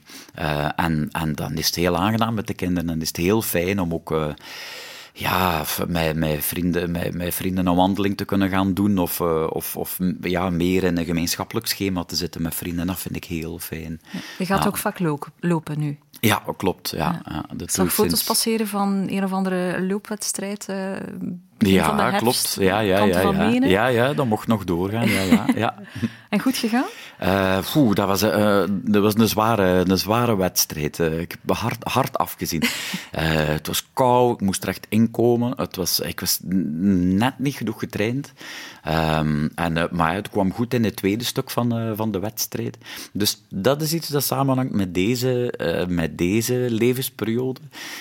Eh, 0.76 0.86
en, 0.86 1.08
en 1.12 1.34
dan 1.34 1.54
is 1.58 1.66
het 1.66 1.76
heel 1.76 1.98
aangenaam 1.98 2.34
met 2.34 2.48
de 2.48 2.54
kinderen 2.54 2.90
en 2.90 3.02
is 3.02 3.08
het 3.08 3.18
heel 3.18 3.42
fijn 3.42 3.80
om 3.80 3.94
ook 3.94 4.12
eh, 4.12 4.28
ja, 5.14 5.64
met, 5.88 6.16
met, 6.16 6.44
vrienden, 6.46 6.92
met, 6.92 7.14
met 7.14 7.34
vrienden 7.36 7.68
een 7.68 7.76
wandeling 7.76 8.18
te 8.18 8.26
kunnen 8.26 8.50
gaan 8.50 8.74
doen 8.74 8.98
of, 8.98 9.20
eh, 9.20 9.48
of, 9.50 9.78
of 9.78 9.98
ja, 10.22 10.50
meer 10.50 10.84
in 10.84 10.98
een 10.98 11.06
gemeenschappelijk 11.06 11.68
schema 11.68 12.04
te 12.04 12.16
zitten 12.16 12.42
met 12.42 12.56
vrienden. 12.56 12.88
Dat 12.88 13.00
vind 13.00 13.16
ik 13.16 13.26
heel 13.26 13.60
fijn. 13.60 14.02
Je 14.38 14.46
gaat 14.46 14.62
Ja. 14.64 14.68
ook 14.68 14.78
vaak 14.78 15.00
lo- 15.00 15.20
lopen 15.40 15.80
nu. 15.80 15.98
Ja, 16.20 16.42
klopt. 16.58 16.90
Ja, 16.90 17.22
ja. 17.26 17.44
dat 17.50 17.62
Ik 17.62 17.70
zag 17.70 17.94
foto's 17.94 18.12
sinds- 18.12 18.24
passeren 18.24 18.68
van 18.68 19.06
een 19.10 19.24
of 19.24 19.34
andere 19.34 19.82
loopwedstrijd. 19.82 20.66
van 20.66 20.78
de 21.58 21.72
Ja, 21.72 21.96
herfst, 21.96 22.20
klopt. 22.22 22.58
Ja, 22.60 22.80
ja, 22.80 23.04
ja, 23.04 23.22
van 23.22 23.36
ja. 23.36 23.66
Ja, 23.68 23.88
ja, 23.88 24.14
dat 24.14 24.26
mocht 24.26 24.48
nog 24.48 24.64
doorgaan. 24.64 25.10
Ja, 25.10 25.22
ja, 25.22 25.46
ja. 25.56 25.76
En 26.30 26.40
goed 26.40 26.58
gegaan? 26.58 26.86
Poeh, 27.74 27.94
dat, 27.96 28.08
was, 28.08 28.22
eh, 28.22 28.64
dat 28.70 29.02
was 29.02 29.14
een 29.18 29.28
zware, 29.28 29.84
een 29.88 29.98
zware 29.98 30.36
wedstrijd. 30.38 31.00
Ik 31.00 31.32
heb 31.42 31.58
hard, 31.58 31.84
hard 31.84 32.18
afgezien. 32.18 32.64
Het 33.12 33.68
was 33.68 33.88
koud, 33.94 34.34
ik 34.34 34.42
moest 34.46 34.64
er 34.64 34.70
echt 34.70 34.86
inkomen. 34.90 35.54
Het 35.58 35.76
was, 35.76 36.00
ik 36.00 36.20
was 36.20 36.40
net 36.44 37.40
niet 37.40 37.56
genoeg 37.56 37.80
getraind. 37.80 38.34
Ehm, 38.84 39.48
en, 39.56 39.88
maar 39.92 40.14
het 40.14 40.30
kwam 40.30 40.54
goed 40.54 40.74
in 40.74 40.84
het 40.84 40.96
tweede 40.96 41.24
stuk 41.24 41.50
van, 41.50 41.94
van 41.96 42.12
de 42.12 42.20
wedstrijd. 42.20 42.78
Dus 43.14 43.44
dat 43.50 43.82
is 43.82 43.94
iets 43.94 44.08
dat 44.08 44.24
samenhangt 44.24 44.74
met 44.74 44.94
deze, 44.94 45.52
eh, 45.52 45.88
met 46.10 46.18
deze 46.18 46.66
levensperiode. 46.70 47.60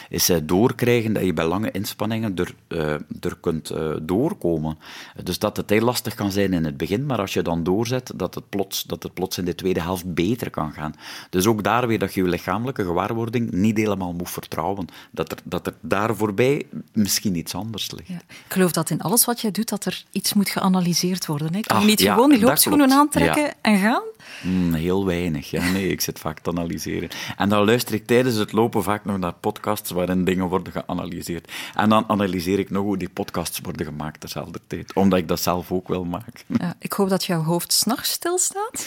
Is 0.09 0.30
doorkrijgen 0.42 1.12
dat 1.12 1.24
je 1.24 1.32
bij 1.32 1.46
lange 1.46 1.70
inspanningen 1.70 2.36
er, 2.36 2.54
eh, 2.68 2.92
er 3.20 3.36
kunt 3.40 3.70
eh, 3.70 3.90
doorkomen. 4.02 4.78
Dus 5.22 5.38
dat 5.38 5.56
het 5.56 5.70
heel 5.70 5.80
lastig 5.84 6.14
kan 6.14 6.32
zijn 6.32 6.52
in 6.52 6.64
het 6.64 6.76
begin, 6.76 7.06
maar 7.06 7.18
als 7.18 7.32
je 7.32 7.42
dan 7.42 7.62
doorzet, 7.62 8.12
dat 8.14 8.34
het 8.34 8.48
plots, 8.48 8.82
dat 8.82 9.02
het 9.02 9.14
plots 9.14 9.38
in 9.38 9.44
de 9.44 9.54
tweede 9.54 9.80
helft 9.80 10.14
beter 10.14 10.50
kan 10.50 10.72
gaan. 10.72 10.94
Dus 11.30 11.46
ook 11.46 11.62
daar 11.64 11.86
weer 11.86 11.98
dat 11.98 12.14
je 12.14 12.22
je 12.22 12.28
lichamelijke 12.28 12.84
gewaarwording 12.84 13.50
niet 13.50 13.76
helemaal 13.76 14.12
moet 14.12 14.30
vertrouwen. 14.30 14.86
Dat 15.11 15.32
er, 15.32 15.38
dat 15.44 15.66
er 15.66 15.74
daar 15.80 16.16
voorbij 16.16 16.66
misschien 16.92 17.36
iets 17.36 17.54
anders 17.54 17.90
ligt. 17.90 18.09
Ja. 18.09 18.16
Ik 18.28 18.52
geloof 18.52 18.72
dat 18.72 18.90
in 18.90 19.00
alles 19.00 19.24
wat 19.24 19.40
jij 19.40 19.50
doet, 19.50 19.68
dat 19.68 19.84
er 19.84 20.04
iets 20.11 20.34
moet 20.34 20.48
geanalyseerd 20.48 21.26
worden. 21.26 21.54
Hè? 21.54 21.61
Kan 21.61 21.76
Ah, 21.76 21.84
niet 21.84 22.00
ja, 22.00 22.14
gewoon 22.14 22.30
die 22.30 22.40
loopschoenen 22.40 22.90
aantrekken 22.92 23.42
Ja. 23.42 23.52
en 23.61 23.78
gaan? 23.78 24.02
Hmm, 24.41 24.75
heel 24.75 25.07
weinig. 25.07 25.51
Ja, 25.51 25.71
nee, 25.71 25.89
ik 25.89 26.01
zit 26.01 26.19
vaak 26.19 26.39
te 26.41 26.51
analyseren. 26.51 27.09
En 27.37 27.49
dan 27.49 27.64
luister 27.64 27.95
ik 27.95 28.07
tijdens 28.07 28.37
het 28.37 28.53
lopen 28.53 28.83
vaak 28.83 29.05
nog 29.05 29.19
naar 29.19 29.33
podcasts 29.33 29.91
waarin 29.91 30.25
dingen 30.25 30.47
worden 30.47 30.73
geanalyseerd. 30.73 31.53
En 31.75 31.89
dan 31.89 32.05
analyseer 32.09 32.59
ik 32.59 32.71
nog 32.71 32.83
hoe 32.83 32.99
die 32.99 33.09
podcasts 33.09 33.61
worden 33.62 33.87
gemaakt 33.87 34.21
terzelfde 34.21 34.61
tijd. 34.66 34.93
Omdat 34.95 35.19
ik 35.19 35.29
dat 35.29 35.41
zelf 35.41 35.73
ook 35.73 35.89
wil 35.89 36.05
maken. 36.05 36.33
Ja, 36.47 36.75
ik 36.79 36.93
hoop 36.93 37.09
dat 37.09 37.25
jouw 37.25 37.43
hoofd 37.43 37.73
s'nachts 37.73 38.11
stilstaat. 38.11 38.87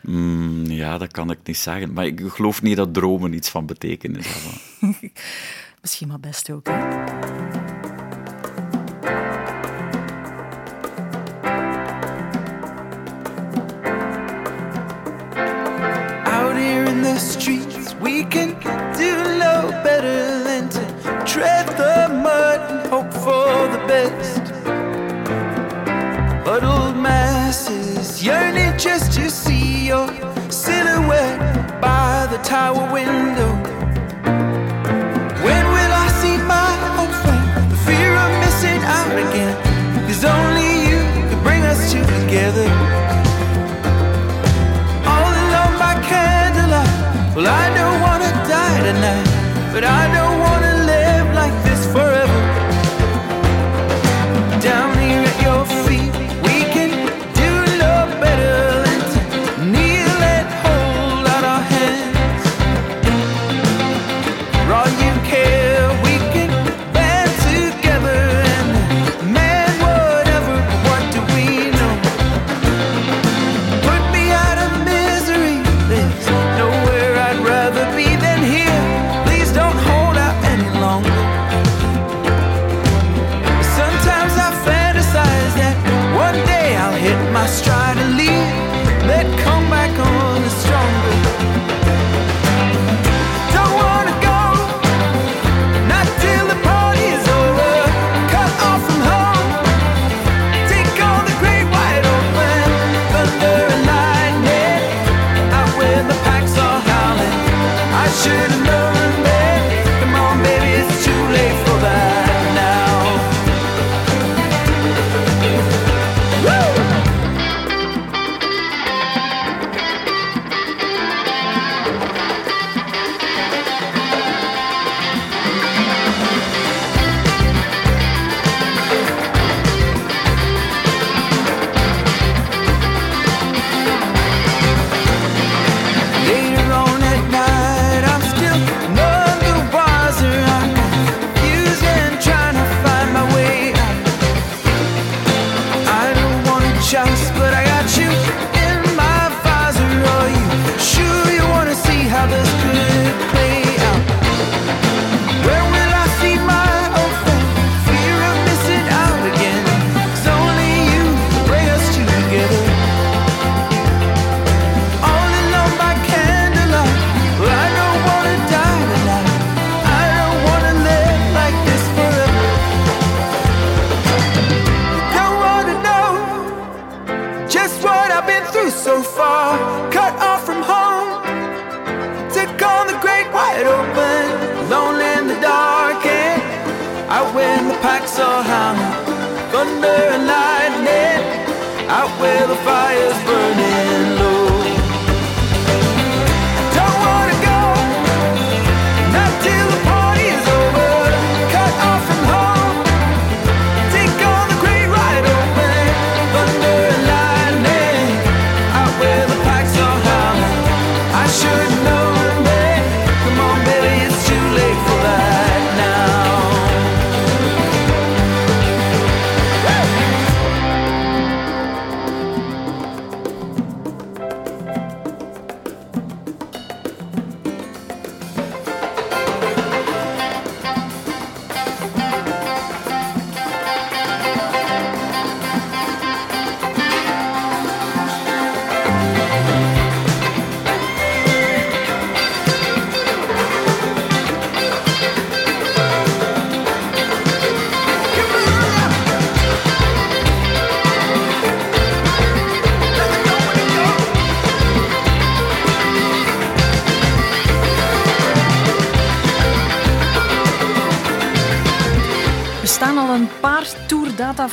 Hmm, 0.00 0.66
ja, 0.66 0.98
dat 0.98 1.12
kan 1.12 1.30
ik 1.30 1.38
niet 1.44 1.56
zeggen. 1.56 1.92
Maar 1.92 2.06
ik 2.06 2.22
geloof 2.26 2.62
niet 2.62 2.76
dat 2.76 2.94
dromen 2.94 3.32
iets 3.32 3.48
van 3.48 3.66
betekenis 3.66 4.26
hebben. 4.28 4.98
Misschien 5.80 6.08
maar 6.08 6.20
best 6.20 6.50
ook. 6.50 6.66
Hè? 6.68 7.65
Can 18.30 18.50
do 18.96 19.12
no 19.38 19.70
better 19.84 20.42
than 20.44 20.68
to 20.68 20.80
tread 21.26 21.66
the 21.76 22.08
mud 22.12 22.60
and 22.70 22.88
hope 22.88 23.12
for 23.12 23.48
the 23.74 23.82
best. 23.86 24.42
Huddled 26.46 26.96
masses 26.96 28.22
yearning 28.24 28.76
just 28.78 29.12
to 29.12 29.30
see 29.30 29.86
your 29.88 30.08
silhouette 30.50 31.80
by 31.80 32.26
the 32.30 32.38
tower 32.38 32.92
window. 32.92 33.52
When 35.44 35.64
will 35.74 35.92
I 36.04 36.08
see 36.20 36.36
my 36.54 36.70
old 36.98 37.14
friend? 37.22 37.70
The 37.72 37.76
fear 37.86 38.12
of 38.24 38.30
missing 38.44 38.80
out 38.96 39.16
again. 39.26 39.56
Cause 40.06 40.24
only 40.24 40.70
you 40.90 41.00
can 41.28 41.42
bring 41.42 41.62
us 41.62 41.92
two 41.92 42.04
together. 42.20 42.68
All 45.12 45.32
alone 45.44 45.76
by 45.78 45.94
candlelight. 46.10 47.06
Well, 47.36 47.46
I 47.48 47.65
but 49.76 49.84
I 49.84 50.10
don't 50.14 50.25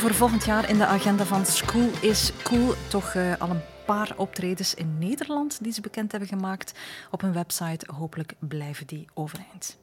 voor 0.04 0.14
volgend 0.14 0.44
jaar 0.44 0.68
in 0.68 0.78
de 0.78 0.86
agenda 0.86 1.24
van 1.24 1.46
School 1.46 1.90
is 2.00 2.32
Cool. 2.42 2.74
Toch 2.88 3.14
eh, 3.14 3.32
al 3.38 3.50
een 3.50 3.60
paar 3.86 4.12
optredens 4.16 4.74
in 4.74 4.98
Nederland 4.98 5.58
die 5.62 5.72
ze 5.72 5.80
bekend 5.80 6.10
hebben 6.10 6.28
gemaakt 6.28 6.78
op 7.10 7.20
hun 7.20 7.32
website. 7.32 7.86
Hopelijk 7.92 8.34
blijven 8.38 8.86
die 8.86 9.06
overeind. 9.14 9.76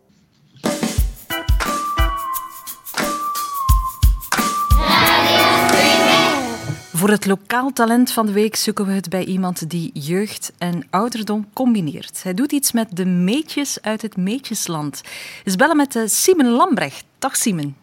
Voor 6.94 7.10
het 7.10 7.26
lokaal 7.26 7.74
talent 7.74 8.12
van 8.12 8.26
de 8.26 8.32
week 8.32 8.56
zoeken 8.56 8.86
we 8.86 8.92
het 8.92 9.10
bij 9.10 9.26
iemand 9.26 9.70
die 9.70 9.92
jeugd 9.94 10.54
en 10.58 10.88
ouderdom 10.90 11.50
combineert. 11.54 12.24
Hij 12.24 12.34
doet 12.34 12.52
iets 12.52 12.72
met 12.72 12.96
de 12.96 13.06
meetjes 13.06 13.82
uit 13.82 14.02
het 14.02 14.18
Meetjesland. 14.18 15.02
Dus 15.44 15.56
bellen 15.56 15.78
met 15.78 15.96
eh, 15.96 16.04
Simon 16.06 16.50
Lambrecht. 16.50 17.06
Dag 17.20 17.36
Simon. 17.36 17.76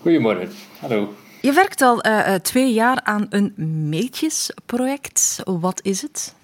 Goedemorgen, 0.00 0.50
hallo. 0.80 1.14
Je 1.42 1.52
werkt 1.52 1.80
al 1.80 2.00
eh, 2.00 2.34
eh, 2.34 2.40
twee 2.40 2.72
jaar 2.72 3.00
aan 3.02 3.26
een 3.30 3.52
meetjesproject. 3.88 5.42
Wat 5.44 5.80
is 5.84 6.02
het? 6.02 6.34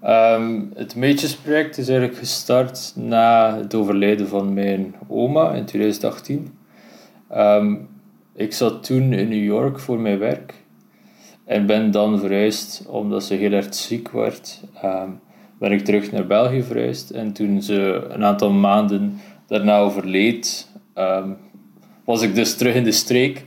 Ehm, 0.00 0.60
het 0.74 0.94
Meetjesproject 0.94 1.78
is 1.78 1.88
eigenlijk 1.88 2.18
gestart 2.18 2.92
na 2.96 3.56
het 3.56 3.74
overlijden 3.74 4.28
van 4.28 4.54
mijn 4.54 4.94
oma 5.08 5.52
in 5.52 5.64
2018. 5.64 6.58
Ehm, 7.28 7.74
ik 8.34 8.52
zat 8.52 8.84
toen 8.84 9.12
in 9.12 9.28
New 9.28 9.44
York 9.44 9.78
voor 9.78 9.98
mijn 9.98 10.18
werk 10.18 10.54
en 11.44 11.66
ben 11.66 11.90
dan 11.90 12.18
verhuisd 12.18 12.86
omdat 12.88 13.24
ze 13.24 13.34
heel 13.34 13.52
erg 13.52 13.74
ziek 13.74 14.10
werd. 14.10 14.62
ehm, 14.82 15.10
ben 15.58 15.72
ik 15.72 15.84
terug 15.84 16.12
naar 16.12 16.26
België 16.26 16.62
verhuisd. 16.62 17.10
En 17.10 17.32
toen 17.32 17.62
ze 17.62 18.06
een 18.08 18.24
aantal 18.24 18.50
maanden 18.50 19.20
daarna 19.46 19.78
overleed, 19.78 20.68
was 22.06 22.22
ik 22.22 22.34
dus 22.34 22.56
terug 22.56 22.74
in 22.74 22.84
de 22.84 22.92
streek. 22.92 23.44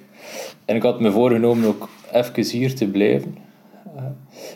En 0.65 0.75
ik 0.75 0.81
had 0.81 0.99
me 0.99 1.11
voorgenomen 1.11 1.67
ook 1.67 1.89
even 2.11 2.57
hier 2.57 2.75
te 2.75 2.87
blijven. 2.87 3.37
Uh, 3.95 4.03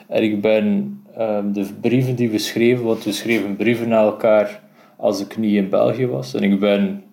en 0.08 0.24
ik 0.24 0.41
ben 0.41 0.99
ehm, 1.18 1.51
de 1.51 1.66
brieven 1.82 2.16
die 2.16 2.30
we 2.30 2.38
schreven, 2.38 2.84
want 2.84 3.04
we 3.04 3.12
schreven 3.12 3.56
brieven 3.56 3.88
naar 3.88 4.04
elkaar 4.04 4.62
als 4.97 5.22
ik 5.22 5.38
niet 5.38 5.56
in 5.56 5.70
België 5.70 6.08
was. 6.08 6.34
En 6.34 6.43
ik 6.43 6.60
ben 6.60 7.04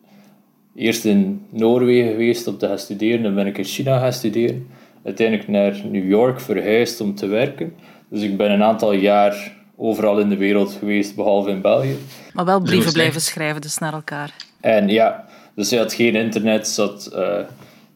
eerst 0.74 1.04
in 1.04 1.46
Noorwegen 1.50 2.10
geweest 2.10 2.46
om 2.46 2.58
te 2.58 2.66
gaan 2.66 2.78
studeren, 2.78 3.22
dan 3.22 3.34
ben 3.34 3.46
ik 3.46 3.58
in 3.58 3.64
China 3.64 3.98
gaan 3.98 4.12
studeren. 4.12 4.66
Uiteindelijk 5.04 5.48
naar 5.48 5.80
New 5.90 6.08
York 6.08 6.40
verhuisd 6.40 7.00
om 7.00 7.14
te 7.14 7.26
werken. 7.26 7.72
Dus 8.08 8.22
ik 8.22 8.36
ben 8.36 8.50
een 8.50 8.62
aantal 8.62 8.92
jaar 8.92 9.52
overal 9.76 10.18
in 10.18 10.28
de 10.28 10.36
wereld 10.36 10.72
geweest, 10.72 11.14
behalve 11.14 11.50
in 11.50 11.60
België. 11.60 11.96
Maar 12.32 12.44
wel 12.44 12.60
brieven 12.60 12.92
blijven 12.92 13.20
schrijven, 13.20 13.60
dus 13.60 13.78
naar 13.78 13.92
elkaar. 13.92 14.34
En 14.60 14.88
ja, 14.88 15.28
dus 15.60 15.70
je 15.70 15.78
had 15.78 15.92
geen 15.92 16.14
internet, 16.14 16.76
had 16.76 17.10
uh, 17.14 17.38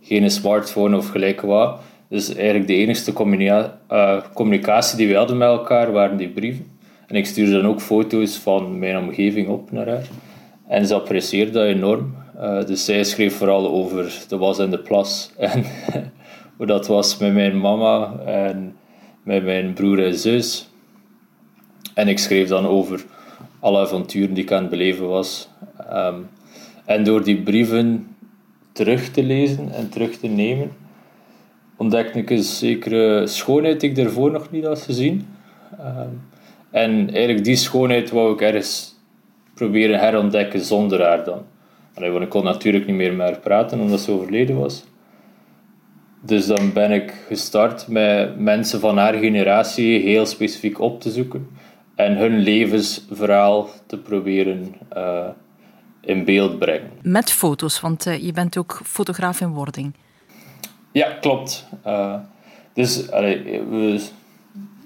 geen 0.00 0.30
smartphone 0.30 0.96
of 0.96 1.08
gelijk 1.08 1.40
wat. 1.40 1.80
Dus 2.08 2.34
eigenlijk 2.34 2.66
de 2.66 2.74
enige 2.74 3.12
uh, 3.90 4.20
communicatie 4.34 4.96
die 4.96 5.08
we 5.08 5.14
hadden 5.14 5.36
met 5.36 5.48
elkaar 5.48 5.92
waren 5.92 6.16
die 6.16 6.28
brieven. 6.28 6.66
En 7.06 7.16
ik 7.16 7.26
stuurde 7.26 7.52
dan 7.52 7.66
ook 7.66 7.80
foto's 7.80 8.36
van 8.36 8.78
mijn 8.78 8.98
omgeving 8.98 9.48
op 9.48 9.72
naar 9.72 9.88
haar. 9.88 10.06
En 10.68 10.86
ze 10.86 10.94
apprecieerde 10.94 11.50
dat 11.50 11.64
enorm. 11.64 12.14
Uh, 12.36 12.64
dus 12.64 12.84
zij 12.84 13.04
schreef 13.04 13.36
vooral 13.36 13.70
over 13.70 14.24
de 14.28 14.36
was 14.36 14.58
en 14.58 14.70
de 14.70 14.78
plas. 14.78 15.30
En 15.38 15.64
hoe 16.56 16.66
dat 16.66 16.86
was 16.86 17.16
met 17.16 17.32
mijn 17.32 17.60
mama 17.60 18.14
en 18.26 18.76
met 19.22 19.44
mijn 19.44 19.72
broer 19.72 20.04
en 20.04 20.14
zus. 20.14 20.68
En 21.94 22.08
ik 22.08 22.18
schreef 22.18 22.48
dan 22.48 22.66
over 22.66 23.04
alle 23.60 23.80
avonturen 23.80 24.34
die 24.34 24.44
ik 24.44 24.52
aan 24.52 24.60
het 24.60 24.70
beleven 24.70 25.08
was. 25.08 25.48
Um, 25.92 26.28
en 26.84 27.04
door 27.04 27.24
die 27.24 27.42
brieven 27.42 28.16
terug 28.72 29.08
te 29.08 29.22
lezen 29.22 29.72
en 29.72 29.88
terug 29.88 30.16
te 30.16 30.26
nemen, 30.26 30.72
ontdekte 31.76 32.18
ik 32.18 32.30
een 32.30 32.42
zekere 32.42 33.26
schoonheid 33.26 33.80
die 33.80 33.90
ik 33.90 33.96
daarvoor 33.96 34.30
nog 34.30 34.50
niet 34.50 34.64
had 34.64 34.80
gezien. 34.80 35.26
Um, 35.80 36.20
en 36.70 37.10
eigenlijk 37.10 37.44
die 37.44 37.56
schoonheid 37.56 38.10
wou 38.10 38.32
ik 38.32 38.40
ergens 38.40 38.94
proberen 39.54 39.98
herontdekken 39.98 40.60
zonder 40.60 41.02
haar 41.02 41.24
dan. 41.24 41.42
Allee, 41.94 42.10
want 42.10 42.24
ik 42.24 42.28
kon 42.28 42.44
natuurlijk 42.44 42.86
niet 42.86 42.96
meer 42.96 43.14
met 43.14 43.26
haar 43.26 43.38
praten 43.38 43.80
omdat 43.80 44.00
ze 44.00 44.10
overleden 44.10 44.58
was. 44.58 44.84
Dus 46.20 46.46
dan 46.46 46.72
ben 46.72 46.90
ik 46.90 47.24
gestart 47.26 47.88
met 47.88 48.38
mensen 48.38 48.80
van 48.80 48.98
haar 48.98 49.14
generatie 49.14 50.00
heel 50.00 50.26
specifiek 50.26 50.80
op 50.80 51.00
te 51.00 51.10
zoeken 51.10 51.48
en 51.94 52.16
hun 52.16 52.38
levensverhaal 52.38 53.68
te 53.86 53.98
proberen 53.98 54.74
uh, 54.96 55.28
in 56.06 56.24
beeld 56.24 56.58
brengen. 56.58 56.90
Met 57.02 57.32
foto's, 57.32 57.80
want 57.80 58.06
uh, 58.06 58.24
je 58.24 58.32
bent 58.32 58.56
ook 58.56 58.80
fotograaf 58.84 59.40
in 59.40 59.48
wording. 59.48 59.92
Ja, 60.92 61.10
klopt. 61.20 61.66
Uh, 61.86 62.14
dus 62.72 63.10
allee, 63.10 63.62
we, 63.70 64.00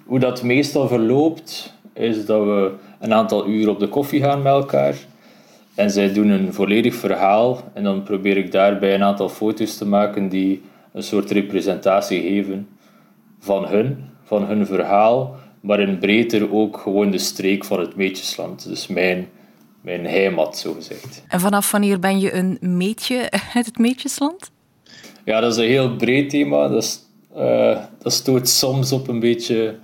hoe 0.04 0.18
dat 0.18 0.42
meestal 0.42 0.88
verloopt, 0.88 1.74
is 1.92 2.26
dat 2.26 2.44
we 2.44 2.72
een 2.98 3.14
aantal 3.14 3.46
uur 3.46 3.68
op 3.68 3.78
de 3.78 3.88
koffie 3.88 4.22
gaan 4.22 4.42
met 4.42 4.52
elkaar. 4.52 4.94
En 5.74 5.90
zij 5.90 6.12
doen 6.12 6.28
een 6.28 6.54
volledig 6.54 6.94
verhaal. 6.94 7.60
En 7.72 7.82
dan 7.82 8.02
probeer 8.02 8.36
ik 8.36 8.52
daarbij 8.52 8.94
een 8.94 9.02
aantal 9.02 9.28
foto's 9.28 9.76
te 9.76 9.86
maken 9.86 10.28
die 10.28 10.62
een 10.92 11.02
soort 11.02 11.30
representatie 11.30 12.20
geven 12.20 12.68
van 13.38 13.66
hun, 13.66 14.04
van 14.24 14.44
hun 14.44 14.66
verhaal. 14.66 15.36
Maar 15.60 15.80
in 15.80 15.98
breder 15.98 16.52
ook 16.52 16.78
gewoon 16.78 17.10
de 17.10 17.18
streek 17.18 17.64
van 17.64 17.80
het 17.80 17.96
Meetjesland. 17.96 18.68
Dus 18.68 18.86
mijn, 18.86 19.28
mijn 19.88 20.06
heimat, 20.06 20.58
zo 20.58 20.72
gezegd. 20.72 21.22
En 21.28 21.40
vanaf 21.40 21.70
wanneer 21.70 21.98
ben 21.98 22.20
je 22.20 22.34
een 22.34 22.58
meetje 22.60 23.30
uit 23.54 23.66
het 23.66 23.78
Meetjesland? 23.78 24.50
Ja, 25.24 25.40
dat 25.40 25.52
is 25.52 25.58
een 25.58 25.68
heel 25.68 25.96
breed 25.96 26.30
thema. 26.30 26.68
Dat, 26.68 26.82
is, 26.82 27.00
uh, 27.36 27.78
dat 27.98 28.12
stoot 28.12 28.48
soms 28.48 28.92
op 28.92 29.08
een 29.08 29.20
beetje 29.20 29.78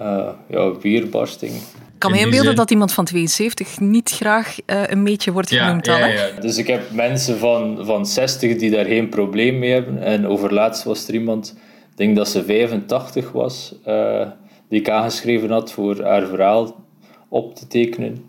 uh, 0.00 0.28
ja, 0.48 0.78
weerbarsting. 0.80 1.52
Ik 1.52 2.00
kan 2.00 2.10
me 2.10 2.18
inbeelden 2.18 2.56
dat 2.56 2.70
iemand 2.70 2.92
van 2.92 3.04
72 3.04 3.80
niet 3.80 4.10
graag 4.10 4.56
uh, 4.66 4.82
een 4.86 5.02
meetje 5.02 5.32
wordt 5.32 5.48
genoemd. 5.48 5.86
Ja, 5.86 6.06
ja, 6.06 6.30
Dus 6.40 6.56
ik 6.56 6.66
heb 6.66 6.90
mensen 6.92 7.38
van, 7.38 7.84
van 7.84 8.06
60 8.06 8.56
die 8.56 8.70
daar 8.70 8.84
geen 8.84 9.08
probleem 9.08 9.58
mee 9.58 9.72
hebben. 9.72 10.02
En 10.02 10.26
overlaatst 10.26 10.84
was 10.84 11.08
er 11.08 11.14
iemand, 11.14 11.56
ik 11.90 11.96
denk 11.96 12.16
dat 12.16 12.28
ze 12.28 12.44
85 12.44 13.32
was, 13.32 13.74
uh, 13.86 14.26
die 14.68 14.80
ik 14.80 14.90
aangeschreven 14.90 15.50
had 15.50 15.72
voor 15.72 16.02
haar 16.02 16.26
verhaal 16.26 16.84
op 17.28 17.54
te 17.54 17.66
tekenen. 17.66 18.26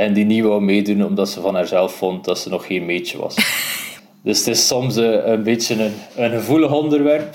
En 0.00 0.12
die 0.12 0.24
niet 0.24 0.42
wou 0.42 0.62
meedoen 0.62 1.04
omdat 1.04 1.28
ze 1.28 1.40
van 1.40 1.54
haarzelf 1.54 1.94
vond 1.94 2.24
dat 2.24 2.38
ze 2.38 2.48
nog 2.48 2.66
geen 2.66 2.86
meetje 2.86 3.18
was. 3.18 3.34
dus 4.24 4.38
het 4.38 4.46
is 4.46 4.66
soms 4.66 4.96
een, 4.96 5.30
een 5.32 5.42
beetje 5.42 5.84
een, 5.84 5.92
een 6.16 6.30
gevoelig 6.30 6.72
onderwerp. 6.72 7.34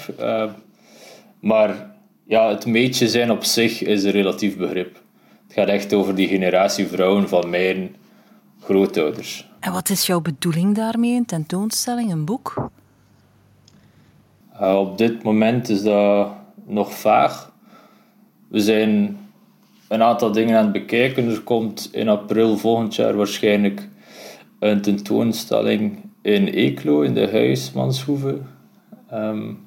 maar 1.39 1.95
ja, 2.27 2.49
het 2.49 2.65
meetje 2.65 3.07
zijn 3.07 3.31
op 3.31 3.43
zich 3.43 3.83
is 3.83 4.03
een 4.03 4.11
relatief 4.11 4.57
begrip. 4.57 5.01
Het 5.47 5.53
gaat 5.53 5.67
echt 5.67 5.93
over 5.93 6.15
die 6.15 6.27
generatie 6.27 6.87
vrouwen 6.87 7.29
van 7.29 7.49
mijn 7.49 7.95
grootouders. 8.61 9.47
En 9.59 9.71
wat 9.71 9.89
is 9.89 10.05
jouw 10.05 10.21
bedoeling 10.21 10.75
daarmee? 10.75 11.15
Een 11.15 11.25
tentoonstelling, 11.25 12.11
een 12.11 12.25
boek? 12.25 12.69
Uh, 14.61 14.79
op 14.79 14.97
dit 14.97 15.23
moment 15.23 15.69
is 15.69 15.83
dat 15.83 16.27
nog 16.65 16.93
vaag. 16.93 17.51
We 18.47 18.59
zijn 18.59 19.17
een 19.87 20.03
aantal 20.03 20.31
dingen 20.31 20.57
aan 20.57 20.63
het 20.63 20.73
bekijken. 20.73 21.29
Er 21.29 21.41
komt 21.41 21.89
in 21.91 22.09
april 22.09 22.57
volgend 22.57 22.95
jaar 22.95 23.15
waarschijnlijk 23.15 23.87
een 24.59 24.81
tentoonstelling 24.81 25.97
in 26.21 26.47
Eeklo, 26.47 27.01
in 27.01 27.13
de 27.13 27.29
Huismanshoeve. 27.31 28.37
Um, 29.13 29.63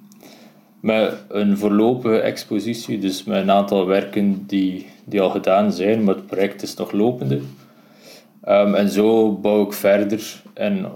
met 0.81 1.15
een 1.29 1.59
voorlopige 1.59 2.19
expositie, 2.21 2.99
dus 2.99 3.25
met 3.25 3.43
een 3.43 3.51
aantal 3.51 3.87
werken 3.87 4.45
die, 4.47 4.87
die 5.05 5.21
al 5.21 5.31
gedaan 5.31 5.73
zijn, 5.73 6.05
maar 6.05 6.15
het 6.15 6.27
project 6.27 6.63
is 6.63 6.75
nog 6.75 6.93
lopende. 6.93 7.41
Um, 8.49 8.75
en 8.75 8.89
zo 8.89 9.33
bouw 9.33 9.63
ik 9.63 9.73
verder 9.73 10.43
en 10.55 10.87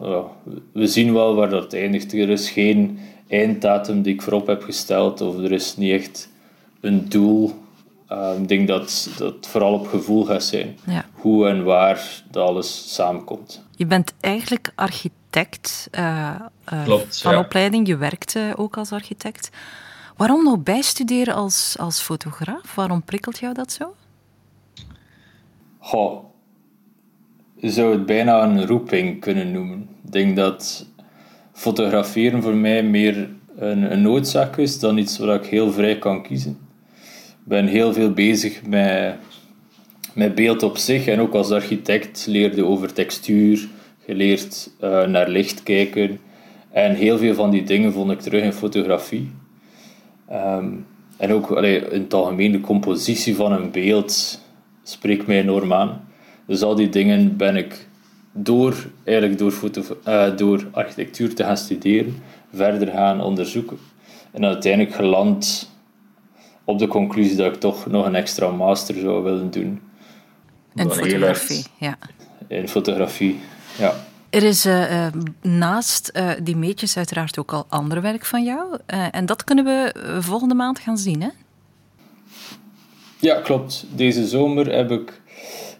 we 0.72 0.86
zien 0.86 1.12
wel 1.12 1.34
waar 1.34 1.50
dat 1.50 1.72
eindigt. 1.72 2.12
Er 2.12 2.28
is 2.30 2.50
geen 2.50 2.98
einddatum 3.28 4.02
die 4.02 4.14
ik 4.14 4.22
voorop 4.22 4.46
heb 4.46 4.62
gesteld 4.62 5.20
of 5.20 5.38
er 5.38 5.52
is 5.52 5.76
niet 5.76 5.92
echt 5.92 6.28
een 6.80 7.08
doel. 7.08 7.52
Um, 8.12 8.42
ik 8.42 8.48
denk 8.48 8.68
dat, 8.68 9.10
dat 9.18 9.34
het 9.34 9.46
vooral 9.46 9.72
op 9.72 9.86
gevoel 9.86 10.24
gaat 10.24 10.42
zijn. 10.42 10.78
Ja. 10.86 11.04
Hoe 11.12 11.48
en 11.48 11.64
waar 11.64 12.22
dat 12.30 12.48
alles 12.48 12.94
samenkomt. 12.94 13.62
Je 13.76 13.86
bent 13.86 14.14
eigenlijk 14.20 14.72
architect 14.74 15.88
uh, 15.98 16.30
uh, 16.72 16.84
Klopt, 16.84 17.22
van 17.22 17.32
ja. 17.32 17.38
opleiding. 17.38 17.86
Je 17.86 17.96
werkt 17.96 18.34
uh, 18.34 18.52
ook 18.56 18.76
als 18.76 18.92
architect. 18.92 19.50
Waarom 20.16 20.44
nog 20.44 20.62
bijstuderen 20.62 21.34
als, 21.34 21.76
als 21.78 22.00
fotograaf? 22.00 22.74
Waarom 22.74 23.02
prikkelt 23.02 23.38
jou 23.38 23.54
dat 23.54 23.72
zo? 23.72 23.94
Goh, 25.78 26.24
je 27.56 27.70
zou 27.70 27.92
het 27.92 28.06
bijna 28.06 28.42
een 28.42 28.66
roeping 28.66 29.20
kunnen 29.20 29.52
noemen. 29.52 29.88
Ik 30.04 30.12
denk 30.12 30.36
dat 30.36 30.86
fotograferen 31.52 32.42
voor 32.42 32.54
mij 32.54 32.82
meer 32.82 33.30
een, 33.56 33.92
een 33.92 34.02
noodzaak 34.02 34.56
is 34.56 34.78
dan 34.78 34.98
iets 34.98 35.18
waar 35.18 35.34
ik 35.34 35.46
heel 35.46 35.72
vrij 35.72 35.98
kan 35.98 36.22
kiezen. 36.22 36.58
Ben 37.44 37.66
heel 37.66 37.92
veel 37.92 38.12
bezig 38.12 38.66
met, 38.66 39.14
met 40.14 40.34
beeld 40.34 40.62
op 40.62 40.76
zich 40.76 41.06
en 41.06 41.20
ook 41.20 41.34
als 41.34 41.50
architect 41.50 42.26
leerde 42.28 42.64
over 42.64 42.92
textuur, 42.92 43.68
geleerd 44.04 44.70
uh, 44.80 45.06
naar 45.06 45.28
licht 45.28 45.62
kijken. 45.62 46.18
En 46.70 46.94
heel 46.94 47.18
veel 47.18 47.34
van 47.34 47.50
die 47.50 47.62
dingen 47.62 47.92
vond 47.92 48.10
ik 48.10 48.20
terug 48.20 48.42
in 48.42 48.52
fotografie. 48.52 49.30
Um, 50.32 50.86
en 51.16 51.32
ook 51.32 51.50
allee, 51.50 51.78
in 51.90 52.02
het 52.02 52.14
algemeen 52.14 52.52
de 52.52 52.60
compositie 52.60 53.36
van 53.36 53.52
een 53.52 53.70
beeld 53.70 54.40
spreekt 54.82 55.26
mij 55.26 55.40
enorm 55.40 55.72
aan. 55.72 56.08
Dus 56.46 56.62
al 56.62 56.74
die 56.74 56.88
dingen 56.88 57.36
ben 57.36 57.56
ik 57.56 57.86
door, 58.32 58.86
eigenlijk 59.04 59.38
door, 59.38 59.50
foto, 59.50 59.82
uh, 60.08 60.36
door 60.36 60.66
architectuur 60.70 61.34
te 61.34 61.44
gaan 61.44 61.56
studeren, 61.56 62.14
verder 62.52 62.88
gaan 62.88 63.20
onderzoeken. 63.20 63.76
En 64.30 64.44
uiteindelijk 64.44 64.94
geland 64.94 65.71
op 66.64 66.78
de 66.78 66.86
conclusie 66.86 67.36
dat 67.36 67.54
ik 67.54 67.60
toch 67.60 67.86
nog 67.86 68.06
een 68.06 68.14
extra 68.14 68.50
master 68.50 68.94
zou 68.94 69.22
willen 69.22 69.50
doen. 69.50 69.80
In 70.74 70.90
fotografie, 70.90 71.64
ja. 71.78 71.98
In 72.46 72.68
fotografie, 72.68 73.40
ja. 73.78 73.94
Er 74.30 74.42
is 74.42 74.66
uh, 74.66 74.90
uh, 74.92 75.06
naast 75.40 76.10
uh, 76.14 76.30
die 76.42 76.56
meetjes 76.56 76.96
uiteraard 76.96 77.38
ook 77.38 77.52
al 77.52 77.66
ander 77.68 78.02
werk 78.02 78.24
van 78.24 78.44
jou. 78.44 78.78
en 78.86 79.26
dat 79.26 79.44
kunnen 79.44 79.64
we 79.64 79.94
volgende 80.20 80.54
maand 80.54 80.78
gaan 80.78 80.98
zien, 80.98 81.22
hè? 81.22 81.28
Ja, 83.18 83.40
klopt. 83.40 83.86
Deze 83.94 84.26
zomer 84.26 84.72
heb 84.74 84.90
ik 84.90 85.20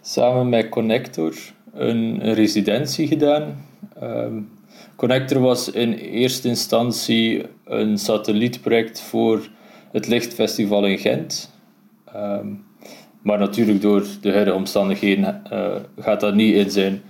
samen 0.01 0.49
met 0.49 0.69
Connector 0.69 1.33
een, 1.73 2.27
een 2.27 2.33
residentie 2.33 3.07
gedaan. 3.07 3.65
Um, 4.03 4.49
Connector 4.95 5.39
was 5.39 5.69
in 5.69 5.93
eerste 5.93 6.47
instantie 6.47 7.45
een 7.65 7.97
satellietproject 7.97 9.01
voor 9.01 9.47
het 9.93 10.07
Lichtfestival 10.07 10.85
in 10.85 10.97
Gent. 10.97 11.51
Um, 12.15 12.65
Maar 13.23 13.39
natuurlijk, 13.39 13.81
door 13.81 14.05
de 14.21 14.31
huidige 14.31 14.55
omstandigheden 14.55 15.41
uh, 15.53 15.75
gaat 15.99 16.19
dat 16.19 16.35
niet 16.35 16.55
in 16.55 16.71
zijn 16.71 17.01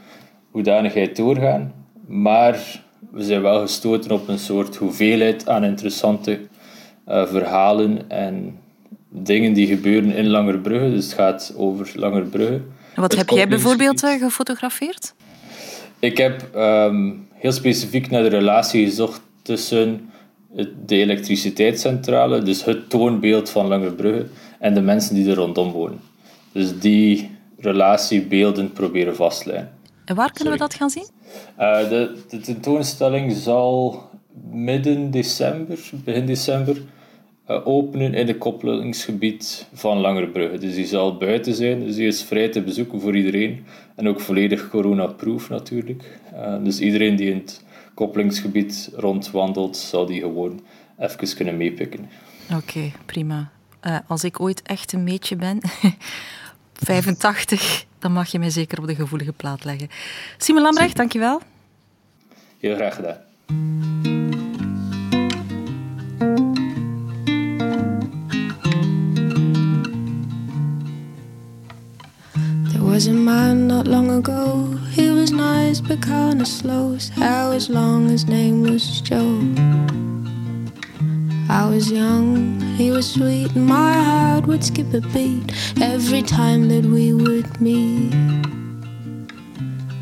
hoedanigheid 0.51 1.15
doorgaan. 1.15 1.73
Maar 2.07 2.83
we 3.11 3.23
zijn 3.23 3.41
wel 3.41 3.61
gestoten 3.61 4.11
op 4.11 4.27
een 4.27 4.39
soort 4.39 4.75
hoeveelheid 4.75 5.49
aan 5.49 5.63
interessante 5.63 6.39
uh, 7.07 7.25
verhalen 7.25 8.09
en 8.09 8.57
dingen 9.09 9.53
die 9.53 9.67
gebeuren 9.67 10.15
in 10.15 10.27
Langerbrugge. 10.27 10.89
Dus 10.89 11.05
het 11.05 11.13
gaat 11.13 11.53
over 11.57 11.91
Langerbrugge. 11.95 12.61
Wat 12.95 13.15
heb 13.15 13.29
jij 13.29 13.47
bijvoorbeeld 13.47 14.03
uh, 14.03 14.19
gefotografeerd? 14.19 15.13
Ik 15.99 16.17
heb 16.17 16.49
um, 16.55 17.27
heel 17.33 17.51
specifiek 17.51 18.09
naar 18.09 18.23
de 18.23 18.29
relatie 18.29 18.85
gezocht 18.85 19.21
tussen 19.41 20.09
de 20.85 20.95
elektriciteitscentrale, 20.95 22.41
dus 22.41 22.65
het 22.65 22.89
toonbeeld 22.89 23.49
van 23.49 23.67
Langerbrugge, 23.67 24.25
en 24.59 24.73
de 24.73 24.81
mensen 24.81 25.15
die 25.15 25.29
er 25.29 25.35
rondom 25.35 25.71
wonen. 25.71 25.99
Dus 26.51 26.79
die 26.79 27.29
relatiebeelden 27.57 28.71
proberen 28.71 29.15
vastleggen. 29.15 29.71
En 30.05 30.15
waar 30.15 30.31
kunnen 30.31 30.53
we 30.53 30.59
dat 30.59 30.73
gaan 30.73 30.89
zien? 30.89 31.07
Uh, 31.59 31.89
de, 31.89 32.17
de, 32.29 32.39
tentoonstelling 32.39 33.31
zal 33.31 34.01
midden 34.51 35.11
december, 35.11 35.79
begin 36.03 36.25
december, 36.25 36.81
uh, 37.47 37.67
openen 37.67 38.13
in 38.13 38.27
het 38.27 38.37
koppelingsgebied 38.37 39.67
van 39.73 39.97
Langerbrugge. 39.97 40.57
Dus 40.57 40.75
die 40.75 40.85
zal 40.85 41.17
buiten 41.17 41.53
zijn, 41.53 41.79
dus 41.79 41.95
die 41.95 42.07
is 42.07 42.23
vrij 42.23 42.49
te 42.49 42.61
bezoeken 42.61 43.01
voor 43.01 43.15
iedereen. 43.15 43.65
En 43.95 44.07
ook 44.07 44.19
volledig 44.19 44.69
corona-proof 44.69 45.49
natuurlijk. 45.49 46.19
Uh, 46.33 46.63
dus 46.63 46.79
iedereen 46.79 47.15
die 47.15 47.29
in 47.29 47.37
het 47.37 47.63
koppelingsgebied 47.93 48.89
rondwandelt, 48.95 49.77
zal 49.77 50.05
die 50.05 50.21
gewoon 50.21 50.61
even 50.97 51.35
kunnen 51.35 51.57
meepikken. 51.57 52.09
Oké, 52.55 52.91
prima. 53.05 53.51
Uh, 53.83 53.97
als 54.07 54.23
ik 54.23 54.39
ooit 54.39 54.61
echt 54.61 54.93
een 54.93 55.03
meetje 55.03 55.35
ben, 55.35 55.61
85, 56.73 57.85
dan 57.99 58.11
mag 58.11 58.31
je 58.31 58.39
mij 58.39 58.49
zeker 58.49 58.79
op 58.79 58.87
de 58.87 58.95
gevoelige 58.95 59.33
plaat 59.33 59.63
leggen. 59.63 59.89
Simon 60.37 60.61
Lambrecht, 60.61 60.95
dankjewel. 60.95 61.41
Heel 62.59 62.75
graag 62.75 62.95
gedaan. 62.95 63.17
Was 72.93 73.07
a 73.07 73.11
man 73.11 73.65
not 73.67 73.87
long 73.87 74.11
ago. 74.11 74.67
He 74.91 75.09
was 75.09 75.31
nice 75.31 75.81
but 75.81 75.99
kinda 75.99 76.45
slow. 76.45 76.95
How 77.15 77.49
as 77.51 77.67
long 77.67 78.09
his 78.09 78.27
name 78.27 78.61
was 78.61 79.01
Joe. 79.01 79.41
I 81.49 81.67
was 81.73 81.91
young, 81.91 82.61
he 82.77 82.91
was 82.91 83.11
sweet, 83.11 83.49
and 83.55 83.65
my 83.65 83.93
heart 83.93 84.45
would 84.45 84.63
skip 84.63 84.93
a 84.93 85.01
beat 85.13 85.45
every 85.81 86.21
time 86.21 86.67
that 86.67 86.85
we 86.85 87.15
would 87.15 87.49
meet. 87.59 88.13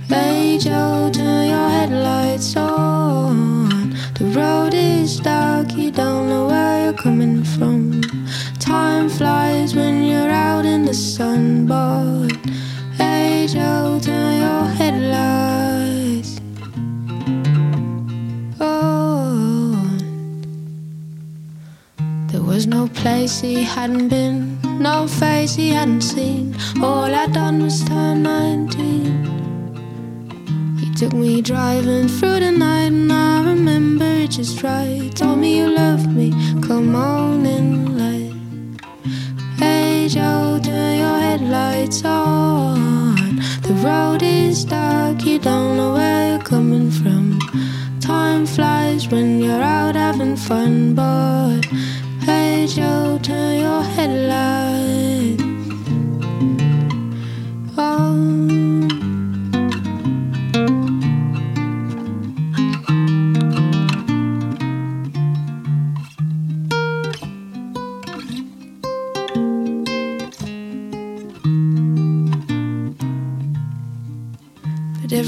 Hey 0.09 0.57
Joe, 0.57 1.09
turn 1.13 1.47
your 1.47 1.69
headlights 1.77 2.57
on. 2.57 3.95
The 4.19 4.25
road 4.39 4.73
is 4.73 5.21
dark, 5.21 5.77
you 5.77 5.91
don't 5.91 6.27
know 6.27 6.47
where 6.47 6.83
you're 6.83 7.01
coming 7.07 7.45
from. 7.45 8.01
Time 8.59 9.07
flies 9.07 9.75
when 9.75 10.03
you're 10.03 10.35
out 10.49 10.65
in 10.65 10.83
the 10.83 10.93
sun, 10.93 11.67
but 11.67 12.40
your 13.49 14.65
headlights 14.77 16.39
on. 18.59 19.97
There 22.27 22.43
was 22.43 22.67
no 22.67 22.87
place 22.89 23.41
he 23.41 23.63
hadn't 23.63 24.09
been, 24.09 24.59
no 24.79 25.07
face 25.07 25.55
he 25.55 25.69
hadn't 25.69 26.01
seen. 26.01 26.55
All 26.83 27.05
I'd 27.05 27.33
done 27.33 27.63
was 27.63 27.83
turn 27.83 28.21
19. 28.21 30.77
He 30.79 30.93
took 30.93 31.13
me 31.13 31.41
driving 31.41 32.07
through 32.07 32.41
the 32.41 32.51
night, 32.51 32.91
and 32.91 33.11
I 33.11 33.43
remember 33.43 34.05
it 34.05 34.29
just 34.29 34.61
right. 34.61 35.09
Told 35.15 35.39
me 35.39 35.57
you 35.57 35.67
loved 35.67 36.11
me, 36.11 36.29
come 36.61 36.95
on 36.95 37.43
in 37.47 37.97
light. 37.97 38.35
Hey 39.57 40.07
Joe, 40.07 40.59
turn 40.63 40.99
your 40.99 41.19
headlights 41.19 42.05
on. 42.05 43.00
The 43.61 43.73
road 43.75 44.21
is 44.23 44.65
dark, 44.65 45.23
you 45.23 45.37
don't 45.39 45.77
know 45.77 45.93
where 45.93 46.31
you're 46.31 46.43
coming 46.43 46.89
from. 46.91 47.39
Time 47.99 48.45
flies 48.45 49.07
when 49.07 49.39
you're 49.39 49.61
out 49.61 49.95
having 49.95 50.35
fun, 50.35 50.95
but 50.95 51.65
hey 52.25 52.67
Joe, 52.67 53.19
turn 53.21 53.59
your 53.59 53.83
headlights 53.83 55.40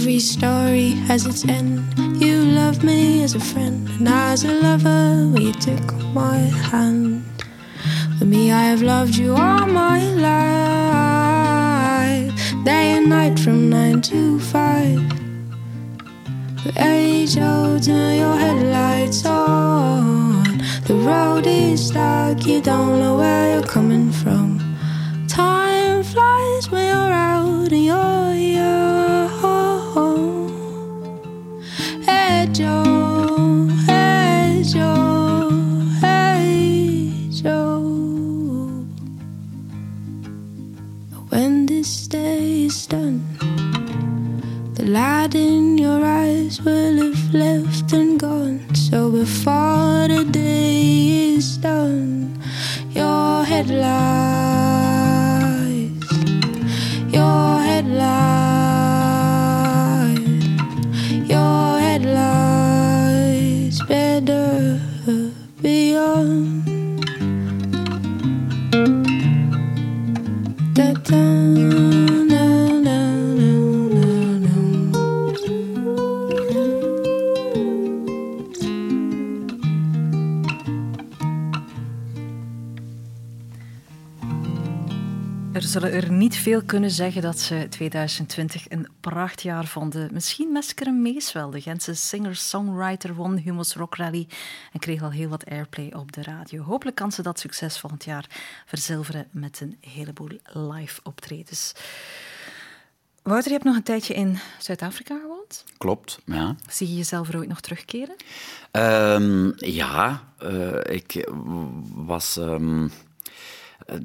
every 0.04 0.20
story 0.20 0.89
has 1.08 1.26
its 1.26 1.47
end. 1.47 1.82
You 2.22 2.43
love 2.43 2.84
me 2.84 3.24
as 3.24 3.36
a 3.36 3.39
friend, 3.39 3.88
and 3.88 4.10
as 4.10 4.43
a 4.43 4.51
lover, 4.51 5.32
you 5.39 5.54
took 5.54 5.93
my 6.14 6.39
hand. 6.70 7.24
For 8.20 8.26
me, 8.26 8.51
I 8.51 8.64
have 8.64 8.82
loved 8.82 9.16
you 9.16 9.34
all 9.34 9.66
my 9.66 10.04
life, 10.28 12.34
day 12.66 12.97
and 12.97 13.08
night 13.08 13.39
from 13.39 13.70
nine 13.70 14.01
to 14.01 14.41
five. 14.41 14.99
But 16.66 16.82
age 16.82 17.38
old, 17.38 17.84
turn 17.84 18.18
your 18.18 18.36
headlights 18.36 19.26
on. 19.26 20.43
The 20.86 20.95
road 20.95 21.47
is 21.47 21.91
dark, 21.91 22.45
you 22.45 22.60
don't 22.60 22.99
know 22.99 23.16
where 23.16 23.54
you're 23.54 23.70
coming 23.78 24.12
from. 24.12 24.43
Eyes 46.54 46.62
will 46.62 47.14
have 47.14 47.34
left 47.34 47.93
and 47.93 48.20
gone. 48.20 48.76
So 48.76 49.12
before 49.12 50.08
the 50.08 50.26
day 50.30 51.36
is 51.36 51.58
done, 51.58 52.39
your 52.91 53.43
headlights, 53.43 54.32
zullen 85.74 85.91
er 85.91 86.11
niet 86.11 86.36
veel 86.36 86.63
kunnen 86.63 86.91
zeggen 86.91 87.21
dat 87.21 87.39
ze 87.39 87.67
2020 87.69 88.65
een 88.69 88.88
prachtjaar 88.99 89.65
vonden. 89.65 90.09
Misschien 90.13 90.51
Mesker 90.51 90.93
Mees 90.93 91.32
wel. 91.32 91.49
De 91.49 91.61
Gentse 91.61 91.93
singer-songwriter 91.93 93.15
won 93.15 93.38
Humo's 93.38 93.76
Rock 93.76 93.95
Rally 93.95 94.28
en 94.71 94.80
kreeg 94.80 95.01
al 95.03 95.11
heel 95.11 95.30
wat 95.30 95.45
airplay 95.45 95.91
op 95.95 96.11
de 96.11 96.24
radio. 96.24 96.63
Hopelijk 96.63 96.95
kan 96.95 97.11
ze 97.11 97.21
dat 97.21 97.39
succes 97.39 97.80
volgend 97.80 98.03
jaar 98.03 98.26
verzilveren 98.65 99.28
met 99.32 99.61
een 99.61 99.78
heleboel 99.80 100.30
live 100.51 100.99
optredens. 101.03 101.74
Wouter, 103.21 103.47
je 103.47 103.53
hebt 103.53 103.67
nog 103.67 103.76
een 103.76 103.84
tijdje 103.84 104.13
in 104.13 104.38
Zuid-Afrika 104.59 105.19
gewoond. 105.21 105.63
Klopt, 105.78 106.19
ja. 106.26 106.55
Zie 106.69 106.88
je 106.88 106.95
jezelf 106.95 107.30
er 107.30 107.38
ooit 107.38 107.49
nog 107.49 107.61
terugkeren? 107.61 108.15
Ehm, 108.71 109.51
ja, 109.55 110.24
eh, 110.38 110.95
ik 110.95 111.28
was... 111.93 112.38
ehm, 112.38 112.88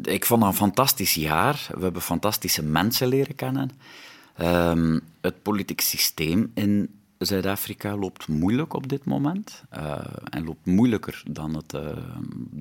ik 0.02 0.26
vond 0.26 0.40
dat 0.40 0.50
een 0.50 0.56
fantastisch 0.56 1.14
jaar. 1.14 1.66
We 1.74 1.82
hebben 1.82 2.02
fantastische 2.02 2.62
mensen 2.62 3.08
leren 3.08 3.34
kennen. 3.34 3.70
Ehm, 4.34 4.98
het 5.20 5.42
politiek 5.42 5.80
systeem 5.80 6.50
in 6.54 6.98
Zuid-Afrika 7.18 7.96
loopt 7.96 8.28
moeilijk 8.28 8.74
op 8.74 8.88
dit 8.88 9.04
moment. 9.04 9.62
Uh, 9.76 9.98
en 10.30 10.44
loopt 10.44 10.66
moeilijker 10.66 11.22
dan 11.30 11.56
het. 11.56 11.72
Uh, 11.72 11.96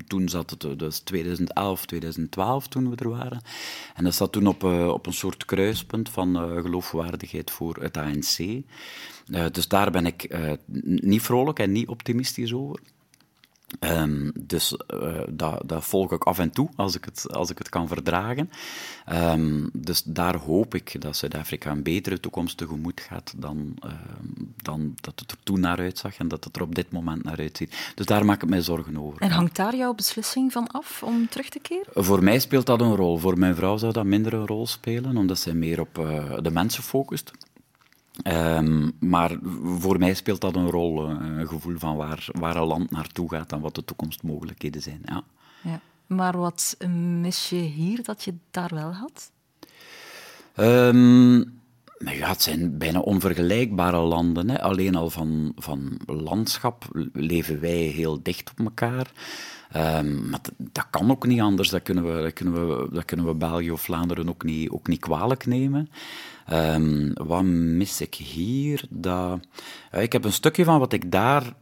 toen 0.07 0.29
zat 0.29 0.49
het, 0.49 0.79
dus 0.79 0.99
2011, 0.99 1.85
2012, 1.85 2.67
toen 2.67 2.89
we 2.89 2.95
er 2.95 3.09
waren. 3.09 3.41
En 3.95 4.03
dat 4.03 4.15
zat 4.15 4.31
toen 4.31 4.47
op, 4.47 4.63
op 4.63 5.05
een 5.05 5.13
soort 5.13 5.45
kruispunt 5.45 6.09
van 6.09 6.35
geloofwaardigheid 6.61 7.51
voor 7.51 7.77
het 7.81 7.97
ANC. 7.97 8.63
dus 9.51 9.67
daar 9.67 9.91
ben 9.91 10.05
ik 10.05 10.37
niet 10.83 11.21
vrolijk 11.21 11.59
en 11.59 11.71
niet 11.71 11.87
optimistisch 11.87 12.53
over. 12.53 12.79
Um, 13.79 14.31
dus 14.35 14.77
uh, 14.93 15.19
dat, 15.29 15.61
dat, 15.65 15.85
volg 15.85 16.11
ik 16.11 16.23
af 16.23 16.39
en 16.39 16.51
toe 16.51 16.69
als 16.75 16.95
ik 16.95 17.05
het, 17.05 17.33
als 17.33 17.49
ik 17.49 17.57
het 17.57 17.69
kan 17.69 17.87
verdragen. 17.87 18.49
Um, 19.11 19.69
dus 19.73 20.03
daar 20.03 20.35
hoop 20.35 20.75
ik 20.75 21.01
dat 21.01 21.17
Zuid-Afrika 21.17 21.71
een 21.71 21.83
betere 21.83 22.19
toekomst 22.19 22.57
tegemoet 22.57 23.01
gaat 23.01 23.33
dan, 23.37 23.75
uh, 23.85 23.91
dan 24.55 24.95
dat 25.01 25.19
het 25.19 25.31
er 25.31 25.37
toen 25.43 25.59
naar 25.59 25.77
uitzag 25.77 26.17
en 26.17 26.27
dat 26.27 26.43
het 26.43 26.55
er 26.55 26.61
op 26.61 26.75
dit 26.75 26.91
moment 26.91 27.23
naar 27.23 27.37
uitziet. 27.37 27.91
Dus 27.95 28.05
daar 28.05 28.25
maak 28.25 28.43
ik 28.43 28.49
mij 28.49 28.61
zorgen 28.61 28.97
over. 28.97 29.21
En 29.21 29.31
hangt 29.31 29.55
daar 29.55 29.75
jouw 29.75 29.93
beslissing 29.93 30.51
van 30.51 30.67
af 30.67 31.03
om 31.03 31.29
terug 31.29 31.49
te 31.49 31.59
keren? 31.59 32.03
Voor 32.03 32.23
mij 32.23 32.39
speelt 32.39 32.65
dat 32.65 32.81
een 32.81 32.95
rol. 32.95 33.17
Voor 33.17 33.37
mijn 33.37 33.55
vrouw 33.55 33.77
zou 33.77 33.93
dat 33.93 34.05
minder 34.05 34.33
een 34.33 34.47
rol 34.47 34.67
spelen, 34.67 35.17
omdat 35.17 35.39
zij 35.39 35.53
meer 35.53 35.79
op 35.79 35.97
uh, 35.97 36.37
de 36.41 36.51
mensen 36.51 36.83
focust. 36.83 37.31
Um, 38.23 38.91
maar 38.99 39.37
voor 39.63 39.99
mij 39.99 40.13
speelt 40.13 40.41
dat 40.41 40.55
een 40.55 40.69
rol, 40.69 41.07
eh, 41.07 41.15
een 41.19 41.47
gevoel 41.47 41.77
van 41.77 41.95
waar, 41.95 42.27
waar 42.31 42.55
een 42.55 42.67
land 42.67 42.91
naartoe 42.91 43.29
gaat 43.29 43.51
en 43.51 43.59
wat 43.59 43.75
de 43.75 43.85
toekomstmogelijkheden 43.85 44.81
zijn. 44.81 45.01
Ja. 45.05 45.23
ja. 45.61 45.79
Maar 46.07 46.37
wat 46.37 46.77
mis 47.21 47.49
je 47.49 47.55
hier 47.55 48.03
dat 48.03 48.23
je 48.23 48.33
daar 48.51 48.71
wel 48.73 48.93
had? 48.93 49.31
Um, 50.55 51.59
ja, 51.97 52.29
het 52.29 52.41
zijn 52.41 52.77
bijna 52.77 52.99
onvergelijkbare 52.99 53.97
landen. 53.97 54.49
Hè. 54.49 54.61
Alleen 54.61 54.95
al 54.95 55.09
van, 55.09 55.51
van 55.55 55.99
landschap 56.05 56.85
leven 57.13 57.59
wij 57.59 57.77
heel 57.77 58.23
dicht 58.23 58.51
op 58.51 58.59
elkaar. 58.59 59.11
Um, 59.75 60.29
maar 60.29 60.39
dat 60.57 60.87
kan 60.89 61.11
ook 61.11 61.25
niet 61.25 61.41
anders. 61.41 61.69
Dat 61.69 61.81
kunnen 61.81 62.15
we, 62.15 62.21
dat 62.21 62.33
kunnen 62.33 62.67
we, 62.67 62.87
dat 62.91 63.05
kunnen 63.05 63.25
we 63.25 63.33
België 63.33 63.71
of 63.71 63.81
Vlaanderen 63.81 64.29
ook 64.29 64.43
niet, 64.43 64.69
ook 64.69 64.87
niet 64.87 64.99
kwalijk 64.99 65.45
nemen. 65.45 65.89
Um, 66.53 67.13
wat 67.13 67.43
mis 67.43 68.01
ik 68.01 68.15
hier? 68.15 68.83
Dat, 68.89 69.39
uh, 69.95 70.01
ik 70.01 70.11
heb 70.11 70.23
een 70.23 70.33
stukje 70.33 70.63
van 70.63 70.79
wat 70.79 70.93
ik 70.93 71.11
daar 71.11 71.53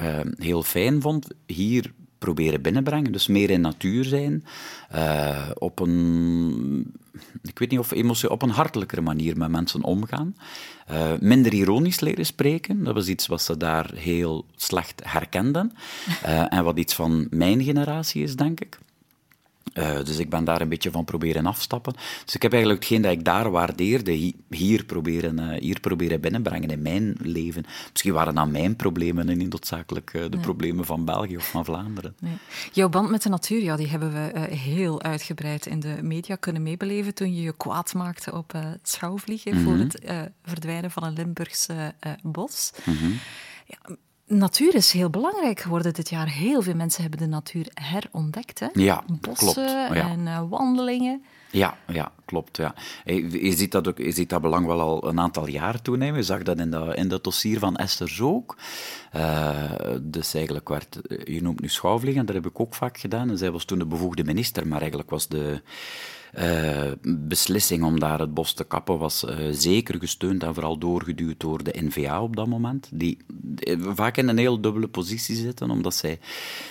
uh, 0.00 0.20
heel 0.38 0.62
fijn 0.62 1.00
vond, 1.00 1.28
hier 1.46 1.92
proberen 2.22 2.62
binnenbrengen. 2.62 3.12
Dus 3.12 3.26
meer 3.26 3.50
in 3.50 3.60
natuur 3.60 4.04
zijn. 4.04 4.44
Uh, 4.94 5.50
op 5.54 5.80
een, 5.80 6.92
ik 7.42 7.58
weet 7.58 7.70
niet 7.70 7.78
of 7.78 7.90
emotie, 7.90 8.30
op 8.30 8.42
een 8.42 8.50
hartelijkere 8.50 9.00
manier 9.00 9.36
met 9.36 9.50
mensen 9.50 9.82
omgaan. 9.84 10.36
Uh, 10.90 11.12
minder 11.20 11.52
ironisch 11.52 12.00
leren 12.00 12.26
spreken. 12.26 12.84
Dat 12.84 12.94
was 12.94 13.08
iets 13.08 13.26
wat 13.26 13.42
ze 13.42 13.56
daar 13.56 13.90
heel 13.94 14.44
slecht 14.56 15.00
herkenden. 15.04 15.72
Uh, 16.24 16.52
en 16.52 16.64
wat 16.64 16.78
iets 16.78 16.94
van 16.94 17.26
mijn 17.30 17.62
generatie 17.62 18.22
is, 18.22 18.36
denk 18.36 18.60
ik. 18.60 18.78
Uh, 19.74 20.04
dus 20.04 20.18
ik 20.18 20.30
ben 20.30 20.44
daar 20.44 20.60
een 20.60 20.68
beetje 20.68 20.90
van 20.90 21.04
proberen 21.04 21.46
afstappen. 21.46 21.92
Dus 22.24 22.34
ik 22.34 22.42
heb 22.42 22.52
eigenlijk 22.52 22.82
hetgeen 22.82 23.02
dat 23.02 23.12
ik 23.12 23.24
daar 23.24 23.50
waardeerde, 23.50 24.32
hier 24.48 24.84
proberen, 24.84 25.38
uh, 25.38 25.60
hier 25.60 25.80
proberen 25.80 26.20
binnenbrengen 26.20 26.70
in 26.70 26.82
mijn 26.82 27.16
leven. 27.18 27.64
Misschien 27.90 28.12
waren 28.12 28.34
dat 28.34 28.50
mijn 28.50 28.76
problemen 28.76 29.28
en 29.28 29.38
niet 29.38 29.50
noodzakelijk 29.50 30.12
uh, 30.12 30.22
de 30.22 30.28
nee. 30.28 30.40
problemen 30.40 30.84
van 30.84 31.04
België 31.04 31.36
of 31.36 31.50
van 31.50 31.64
Vlaanderen. 31.64 32.14
Nee. 32.20 32.36
Jouw 32.72 32.88
band 32.88 33.10
met 33.10 33.22
de 33.22 33.28
natuur, 33.28 33.62
ja, 33.62 33.76
die 33.76 33.88
hebben 33.88 34.12
we 34.12 34.54
heel 34.54 35.02
uitgebreid 35.02 35.66
in 35.66 35.80
de 35.80 35.98
media 36.02 36.36
kunnen 36.36 36.62
meebeleven 36.62 37.14
toen 37.14 37.34
je 37.34 37.42
je 37.42 37.56
kwaad 37.56 37.94
maakte 37.94 38.32
op 38.32 38.52
het 38.52 38.88
schouwvliegen 38.88 39.54
mm 39.54 39.64
-hmm. 39.64 39.66
voor 39.66 39.76
het 39.84 40.30
verdwijnen 40.44 40.90
van 40.90 41.04
een 41.04 41.12
Limburgs 41.12 41.66
bos. 42.22 42.72
Mm 42.84 42.96
-hmm. 42.96 43.18
ja, 43.66 43.96
Natuur 44.38 44.74
is 44.74 44.92
heel 44.92 45.10
belangrijk 45.10 45.60
geworden 45.60 45.94
dit 45.94 46.08
jaar. 46.08 46.28
Heel 46.28 46.62
veel 46.62 46.74
mensen 46.74 47.02
hebben 47.02 47.20
de 47.20 47.26
natuur 47.26 47.66
herontdekt. 47.74 48.60
Hè? 48.60 48.66
Ja, 48.72 49.04
Bossen 49.20 49.36
klopt. 49.36 49.94
Ja. 49.94 50.08
en 50.08 50.20
uh, 50.20 50.42
wandelingen. 50.48 51.22
Ja, 51.50 51.76
ja, 51.86 52.12
klopt. 52.24 52.56
Ja. 52.56 52.74
Je, 53.04 53.52
ziet 53.56 53.72
dat 53.72 53.88
ook, 53.88 53.98
je 53.98 54.12
ziet 54.12 54.28
dat 54.28 54.40
belang 54.40 54.66
wel 54.66 54.80
al 54.80 55.08
een 55.08 55.20
aantal 55.20 55.46
jaar 55.46 55.82
toenemen. 55.82 56.16
Je 56.16 56.22
zag 56.22 56.42
dat 56.42 56.58
in 56.58 56.70
dat, 56.70 56.96
in 56.96 57.08
dat 57.08 57.24
dossier 57.24 57.58
van 57.58 57.76
Esther 57.76 58.18
ook. 58.22 58.56
Uh, 59.16 59.72
dus 60.02 60.34
eigenlijk 60.34 60.68
werd, 60.68 60.98
je 61.24 61.42
noemt 61.42 61.60
nu 61.60 61.68
schouwvliegen, 61.68 62.26
dat 62.26 62.34
heb 62.34 62.46
ik 62.46 62.60
ook 62.60 62.74
vaak 62.74 62.98
gedaan. 62.98 63.30
En 63.30 63.38
zij 63.38 63.50
was 63.50 63.64
toen 63.64 63.78
de 63.78 63.86
bevoegde 63.86 64.24
minister, 64.24 64.66
maar 64.66 64.78
eigenlijk 64.78 65.10
was 65.10 65.28
de 65.28 65.62
beslissing 67.02 67.84
om 67.84 68.00
daar 68.00 68.18
het 68.18 68.34
bos 68.34 68.52
te 68.52 68.64
kappen 68.64 68.98
was 68.98 69.24
uh, 69.24 69.34
zeker 69.50 69.98
gesteund 69.98 70.42
en 70.42 70.54
vooral 70.54 70.78
doorgeduwd 70.78 71.40
door 71.40 71.62
de 71.62 71.74
NVA 71.80 72.22
op 72.22 72.36
dat 72.36 72.46
moment, 72.46 72.88
die 72.92 73.18
vaak 73.78 74.16
in 74.16 74.28
een 74.28 74.38
heel 74.38 74.60
dubbele 74.60 74.88
positie 74.88 75.36
zitten, 75.36 75.70
omdat 75.70 75.94
zij 75.94 76.18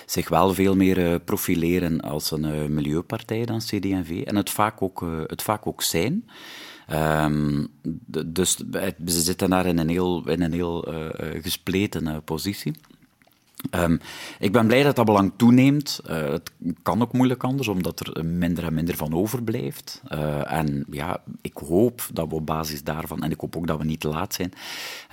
zich 0.05 0.29
wel 0.29 0.53
veel 0.53 0.75
meer 0.75 1.19
profileren 1.19 2.01
als 2.01 2.31
een 2.31 2.73
milieupartij 2.73 3.45
dan 3.45 3.59
CD&V 3.59 4.21
en 4.25 4.35
het 4.35 4.49
vaak 4.49 4.81
ook, 4.81 5.05
het 5.27 5.41
vaak 5.41 5.67
ook 5.67 5.81
zijn. 5.81 6.29
Um, 6.93 7.67
dus 8.25 8.55
ze 9.05 9.21
zitten 9.21 9.49
daar 9.49 9.65
in 9.65 9.77
een 9.77 9.89
heel, 9.89 10.29
in 10.29 10.41
een 10.41 10.53
heel 10.53 10.87
gespleten 11.41 12.23
positie. 12.23 12.73
Um, 13.69 13.99
ik 14.39 14.51
ben 14.51 14.67
blij 14.67 14.83
dat 14.83 14.95
dat 14.95 15.05
belang 15.05 15.31
toeneemt. 15.35 15.99
Uh, 16.09 16.15
het 16.29 16.51
kan 16.83 17.01
ook 17.01 17.13
moeilijk 17.13 17.43
anders, 17.43 17.67
omdat 17.67 17.99
er 17.99 18.25
minder 18.25 18.63
en 18.63 18.73
minder 18.73 18.95
van 18.95 19.13
overblijft. 19.13 20.01
Uh, 20.09 20.51
en 20.51 20.85
ja, 20.91 21.21
ik 21.41 21.57
hoop 21.67 22.07
dat 22.13 22.27
we 22.27 22.35
op 22.35 22.45
basis 22.45 22.83
daarvan, 22.83 23.23
en 23.23 23.31
ik 23.31 23.39
hoop 23.39 23.55
ook 23.55 23.67
dat 23.67 23.77
we 23.77 23.83
niet 23.83 23.99
te 23.99 24.07
laat 24.07 24.33
zijn, 24.33 24.53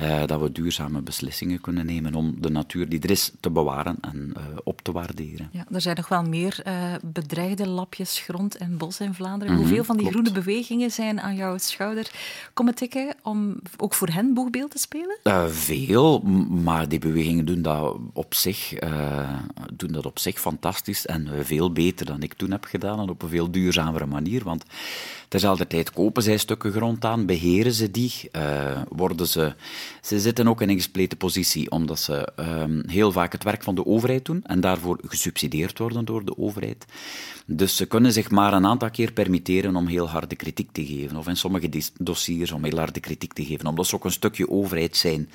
uh, 0.01 0.27
dat 0.27 0.41
we 0.41 0.53
duurzame 0.53 1.03
beslissingen 1.03 1.61
kunnen 1.61 1.87
nemen 1.87 2.15
om 2.15 2.35
de 2.41 2.51
natuur 2.51 2.89
die 2.89 3.01
er 3.01 3.11
is 3.11 3.33
te 3.41 3.51
bewaren 3.51 3.97
en 4.01 4.33
op 4.65 4.81
te 4.83 4.93
waarderen. 4.93 5.49
Ja, 5.53 5.65
er 5.73 5.81
zijn 5.81 5.97
nog 5.97 6.09
wel 6.09 6.23
meer 6.23 6.63
bedreigde 7.05 7.69
lapjes 7.69 8.19
grond 8.19 8.57
en 8.57 8.77
bos 8.77 9.01
in 9.01 9.15
Vlaanderen. 9.15 9.53
Mm 9.53 9.59
-hmm, 9.59 9.67
Hoeveel 9.67 9.85
van 9.85 9.97
die 9.97 10.09
klopt. 10.09 10.27
groene 10.27 10.45
bewegingen 10.45 10.91
zijn 10.91 11.21
aan 11.21 11.37
jouw 11.37 11.59
schouder 11.59 12.11
komen 12.53 12.75
tikken 12.75 13.15
om 13.23 13.61
ook 13.77 13.95
voor 13.95 14.09
hen 14.09 14.35
boegbeeld 14.35 14.71
te 14.71 14.79
spelen? 14.79 15.19
veel, 15.49 16.21
maar 16.49 16.89
die 16.89 16.99
bewegingen 16.99 17.45
doen 17.45 17.63
dat 17.63 17.97
op 18.13 18.35
zich, 18.39 18.83
uh, 18.83 19.39
doen 19.73 19.93
dat 19.93 20.07
op 20.07 20.19
zich 20.19 20.41
fantastisch 20.41 21.07
en 21.07 21.29
veel 21.45 21.73
beter 21.73 22.07
dan 22.07 22.23
ik 22.23 22.35
toen 22.35 22.51
heb 22.51 22.65
gedaan 22.65 23.01
en 23.01 23.09
op 23.09 23.23
een 23.23 23.29
veel 23.29 23.51
duurzamere 23.51 24.07
manier. 24.07 24.45
Want 24.45 24.65
terzelfde 25.29 25.67
tijd 25.67 25.93
kopen 25.93 26.23
zij 26.23 26.37
stukken 26.37 26.73
grond 26.73 27.05
aan, 27.05 27.27
beheren 27.27 27.73
ze 27.73 27.91
die, 27.91 28.13
uh, 28.33 28.81
worden 28.89 29.27
ze... 29.27 29.55
Ze 30.03 30.21
zitten 30.21 30.49
ook 30.49 30.61
in 30.61 30.69
een 30.69 30.77
gespleten 30.77 31.19
positie, 31.19 31.71
omdat 31.71 31.99
ze 31.99 32.29
um, 32.37 32.83
heel 32.87 33.13
vaak 33.13 33.33
het 33.33 33.45
werk 33.45 33.63
van 33.63 33.75
de 33.75 33.87
overheid 33.87 34.25
doen 34.25 34.43
en 34.45 34.61
daarvoor 34.61 34.99
gesubsidieerd 35.07 35.79
worden 35.79 36.05
door 36.05 36.25
de 36.25 36.39
overheid. 36.39 36.85
Dus 37.47 37.77
ze 37.77 37.87
kunnen 37.87 38.13
zich 38.13 38.31
maar 38.31 38.53
een 38.53 38.67
aantal 38.67 38.91
keer 38.91 39.13
permitteren 39.13 39.77
om 39.77 39.87
heel 39.87 40.09
harde 40.09 40.37
kritiek 40.37 40.69
te 40.73 40.87
geven, 40.87 41.17
of 41.17 41.29
in 41.29 41.37
sommige 41.37 41.83
dossiers 41.99 42.53
om 42.53 42.65
heel 42.65 42.79
harde 42.79 43.01
kritiek 43.01 43.33
te 43.33 43.45
geven, 43.45 43.67
omdat 43.67 43.87
ze 43.87 43.95
ook 43.95 44.05
een 44.05 44.11
stukje 44.11 44.51
overheid 44.51 44.97
zijn. 44.97 45.31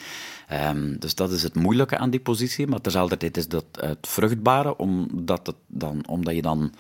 Um, 0.69 0.99
dus 0.99 1.15
dat 1.15 1.31
is 1.31 1.43
het 1.43 1.55
moeilijke 1.55 1.97
aan 1.97 2.09
die 2.09 2.19
positie, 2.19 2.67
maar 2.67 2.81
terzelfde 2.81 3.17
tijd 3.17 3.37
is 3.37 3.47
dat 3.47 3.65
het 3.71 4.07
vruchtbare, 4.07 4.77
omdat, 4.77 5.47
het 5.47 5.55
dan, 5.67 6.07
omdat 6.07 6.35
je 6.35 6.41
dan 6.41 6.73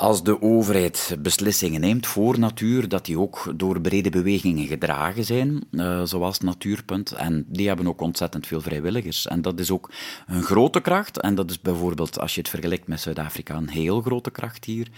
als 0.00 0.22
de 0.22 0.42
overheid 0.42 1.16
beslissingen 1.18 1.80
neemt 1.80 2.06
voor 2.06 2.38
natuur, 2.38 2.88
dat 2.88 3.04
die 3.04 3.18
ook 3.18 3.52
door 3.56 3.80
brede 3.80 4.10
bewegingen 4.10 4.66
gedragen 4.66 5.24
zijn, 5.24 5.64
uh, 5.70 6.02
zoals 6.04 6.40
Natuurpunt. 6.40 7.12
En 7.12 7.44
die 7.48 7.66
hebben 7.66 7.86
ook 7.86 8.00
ontzettend 8.00 8.46
veel 8.46 8.60
vrijwilligers. 8.60 9.26
En 9.26 9.42
dat 9.42 9.58
is 9.60 9.70
ook 9.70 9.90
een 10.26 10.42
grote 10.42 10.80
kracht. 10.80 11.20
En 11.20 11.34
dat 11.34 11.50
is 11.50 11.60
bijvoorbeeld, 11.60 12.20
als 12.20 12.34
je 12.34 12.40
het 12.40 12.50
vergelijkt 12.50 12.88
met 12.88 13.00
Zuid-Afrika, 13.00 13.56
een 13.56 13.68
heel 13.68 14.00
grote 14.00 14.30
kracht 14.30 14.64
hier. 14.64 14.88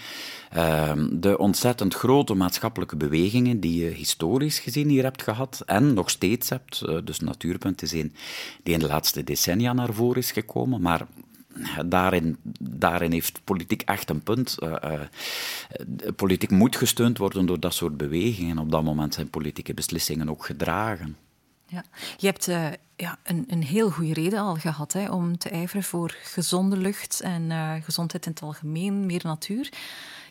Uh, 0.57 0.92
de 1.12 1.38
ontzettend 1.38 1.94
grote 1.94 2.34
maatschappelijke 2.34 2.96
bewegingen 2.96 3.61
die 3.61 3.84
je 3.84 3.90
historisch 3.90 4.59
gezien 4.59 4.88
hier 4.88 5.03
hebt 5.03 5.22
gehad 5.22 5.62
en 5.66 5.94
nog 5.94 6.11
steeds 6.11 6.48
hebt. 6.48 6.82
Uh, 6.86 6.98
dus 7.05 7.20
Natuurpunt 7.20 7.82
is 7.82 7.92
een 7.92 8.14
die 8.62 8.74
in 8.74 8.80
de 8.80 8.86
laatste 8.86 9.24
decennia 9.24 9.72
naar 9.72 9.92
voren 9.92 10.18
is 10.18 10.32
gekomen. 10.32 10.80
Maar 10.80 11.07
daarin, 11.86 12.36
daarin 12.61 13.12
heeft 13.12 13.40
politiek 13.44 13.82
echt 13.82 14.11
een 14.11 14.22
punt. 14.22 14.57
Uh, 14.62 14.74
uh, 14.84 15.00
politiek 16.16 16.50
moet 16.50 16.76
gesteund 16.76 17.18
worden 17.18 17.46
door 17.46 17.61
dat 17.61 17.74
soort 17.74 17.96
bewegingen. 17.96 18.59
Op 18.59 18.70
dat 18.70 18.82
moment 18.82 19.14
zijn 19.14 19.30
politieke 19.30 19.74
beslissingen 19.74 20.28
ook 20.28 20.46
gedragen. 20.46 21.16
Ja. 21.66 21.84
Je 22.16 22.26
hebt 22.26 22.48
uh, 22.48 22.66
ja, 22.96 23.18
een, 23.22 23.44
een 23.48 23.62
heel 23.62 23.90
goede 23.90 24.12
reden 24.12 24.38
al 24.38 24.55
gehad 24.55 24.92
hè, 24.92 25.11
om 25.11 25.38
te 25.38 25.48
ijveren 25.48 25.84
voor 25.84 26.16
gezonde 26.22 26.76
lucht 26.76 27.20
en 27.20 27.50
gezondheid 27.82 28.26
in 28.26 28.32
het 28.32 28.42
algemeen, 28.42 29.07
meer 29.07 29.20
natuur. 29.24 29.64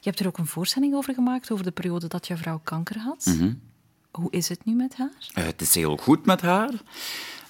Je 0.02 0.10
hebt 0.10 0.20
er 0.20 0.28
ook 0.28 0.38
een 0.38 0.48
voorstelling 0.48 0.96
over 0.96 1.14
gemaakt, 1.14 1.52
over 1.52 1.66
de 1.66 1.72
periode 1.72 2.08
dat 2.08 2.28
je 2.28 2.38
vrouw 2.38 2.60
kanker 2.64 2.98
had. 2.98 3.26
Mm 3.26 3.38
-hmm. 3.38 3.62
Hoe 4.12 4.32
is 4.32 4.50
het 4.50 4.66
nu 4.66 4.74
met 4.74 4.96
haar? 4.98 5.46
het 5.46 5.62
is 5.62 5.76
heel 5.76 5.98
goed 5.98 6.26
met 6.26 6.42
haar. 6.42 6.72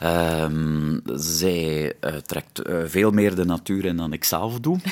Um, 0.04 1.02
zij 1.14 1.94
uh, 2.02 2.16
trekt 2.16 2.68
uh, 2.68 2.82
veel 2.86 3.12
meer 3.12 3.36
de 3.36 3.46
natuur 3.46 3.86
in 3.86 3.98
dan 3.98 4.14
ik 4.14 4.24
zelf 4.24 4.60
doe. 4.60 4.80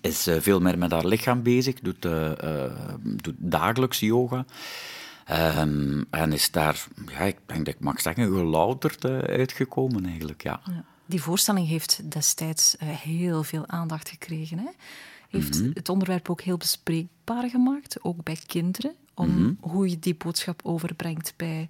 Is 0.00 0.28
uh, 0.28 0.40
veel 0.40 0.60
meer 0.60 0.78
met 0.78 0.90
haar 0.90 1.06
lichaam 1.06 1.42
bezig, 1.42 1.80
doet, 1.80 2.02
doet 3.02 3.34
dagelijks 3.38 4.00
yoga. 4.00 4.44
Ehm, 5.24 6.02
en 6.10 6.32
is 6.32 6.50
daar, 6.50 6.86
ja, 7.06 7.18
ik 7.18 7.38
denk 7.46 7.64
dat 7.64 7.74
ik 7.74 7.80
mag 7.80 8.00
zeggen, 8.00 8.24
gelouterd 8.24 9.04
uitgekomen 9.04 10.06
eigenlijk, 10.06 10.42
ja. 10.42 10.60
ja. 10.64 10.84
Die 11.06 11.22
voorstelling 11.22 11.68
heeft 11.68 12.10
destijds 12.10 12.76
heel 12.78 13.42
veel 13.42 13.66
aandacht 13.66 14.08
gekregen. 14.08 14.58
Hè? 14.58 14.70
Heeft 15.28 15.58
mm 15.58 15.64
-hmm. 15.64 15.70
het 15.74 15.88
onderwerp 15.88 16.30
ook 16.30 16.40
heel 16.40 16.56
bespreekbaar 16.56 17.48
gemaakt, 17.48 18.04
ook 18.04 18.22
bij 18.22 18.38
kinderen, 18.46 18.94
om 19.14 19.28
mm 19.28 19.36
-hmm. 19.36 19.56
hoe 19.60 19.88
je 19.88 19.98
die 19.98 20.14
boodschap 20.14 20.60
overbrengt 20.64 21.34
bij, 21.36 21.68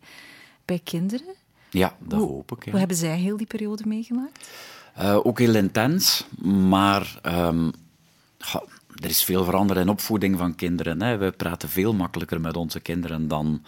bij 0.65 0.81
kinderen. 0.85 1.35
Ja, 1.71 1.97
dat 1.99 2.19
hoe, 2.19 2.29
hoop 2.29 2.53
ik. 2.53 2.65
Ja. 2.65 2.71
Hoe 2.71 2.79
hebben 2.79 2.97
zij 2.97 3.19
heel 3.19 3.37
die 3.37 3.47
periode 3.47 3.83
meegemaakt? 3.87 4.49
Uh, 4.99 5.19
ook 5.23 5.39
heel 5.39 5.55
intens, 5.55 6.27
maar 6.45 7.21
um, 7.27 7.73
ja, 8.39 8.63
er 8.95 9.09
is 9.09 9.25
veel 9.25 9.45
veranderd 9.45 9.79
in 9.79 9.89
opvoeding 9.89 10.39
van 10.39 10.55
kinderen. 10.55 11.03
Hè. 11.03 11.17
We 11.17 11.31
praten 11.31 11.69
veel 11.69 11.95
makkelijker 11.95 12.41
met 12.41 12.57
onze 12.57 12.81
kinderen 12.81 13.29
dan 13.29 13.63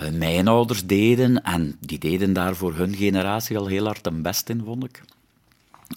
uh, 0.00 0.10
mijn 0.10 0.48
ouders 0.48 0.86
deden. 0.86 1.42
En 1.42 1.76
die 1.80 1.98
deden 1.98 2.32
daar 2.32 2.56
voor 2.56 2.74
hun 2.74 2.94
generatie 2.94 3.58
al 3.58 3.66
heel 3.66 3.84
hard 3.84 4.04
hun 4.04 4.22
best 4.22 4.48
in, 4.48 4.62
vond 4.64 4.84
ik. 4.84 5.02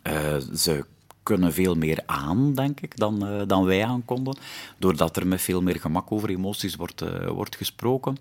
Uh, 0.03 0.37
ze 0.55 0.85
kunnen 1.23 1.53
veel 1.53 1.75
meer 1.75 2.03
aan, 2.05 2.53
denk 2.53 2.81
ik, 2.81 2.97
dan, 2.97 3.43
dan 3.47 3.65
wij 3.65 3.85
aankonden. 3.85 4.37
Doordat 4.77 5.17
er 5.17 5.27
met 5.27 5.41
veel 5.41 5.61
meer 5.61 5.79
gemak 5.79 6.11
over 6.11 6.29
emoties 6.29 6.75
wordt, 6.75 7.03
wordt 7.27 7.55
gesproken. 7.55 8.17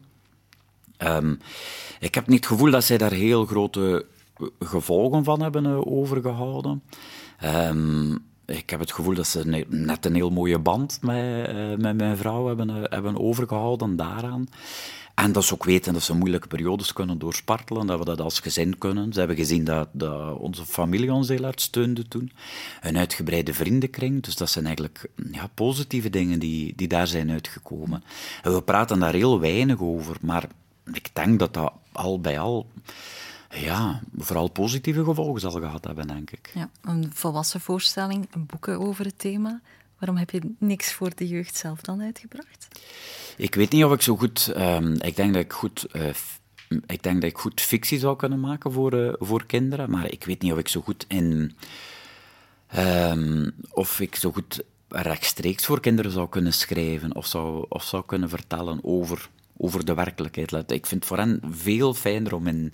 Um, 0.99 1.41
ik 2.01 2.15
heb 2.15 2.27
niet 2.27 2.45
het 2.45 2.47
gevoel 2.47 2.71
dat 2.71 2.85
zij 2.85 2.99
daar 2.99 3.13
heel 3.13 3.47
grote 3.47 4.07
gevolgen 4.61 5.25
van 5.25 5.43
hebben 5.43 5.87
overgehouden. 5.87 6.83
Um, 7.45 8.19
ik 8.47 8.71
heb 8.71 8.81
het 8.81 8.93
gevoel 8.93 9.15
dat 9.15 9.27
ze 9.27 9.65
net 9.69 10.07
een 10.07 10.15
heel 10.15 10.31
mooie 10.31 10.59
band 10.59 10.99
met, 11.03 11.79
met 11.79 11.97
mijn 11.97 12.17
vrouw 12.17 12.47
hebben, 12.47 12.69
hebben 12.69 13.21
overgehouden 13.21 13.97
daaraan. 13.97 14.49
En 15.15 15.33
dat 15.33 15.45
ze 15.45 15.55
ook 15.55 15.65
weten 15.65 15.93
dat 15.93 16.03
ze 16.03 16.15
moeilijke 16.15 16.47
periodes 16.47 16.93
kunnen 16.93 17.19
doorspartelen, 17.19 17.87
dat 17.87 17.99
we 17.99 18.05
dat 18.05 18.21
als 18.21 18.41
gezin 18.41 18.79
kunnen. 18.79 19.13
Ze 19.13 19.19
hebben 19.19 19.37
gezien 19.37 19.65
dat, 19.65 19.89
dat 19.93 20.39
onze 20.39 20.67
familie 20.67 21.13
ons 21.13 21.29
heel 21.29 21.43
hard 21.43 21.61
steunde 21.61 22.09
toen. 22.09 22.33
Een 22.81 22.97
uitgebreide 22.97 23.55
vriendenkring, 23.55 24.23
dus 24.23 24.37
dat 24.37 24.51
zijn 24.51 24.65
eigenlijk 24.65 25.09
ja, 25.33 25.51
positieve 25.55 26.11
dingen 26.11 26.39
die, 26.39 26.73
die 26.77 26.89
daar 26.89 27.07
zijn 27.07 27.31
uitgekomen. 27.31 28.03
En 28.43 28.55
we 28.55 28.63
praten 28.63 28.99
daar 28.99 29.15
heel 29.15 29.41
weinig 29.41 29.81
over, 29.81 30.17
maar 30.21 30.49
ik 30.93 31.11
denk 31.13 31.39
dat 31.39 31.55
dat 31.55 31.73
al 31.93 32.21
bij 32.21 32.39
al 32.39 32.67
ja, 33.51 34.01
vooral 34.17 34.51
positieve 34.51 35.05
gevolgen 35.05 35.41
zal 35.41 35.51
gehad 35.51 35.85
hebben, 35.85 36.07
denk 36.07 36.31
ik. 36.31 36.51
Ja, 36.55 36.71
een 36.83 37.11
volwassen 37.15 37.61
voorstelling, 37.61 38.29
boeken 38.47 38.81
over 38.81 39.05
het 39.05 39.19
thema. 39.19 39.61
Waarom 39.99 40.17
heb 40.17 40.31
je 40.31 40.55
niks 40.59 40.93
voor 40.93 41.15
de 41.15 41.29
jeugd 41.29 41.57
zelf 41.57 41.81
dan 41.81 42.01
uitgebracht? 42.01 42.81
Ik 43.37 43.55
weet 43.55 43.73
niet 43.73 43.85
of 43.85 43.93
ik 43.93 44.03
zo 44.03 44.17
goed... 44.17 44.53
Um, 44.57 44.93
ik 44.93 45.17
denk 45.17 45.33
dat 45.33 45.43
ik 45.43 45.53
goed... 45.53 45.87
Uh, 45.93 46.09
ik 46.87 47.03
denk 47.03 47.21
dat 47.21 47.31
ik 47.31 47.39
goed 47.39 47.61
fictie 47.61 47.99
zou 47.99 48.17
kunnen 48.17 48.41
maken 48.41 48.73
voor, 48.73 48.95
uh, 48.95 49.13
voor 49.19 49.47
kinderen, 49.47 49.91
maar 49.91 50.11
ik 50.11 50.25
weet 50.25 50.43
niet 50.43 50.53
of 50.53 50.59
ik 50.59 50.69
zo 50.69 50.81
goed 50.81 51.05
in... 51.09 51.57
Um, 52.77 53.55
of 53.71 54.01
ik 54.01 54.15
zo 54.15 54.33
goed 54.33 54.63
rechtstreeks 54.89 55.67
voor 55.67 55.81
kinderen 55.81 56.11
zou 56.11 56.29
kunnen 56.29 56.53
schrijven 56.53 57.15
of 57.15 57.27
zou, 57.27 57.67
of 57.69 57.85
zou 57.85 58.05
kunnen 58.07 58.29
vertellen 58.29 58.79
over, 58.83 59.29
over 59.57 59.85
de 59.85 59.95
werkelijkheid. 59.95 60.71
Ik 60.71 60.87
vind 60.87 61.01
het 61.01 61.05
voor 61.05 61.19
hen 61.19 61.41
veel 61.51 61.95
fijner 61.95 62.35
om 62.35 62.47
in, 62.47 62.73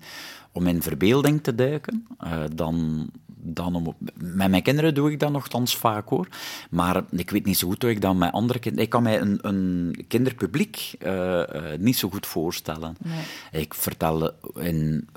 om 0.53 0.67
in 0.67 0.83
verbeelding 0.83 1.43
te 1.43 1.55
duiken 1.55 2.07
uh, 2.25 2.43
dan, 2.55 3.09
dan 3.27 3.75
om... 3.75 3.97
Met 4.15 4.51
mijn 4.51 4.63
kinderen 4.63 4.95
doe 4.95 5.11
ik 5.11 5.21
dat 5.21 5.33
nogthans 5.33 5.77
vaak, 5.77 6.09
hoor. 6.09 6.29
Maar 6.71 7.05
ik 7.11 7.31
weet 7.31 7.45
niet 7.45 7.59
zo 7.59 7.69
goed 7.69 7.83
hoe 7.83 7.91
ik 7.91 8.01
dat 8.01 8.15
met 8.15 8.33
andere 8.33 8.59
kinderen... 8.59 8.85
Ik 8.85 8.91
kan 8.91 9.03
mij 9.03 9.21
een, 9.21 9.39
een 9.41 10.05
kinderpubliek 10.09 10.95
uh, 10.99 11.13
uh, 11.13 11.45
niet 11.79 11.97
zo 11.97 12.11
goed 12.11 12.27
voorstellen. 12.27 12.97
Nee. 13.03 13.63
Ik 13.63 13.75
vertel 13.75 14.31
in 14.55 15.09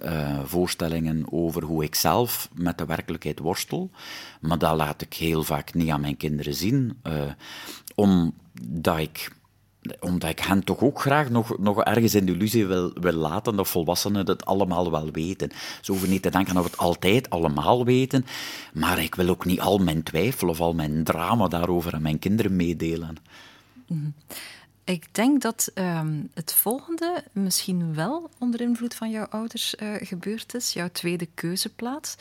voorstellingen 0.46 1.26
over 1.32 1.64
hoe 1.64 1.84
ik 1.84 1.96
zelf 1.96 2.50
met 2.54 2.78
de 2.78 2.86
werkelijkheid 2.86 3.40
worstel. 3.40 3.90
Maar 4.42 4.58
dat 4.58 4.76
laat 4.76 5.02
ik 5.02 5.14
heel 5.14 5.44
vaak 5.44 5.74
niet 5.74 5.90
aan 5.90 6.02
mijn 6.02 6.18
kinderen 6.18 6.54
zien. 6.54 7.02
omdat 7.96 8.98
ik 8.98 9.35
omdat 10.00 10.30
ik 10.30 10.40
hen 10.40 10.64
toch 10.64 10.82
ook 10.82 11.02
graag 11.02 11.30
nog, 11.30 11.58
nog 11.58 11.84
ergens 11.84 12.16
in 12.16 12.26
de 12.26 12.32
illusie 12.32 12.66
wil, 12.66 12.92
wil 12.94 13.14
laten 13.14 13.56
dat 13.56 13.68
volwassenen 13.68 14.28
het 14.28 14.46
allemaal 14.46 14.92
wel 14.92 15.12
weten. 15.12 15.52
Ze 15.82 15.92
hoeven 15.92 16.10
niet 16.10 16.22
te 16.22 16.30
denken 16.30 16.54
dat 16.54 16.64
we 16.64 16.70
het 16.70 16.80
altijd 16.80 17.30
allemaal 17.30 17.86
weten, 17.86 18.26
maar 18.74 19.00
ik 19.00 19.16
wil 19.16 19.30
ook 19.30 19.46
niet 19.46 19.60
al 19.60 19.78
mijn 19.78 20.04
twijfel 20.04 20.48
of 20.48 20.60
al 20.60 20.74
mijn 20.74 21.04
drama 21.04 21.48
daarover 21.48 21.94
aan 21.94 22.02
mijn 22.02 22.20
kinderen 22.20 22.56
meedelen. 22.56 23.18
Mm. 23.88 24.14
Ik 24.84 25.14
denk 25.14 25.42
dat 25.42 25.72
um, 25.76 26.30
het 26.34 26.54
volgende 26.54 27.24
misschien 27.32 27.94
wel 27.94 28.30
onder 28.40 28.62
invloed 28.62 28.96
van 28.96 29.10
jouw 29.10 29.26
ouders 29.26 29.76
uh, 29.76 29.94
gebeurd 30.00 30.54
is, 30.56 30.74
jouw 30.74 30.90
tweede 30.92 31.28
keuzeplaats. 31.34 32.16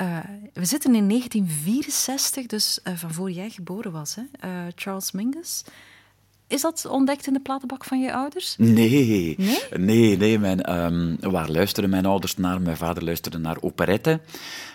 Uh, 0.00 0.18
we 0.52 0.64
zitten 0.64 0.94
in 0.94 1.08
1964, 1.08 2.46
dus 2.46 2.78
uh, 2.84 2.96
van 2.96 3.12
voor 3.12 3.30
jij 3.30 3.50
geboren 3.50 3.92
was, 3.92 4.14
hè? 4.14 4.22
Charles 4.74 5.12
Mingus. 5.12 5.64
Is 6.46 6.60
dat 6.60 6.86
ontdekt 6.86 7.26
in 7.26 7.32
de 7.32 7.40
platenbak 7.40 7.84
van 7.84 8.00
je 8.00 8.14
ouders? 8.14 8.54
Nee. 8.58 9.34
Nee? 9.38 9.58
Nee, 9.76 10.16
nee 10.16 10.38
mijn, 10.38 10.84
um, 10.84 11.16
waar 11.20 11.50
luisterden 11.50 11.90
mijn 11.90 12.06
ouders 12.06 12.36
naar? 12.36 12.60
Mijn 12.60 12.76
vader 12.76 13.04
luisterde 13.04 13.38
naar 13.38 13.56
operette. 13.60 14.20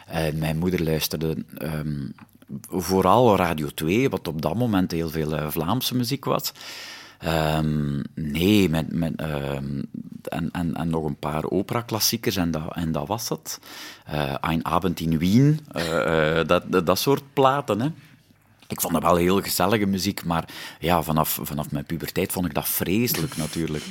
Uh, 0.09 0.33
mijn 0.33 0.57
moeder 0.57 0.83
luisterde 0.83 1.45
um, 1.61 2.13
vooral 2.69 3.35
Radio 3.35 3.67
2, 3.67 4.09
wat 4.09 4.27
op 4.27 4.41
dat 4.41 4.55
moment 4.55 4.91
heel 4.91 5.09
veel 5.09 5.33
uh, 5.33 5.47
Vlaamse 5.49 5.95
muziek 5.95 6.25
was. 6.25 6.51
Um, 7.57 8.03
nee, 8.15 8.69
met, 8.69 8.93
met, 8.93 9.15
en, 9.15 9.89
en, 10.51 10.75
en, 10.75 10.89
nog 10.89 11.05
een 11.05 11.19
paar 11.19 11.49
opera-klassiekers 11.49 12.35
en 12.35 12.51
dat, 12.51 12.75
en 12.75 12.91
dat 12.91 13.07
was 13.07 13.29
het. 13.29 13.59
Uh, 14.13 14.35
Ein 14.41 14.65
Abend 14.65 14.99
in 14.99 15.17
Wien, 15.17 15.59
dat, 16.47 16.85
dat 16.85 16.99
soort 16.99 17.23
platen. 17.33 17.81
Hè. 17.81 17.89
Ik 18.69 18.81
vond 18.81 18.93
dat 18.93 19.03
wel 19.03 19.15
heel 19.15 19.41
gezellige 19.41 19.85
muziek, 19.85 20.25
maar 20.25 20.45
ja, 20.79 21.01
vanaf, 21.01 21.39
vanaf 21.41 21.71
mijn 21.71 21.85
puberteit 21.85 22.31
vond 22.31 22.45
ik 22.45 22.53
dat 22.53 22.69
vreselijk 22.69 23.37
natuurlijk. 23.37 23.83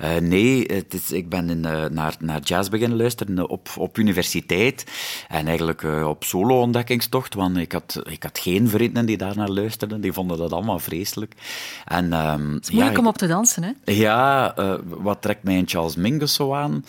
Uh, 0.00 0.16
nee, 0.16 0.64
het 0.66 0.94
is, 0.94 1.12
ik 1.12 1.28
ben 1.28 1.50
in, 1.50 1.58
uh, 1.66 1.84
naar, 1.84 2.16
naar 2.18 2.40
jazz 2.40 2.68
beginnen 2.68 2.98
luisteren 2.98 3.48
op, 3.48 3.68
op 3.76 3.98
universiteit 3.98 4.84
en 5.28 5.46
eigenlijk 5.46 5.82
uh, 5.82 6.08
op 6.08 6.24
solo-ontdekkingstocht, 6.24 7.34
want 7.34 7.56
ik 7.56 7.72
had, 7.72 8.00
ik 8.04 8.22
had 8.22 8.38
geen 8.38 8.68
vrienden 8.68 9.06
die 9.06 9.16
daar 9.16 9.36
naar 9.36 9.50
luisterden, 9.50 10.00
die 10.00 10.12
vonden 10.12 10.38
dat 10.38 10.52
allemaal 10.52 10.78
vreselijk. 10.78 11.34
En, 11.84 12.12
um, 12.12 12.52
het 12.54 12.62
is 12.62 12.70
moeilijk 12.70 12.96
ja, 12.96 13.02
om 13.02 13.08
op 13.08 13.18
te 13.18 13.26
dansen, 13.26 13.62
hè? 13.62 13.92
Ja, 13.92 14.54
wat 14.84 15.22
trekt 15.22 15.42
mij 15.42 15.56
in 15.56 15.68
Charles 15.68 15.96
Mingus 15.96 16.34
zo 16.34 16.54
aan? 16.54 16.84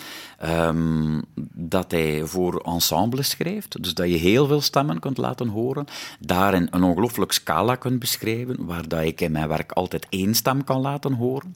Um, 0.49 1.21
dat 1.53 1.91
hij 1.91 2.25
voor 2.25 2.59
ensembles 2.59 3.29
schrijft, 3.29 3.83
dus 3.83 3.93
dat 3.93 4.09
je 4.09 4.15
heel 4.15 4.47
veel 4.47 4.61
stemmen 4.61 4.99
kunt 4.99 5.17
laten 5.17 5.47
horen, 5.47 5.85
daarin 6.19 6.67
een 6.71 6.83
ongelooflijk 6.83 7.31
scala 7.31 7.75
kunt 7.75 7.99
beschrijven, 7.99 8.65
waar 8.65 8.87
dat 8.87 9.01
ik 9.01 9.21
in 9.21 9.31
mijn 9.31 9.47
werk 9.47 9.71
altijd 9.71 10.07
één 10.09 10.35
stem 10.35 10.63
kan 10.63 10.81
laten 10.81 11.13
horen. 11.13 11.55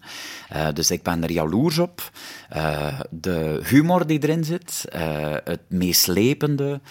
Uh, 0.54 0.68
dus 0.74 0.92
ik 0.92 1.04
ben 1.04 1.24
er 1.24 1.32
jaloers 1.32 1.78
op. 1.78 2.12
Uh, 2.56 3.00
de 3.10 3.62
humor 3.64 4.08
die 4.08 4.24
erin 4.24 4.44
zit, 4.44 4.86
uh, 4.96 5.02
het 5.44 5.62
meeslepende, 5.68 6.82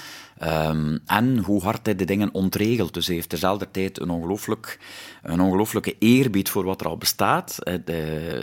um, 0.43 0.99
en 1.07 1.39
hoe 1.39 1.62
hard 1.62 1.86
hij 1.86 1.97
de 1.97 2.05
dingen 2.05 2.34
ontregelt. 2.34 2.95
Dus 2.95 3.07
hij 3.07 3.14
heeft 3.14 3.28
terzelfde 3.28 3.70
tijd 3.70 4.01
een, 4.01 4.11
ongelooflijk, 4.11 4.78
een 5.22 5.41
ongelooflijke 5.41 5.97
eerbied 5.99 6.51
voor 6.51 6.64
wat 6.64 6.80
er 6.80 6.89
al 6.89 6.97
bestaat. 6.97 7.59
Hij 7.62 7.82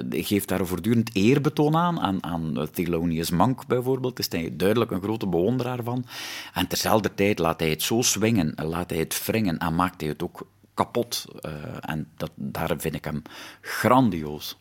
geeft 0.10 0.48
daar 0.48 0.66
voortdurend 0.66 1.10
eerbetoon 1.16 1.76
aan, 1.76 2.02
aan, 2.02 2.24
aan 2.24 2.68
Thelonious 2.72 3.30
Monk 3.30 3.68
bijvoorbeeld. 3.68 4.20
Is 4.20 4.32
hij 4.32 4.54
duidelijk 4.56 4.92
een 4.92 5.02
grote 5.02 5.28
bewonderaar 5.28 5.84
van. 5.84 6.06
En 6.54 6.68
terzelfde 6.68 7.14
tijd 7.14 7.40
laat 7.40 7.60
hij 7.60 7.70
het 7.70 7.82
zo 7.82 8.02
swingen, 8.02 8.54
laat 8.56 8.90
hij 8.90 9.00
het 9.00 9.26
wringen 9.26 9.58
en 9.58 9.76
maakt 9.76 10.02
hij 10.02 10.10
het 10.10 10.24
ook 10.24 10.48
kapot. 10.74 11.26
Uh, 11.42 11.52
en 11.80 12.08
dat, 12.18 12.32
daar 12.36 12.74
vind 12.78 12.96
ik 12.96 13.06
hem 13.06 13.22
grandioos. 13.62 14.58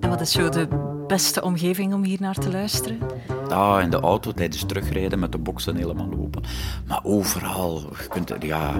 En 0.00 0.08
wat 0.08 0.20
is 0.20 0.32
zo 0.32 0.48
de 0.48 0.91
beste 1.12 1.42
omgeving 1.42 1.94
om 1.94 2.04
hier 2.04 2.20
naar 2.20 2.34
te 2.34 2.50
luisteren? 2.50 2.98
Ah, 3.48 3.82
in 3.82 3.90
de 3.90 4.00
auto 4.00 4.32
tijdens 4.32 4.64
terugrijden 4.66 5.18
met 5.18 5.32
de 5.32 5.38
boksen 5.38 5.76
helemaal 5.76 6.08
open. 6.18 6.42
Maar 6.86 7.00
overal. 7.02 7.80
Je, 7.80 8.08
kunt, 8.08 8.32
ja, 8.40 8.72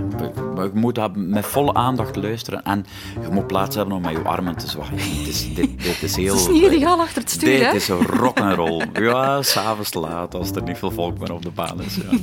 je 0.56 0.70
moet 0.74 0.94
dat 0.94 1.16
met 1.16 1.46
volle 1.46 1.74
aandacht 1.74 2.16
luisteren. 2.16 2.62
En 2.64 2.86
je 3.20 3.28
moet 3.30 3.46
plaats 3.46 3.76
hebben 3.76 3.96
om 3.96 4.02
met 4.02 4.12
je 4.12 4.22
armen 4.22 4.56
te 4.56 4.68
zwaaien. 4.68 4.96
Dit 5.18 5.26
is, 5.26 5.54
dit, 5.54 5.82
dit 5.82 6.02
is 6.02 6.16
heel... 6.16 6.36
Het 6.36 6.48
is 6.48 6.70
niet 6.70 6.84
achter 6.84 7.22
het 7.22 7.30
stuur, 7.30 7.58
Dit 7.58 7.74
is 7.74 7.88
een 7.88 8.06
rock'n'roll. 8.06 8.86
Ja, 8.92 9.42
s'avonds 9.42 9.94
laat, 9.94 10.34
als 10.34 10.50
er 10.50 10.62
niet 10.62 10.78
veel 10.78 10.90
volk 10.90 11.18
meer 11.18 11.32
op 11.32 11.42
de 11.42 11.50
baan 11.50 11.82
is. 11.82 11.96
Ja. 11.96 12.18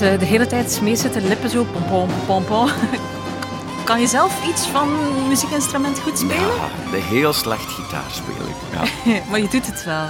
eh, 0.00 0.18
de 0.18 0.24
hele 0.24 0.46
tijd 0.46 0.80
mee 0.82 0.96
zitten 0.96 1.26
lippen 1.28 1.50
zo. 1.50 1.64
Pom, 1.90 2.08
pom, 2.26 2.44
pom. 2.44 2.68
Kan 3.84 4.00
je 4.00 4.06
zelf 4.06 4.48
iets 4.48 4.66
van 4.66 4.88
muziekinstrument 5.28 6.00
goed 6.00 6.18
spelen? 6.18 6.54
Ja, 6.54 6.68
de 6.90 6.96
heel 6.96 7.32
slecht 7.32 7.64
gitaar 7.70 8.10
speel 8.10 8.46
ik. 8.48 8.56
Ja. 8.72 9.20
maar 9.30 9.40
je 9.40 9.48
doet 9.48 9.66
het 9.66 9.84
wel. 9.84 10.06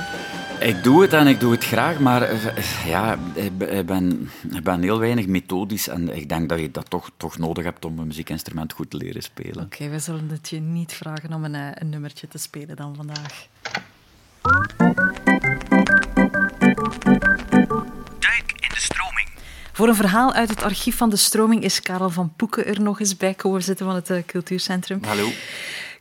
Ik 0.60 0.82
doe 0.82 1.02
het 1.02 1.12
en 1.12 1.26
ik 1.26 1.40
doe 1.40 1.52
het 1.52 1.64
graag, 1.64 1.98
maar 1.98 2.22
eh, 2.22 2.86
ja, 2.86 3.18
ik 3.34 3.58
ben- 3.58 3.72
ik 3.78 3.86
ben, 3.86 4.30
ik 4.50 4.62
ben 4.62 4.82
heel 4.82 4.98
weinig 4.98 5.26
methodisch 5.26 5.88
en 5.88 6.16
ik 6.16 6.28
denk 6.28 6.48
dat 6.48 6.60
je 6.60 6.70
dat 6.70 6.90
toch, 6.90 7.10
toch 7.16 7.38
nodig 7.38 7.64
hebt 7.64 7.84
om 7.84 7.98
een 7.98 8.06
muziekinstrument 8.06 8.72
goed 8.72 8.90
te 8.90 8.96
leren 8.96 9.22
spelen. 9.22 9.64
Oké, 9.64 9.88
we 9.88 9.98
zullen 9.98 10.28
het 10.30 10.48
je 10.48 10.60
niet 10.60 10.92
vragen 10.92 11.32
om 11.32 11.44
een, 11.44 11.54
eh, 11.54 11.66
een 11.74 11.88
nummertje 11.88 12.28
te 12.28 12.38
spelen 12.38 12.76
dan 12.76 12.94
vandaag. 12.96 13.46
Voor 19.88 19.96
een 19.96 20.08
verhaal 20.08 20.32
uit 20.32 20.48
het 20.48 20.62
archief 20.62 20.96
van 20.96 21.10
de 21.10 21.16
stroming 21.16 21.62
is 21.62 21.82
Karel 21.82 22.10
van 22.10 22.32
Poeken 22.36 22.66
er 22.66 22.80
nog 22.80 23.00
eens 23.00 23.16
bij 23.16 23.34
komen 23.34 23.62
zitten 23.62 23.86
van 23.86 23.94
het 23.94 24.10
eh, 24.10 24.18
cultuurcentrum. 24.26 25.00
Hallo. 25.04 25.28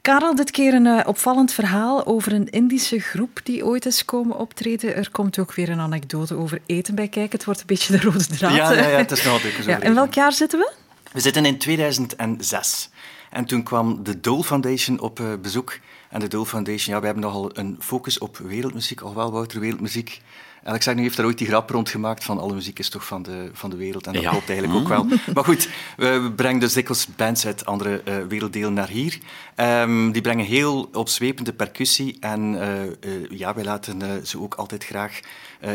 Karel, 0.02 0.36
dit 0.36 0.52
keer 0.52 0.74
een 0.74 0.86
eh, 0.86 1.08
opvallend 1.08 1.54
verhaal 1.54 2.06
over 2.06 2.34
een 2.34 2.50
Indische 2.50 3.00
groep 3.00 3.40
die 3.44 3.66
ooit 3.66 3.86
is 3.86 4.06
komen 4.06 4.38
optreden. 4.38 4.96
Er 4.96 5.12
komt 5.12 5.40
ook 5.40 5.54
weer 5.54 5.70
een 5.70 5.80
anekdote 5.80 6.36
over 6.36 6.62
eten 6.66 6.96
bij 6.96 7.08
kijken. 7.08 7.32
Het 7.32 7.46
wordt 7.46 7.60
een 7.60 7.66
beetje 7.66 7.98
de 7.98 8.02
rode 8.02 8.26
draad. 8.26 8.56
Ja, 8.56 8.74
ja, 8.74 8.98
het 8.98 9.12
is 9.12 9.24
nog 9.26 9.42
zo 9.42 9.72
Ja, 9.72 9.82
in 9.82 9.94
welk 9.94 10.14
jaar 10.14 10.34
zitten 10.34 10.60
we? 10.60 10.72
We 11.12 11.20
zitten 11.20 11.46
in 11.46 11.58
2006. 11.58 12.90
En 13.30 13.46
toen 13.46 13.64
kwam 13.64 14.04
de 14.04 14.20
Dole 14.20 14.44
Foundation 14.44 15.00
op 15.00 15.20
eh, 15.20 15.26
bezoek. 15.42 15.80
En 16.10 16.20
de 16.20 16.28
Dole 16.28 16.46
Foundation, 16.46 16.94
ja, 16.94 17.00
we 17.00 17.06
hebben 17.06 17.24
nogal 17.24 17.58
een 17.58 17.78
focus 17.80 18.18
op 18.18 18.38
wereldmuziek, 18.38 19.02
al 19.02 19.16
wel 19.16 19.32
Wouter, 19.32 19.60
wereldmuziek. 19.60 20.22
Alexander 20.64 21.04
heeft 21.04 21.18
daar 21.18 21.26
ooit 21.26 21.38
die 21.38 21.48
grap 21.48 21.70
rondgemaakt 21.70 22.24
van 22.24 22.40
alle 22.40 22.54
muziek 22.54 22.80
is 22.80 22.90
toch 22.90 23.06
van 23.06 23.24
de, 23.24 23.50
van 23.54 23.70
de 23.70 23.76
wereld. 23.76 24.08
En 24.08 24.14
dat 24.14 24.22
Ja. 24.22 24.30
klopt 24.30 24.50
eigenlijk 24.50 24.80
ook 24.80 24.88
wel. 24.88 25.06
Maar 25.34 25.44
goed, 25.44 25.70
we 25.98 26.32
brengen 26.36 26.60
dus 26.60 26.74
dikwijls 26.74 27.08
bands 27.16 27.46
uit 27.46 27.66
andere 27.66 28.02
eh, 28.02 28.16
werelddelen 28.30 28.74
naar 28.74 28.88
hier. 28.90 29.18
Ehm, 29.56 30.12
die 30.12 30.22
brengen 30.22 30.46
heel 30.46 30.90
opzwepende 30.94 31.54
percussie. 31.54 32.18
En 32.20 32.62
eh, 32.62 33.30
ja, 33.30 33.54
wij 33.54 33.64
laten 33.64 34.28
ze 34.28 34.40
ook 34.40 34.54
altijd 34.56 34.84
graag 34.86 35.20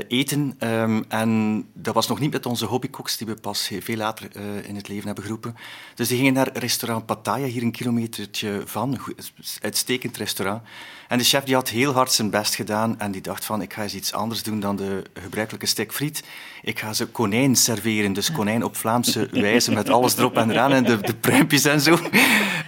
eten. 0.08 0.54
Ehm, 0.58 1.02
en 1.08 1.64
dat 1.72 1.94
was 1.94 2.08
nog 2.08 2.20
niet 2.20 2.32
met 2.32 2.46
onze 2.46 2.64
hobbykoks, 2.64 3.16
die 3.16 3.26
we 3.26 3.34
pas 3.34 3.70
veel 3.80 3.96
later 3.96 4.28
in 4.66 4.76
het 4.76 4.88
leven 4.88 5.06
hebben 5.06 5.24
geroepen. 5.24 5.56
Dus 5.94 6.08
die 6.08 6.16
gingen 6.16 6.32
naar 6.32 6.48
restaurant 6.52 7.06
Pattaya, 7.06 7.46
hier 7.46 7.62
een 7.62 7.72
kilometertje 7.72 8.62
van. 8.64 8.98
Goed, 8.98 9.32
uitstekend 9.60 10.16
restaurant. 10.16 10.62
En 11.08 11.18
de 11.18 11.24
chef 11.24 11.44
die 11.44 11.54
had 11.54 11.68
heel 11.68 11.92
hard 11.92 12.12
zijn 12.12 12.30
best 12.30 12.54
gedaan 12.54 13.00
en 13.00 13.10
die 13.12 13.20
dacht 13.20 13.44
van, 13.44 13.62
ik 13.62 13.72
ga 13.72 13.82
eens 13.82 13.94
iets 13.94 14.12
anders 14.12 14.42
doen 14.42 14.60
dan 14.60 14.71
de 14.76 15.02
gebruikelijke 15.22 15.66
stek 15.66 15.92
friet. 15.92 16.22
Ik 16.62 16.78
ga 16.78 16.92
ze 16.92 17.06
konijn 17.06 17.56
serveren, 17.56 18.12
dus 18.12 18.32
konijn 18.32 18.64
op 18.64 18.76
Vlaamse 18.76 19.28
wijze, 19.30 19.72
met 19.72 19.90
alles 19.90 20.16
erop 20.16 20.36
en 20.36 20.50
eraan 20.50 20.72
en 20.72 20.84
de, 20.84 21.00
de 21.00 21.14
pruimpjes 21.14 21.64
en 21.64 21.80
zo. 21.80 21.98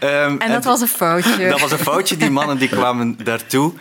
Ehm, 0.00 0.36
En 0.38 0.52
dat 0.52 0.64
was 0.64 0.80
een 0.80 0.88
foutje. 0.88 1.48
dat 1.48 1.60
was 1.60 1.72
een 1.72 1.78
foutje. 1.78 2.16
Die 2.16 2.30
mannen 2.30 2.58
die 2.58 2.68
kwamen 2.68 3.24
daartoe. 3.24 3.72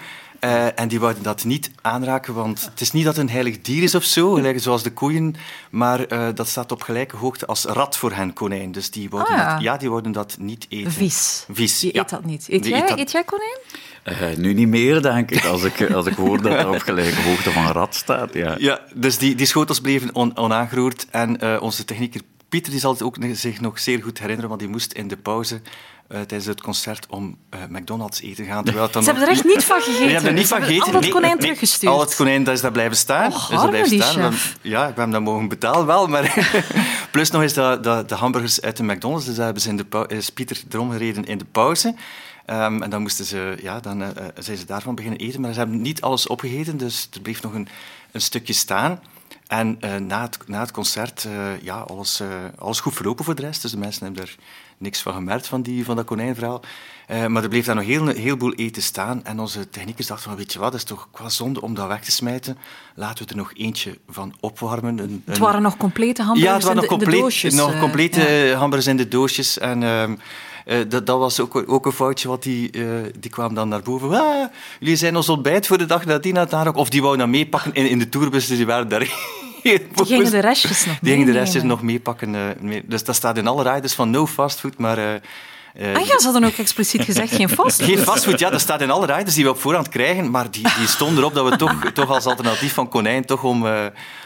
Eh, 0.43 0.79
en 0.79 0.87
die 0.87 0.99
wouden 0.99 1.23
dat 1.23 1.43
niet 1.43 1.71
aanraken, 1.81 2.33
want 2.33 2.61
het 2.71 2.81
is 2.81 2.91
niet 2.91 3.03
dat 3.05 3.15
het 3.15 3.23
een 3.25 3.31
heilig 3.31 3.61
dier 3.61 3.83
is 3.83 3.95
of 3.95 4.03
zo, 4.03 4.33
gelijk 4.33 4.59
zoals 4.61 4.83
de 4.83 4.91
koeien, 4.91 5.35
maar 5.71 6.05
eh, 6.05 6.27
dat 6.35 6.47
staat 6.47 6.71
op 6.71 6.81
gelijke 6.81 7.15
hoogte 7.17 7.45
als 7.45 7.63
rat 7.65 7.97
voor 7.97 8.11
hen, 8.11 8.33
konijn. 8.33 8.71
Dus 8.71 8.91
die 8.91 9.09
wouden, 9.09 9.33
Ah, 9.33 9.39
ja. 9.39 9.53
dat, 9.53 9.61
ja, 9.63 9.77
die 9.77 9.89
wouden 9.89 10.11
dat 10.11 10.35
niet 10.39 10.65
eten. 10.69 10.91
Vies. 10.91 11.45
Vies, 11.51 11.79
Die 11.79 11.93
ja. 11.93 12.01
eet 12.01 12.09
dat 12.09 12.25
niet. 12.25 12.45
Eet 12.49 12.63
Die 12.63 12.71
jij, 12.71 12.81
eet 12.81 12.87
dat- 12.87 12.97
eet 12.99 13.11
jij 13.11 13.23
konijn? 13.23 13.57
Eh, 14.03 14.37
nu 14.37 14.53
niet 14.53 14.67
meer, 14.67 15.01
denk 15.01 15.31
ik, 15.31 15.45
als 15.45 15.63
ik, 15.63 15.91
als 15.91 16.05
ik 16.05 16.13
hoor 16.15 16.41
dat 16.41 16.51
dat 16.57 16.65
op 16.75 16.79
gelijke 16.81 17.21
hoogte 17.21 17.51
van 17.51 17.65
een 17.65 17.71
rat 17.71 17.95
staat. 17.95 18.33
Ja. 18.33 18.55
Ja, 18.59 18.79
dus 18.95 19.17
die, 19.17 19.35
die 19.35 19.45
schotels 19.45 19.79
bleven 19.79 20.15
on, 20.15 20.37
onaangeroerd. 20.37 21.05
En 21.11 21.39
eh, 21.39 21.61
onze 21.61 21.85
technieker 21.85 22.21
Pieter 22.49 22.71
die 22.71 22.79
zal 22.79 22.91
het 22.91 23.01
ook 23.01 23.17
nog- 23.17 23.37
zich 23.37 23.61
nog 23.61 23.79
zeer 23.79 24.03
goed 24.03 24.19
herinneren, 24.19 24.49
want 24.49 24.61
die 24.61 24.69
moest 24.69 24.91
in 24.91 25.07
de 25.07 25.17
pauze 25.17 25.61
tijdens 26.19 26.45
het 26.45 26.61
concert 26.61 27.05
om 27.09 27.37
eh, 27.49 27.59
McDonald's 27.69 28.21
eten 28.21 28.45
gaan. 28.45 28.63
Terwijl 28.63 28.85
het 28.85 28.93
dan 28.93 29.03
Ze 29.03 29.09
hebben 29.09 29.27
er 29.27 29.33
echt 29.33 29.43
niet 29.43 29.63
van 29.63 29.81
gegeten. 29.87 30.03
Die 30.03 30.13
hebben 30.13 30.29
er 30.29 30.37
niet 30.37 30.47
Ze 30.47 30.53
van 30.53 30.63
gegeten. 30.63 30.93
al 30.93 31.01
dat 31.01 31.09
konijn 31.09 31.39
teruggestuurd. 31.39 31.93
Al 31.93 31.99
het 31.99 32.15
konijn 32.15 32.43
dat 32.43 32.53
is 32.53 32.61
daar 32.61 32.71
blijven 32.71 32.97
staan. 32.97 33.33
Arme 33.33 33.69
blijven 33.69 33.89
die 33.89 34.01
staan. 34.01 34.33
Ja, 34.61 34.81
ik 34.81 34.87
heb 34.87 34.97
hem 34.97 35.11
dat 35.11 35.21
mogen 35.21 35.47
betalen 35.47 35.85
wel, 35.85 36.07
maar... 36.07 36.51
Plus 37.11 37.31
nog 37.31 37.41
eens 37.41 37.53
de, 37.53 37.77
de, 37.81 38.03
de 38.07 38.15
hamburgers 38.15 38.61
uit 38.61 38.77
de 38.77 38.83
McDonald's, 38.83 39.25
dus 39.25 39.35
daar 39.35 39.45
hebben 39.45 39.63
ze 39.63 39.69
in 39.69 39.75
de 39.75 40.05
is 40.07 40.29
Pieter 40.29 40.63
erom 40.71 40.91
gereden 40.91 41.25
in 41.25 41.37
de 41.37 41.45
pauze. 41.51 41.95
Ehm, 42.45 42.81
en 42.81 42.89
dan 42.89 43.01
moesten 43.01 43.25
ze, 43.25 43.57
ja, 43.61 43.79
dan 43.79 44.01
eh, 44.01 44.07
eh, 44.09 44.25
zijn 44.39 44.57
ze 44.57 44.65
daarvan 44.65 44.95
beginnen 44.95 45.19
eten, 45.19 45.41
maar 45.41 45.53
ze 45.53 45.59
hebben 45.59 45.81
niet 45.81 46.01
alles 46.01 46.27
opgegeten, 46.27 46.77
dus 46.77 47.09
er 47.13 47.21
bleef 47.21 47.41
nog 47.41 47.53
een, 47.53 47.67
een 48.11 48.21
stukje 48.21 48.53
staan. 48.53 48.99
En 49.47 49.77
eh, 49.79 49.95
na, 49.95 50.21
het, 50.21 50.37
na 50.47 50.59
het 50.59 50.71
concert, 50.71 51.25
eh, 51.25 51.61
ja, 51.61 51.79
alles, 51.79 52.19
eh, 52.19 52.27
alles 52.57 52.79
goed 52.79 52.93
verlopen 52.93 53.25
voor 53.25 53.35
de 53.35 53.41
rest. 53.41 53.61
Dus 53.61 53.71
de 53.71 53.77
mensen 53.77 54.05
hebben 54.05 54.23
er 54.23 54.35
niks 54.83 55.01
van 55.01 55.13
gemerkt 55.13 55.47
van, 55.47 55.61
die, 55.61 55.85
van 55.85 55.95
dat 55.95 56.05
konijnverhaal. 56.05 56.61
Eh, 57.07 57.25
maar 57.25 57.43
er 57.43 57.49
bleef 57.49 57.65
daar 57.65 57.75
nog 57.75 57.85
heel, 57.85 58.09
een 58.09 58.17
heleboel 58.17 58.53
eten 58.53 58.81
staan. 58.81 59.25
En 59.25 59.39
onze 59.39 59.69
techniekers 59.69 60.07
dachten 60.07 60.29
van, 60.29 60.37
weet 60.37 60.53
je 60.53 60.59
wat, 60.59 60.71
dat 60.71 60.79
is 60.79 60.87
toch 60.87 61.07
qua 61.11 61.29
zonde 61.29 61.61
om 61.61 61.73
dat 61.73 61.87
weg 61.87 62.03
te 62.03 62.11
smijten. 62.11 62.57
Laten 62.95 63.25
we 63.25 63.31
er 63.31 63.37
nog 63.37 63.51
eentje 63.53 63.97
van 64.09 64.33
opwarmen. 64.39 64.97
Een, 64.97 65.23
Het 65.25 65.37
waren 65.37 65.61
nog 65.61 65.77
complete 65.77 66.23
hamburgers 66.23 66.63
ja, 66.63 66.67
waren 66.67 66.83
in, 66.83 66.89
nog, 66.89 66.89
de, 66.89 66.93
in 66.93 66.99
de 66.99 67.05
compleet, 67.05 67.21
doosjes. 67.21 67.53
nog 67.53 67.73
eh, 67.73 67.79
complete 67.79 68.21
ja. 68.21 68.57
hamburgers 68.57 68.87
in 68.87 68.97
de 68.97 69.07
doosjes. 69.07 69.57
En 69.57 69.83
ehm, 69.83 70.15
eh, 70.65 70.77
dat, 70.87 71.05
dat 71.05 71.19
was 71.19 71.39
ook, 71.39 71.63
ook 71.67 71.85
een 71.85 71.91
foutje, 71.91 72.27
want 72.27 72.43
die, 72.43 72.71
die 73.19 73.31
kwam 73.31 73.53
dan 73.53 73.69
naar 73.69 73.81
boven. 73.81 74.09
Ah, 74.09 74.47
jullie 74.79 74.95
zijn 74.95 75.15
ons 75.15 75.29
ontbijt 75.29 75.67
voor 75.67 75.77
de 75.77 75.85
dag 75.85 76.05
nadien 76.05 76.37
aan 76.37 76.67
het. 76.67 76.75
Of 76.75 76.89
die 76.89 77.01
wou 77.01 77.17
dan 77.17 77.29
meepakken 77.29 77.73
in, 77.73 77.89
in 77.89 77.99
de 77.99 78.09
tourbus, 78.09 78.47
dus 78.47 78.57
die 78.57 78.65
waren 78.65 78.89
daar... 78.89 79.41
Die 79.63 80.05
gingen 80.05 80.31
de 80.31 80.39
restjes 80.39 80.85
nog 80.85 80.95
Die 81.01 81.11
gingen 81.11 81.25
de 81.33 81.39
restjes 81.39 81.63
nog 81.63 81.81
meepakken. 81.81 82.35
eh, 82.35 82.41
mee. 82.59 82.81
Dus 82.85 83.03
dat 83.03 83.15
staat 83.15 83.37
in 83.37 83.47
alle 83.47 83.73
riders 83.73 83.93
van 83.93 84.09
no 84.09 84.27
fastfood, 84.27 84.77
maar... 84.77 84.97
eh, 84.97 85.05
Ah 85.95 86.05
ja, 86.05 86.19
ze 86.19 86.23
hadden 86.23 86.43
ook 86.43 86.57
expliciet 86.57 87.01
gezegd 87.01 87.35
geen 87.35 87.49
fastfood. 87.59 87.87
geen 87.87 87.97
fastfood, 87.97 88.39
ja, 88.39 88.49
dat 88.49 88.61
staat 88.61 88.81
in 88.81 88.91
alle 88.91 89.05
riders 89.05 89.35
die 89.35 89.43
we 89.43 89.49
op 89.49 89.59
voorhand 89.59 89.89
krijgen, 89.89 90.31
maar 90.31 90.51
die, 90.51 90.67
die 90.77 90.87
stonden 90.87 91.17
erop 91.17 91.33
dat 91.33 91.49
we 91.49 91.55
toch, 91.55 91.91
toch 91.93 92.09
als 92.09 92.25
alternatief 92.25 92.73
van 92.73 92.89
konijn 92.89 93.25
toch 93.25 93.43
om, 93.43 93.65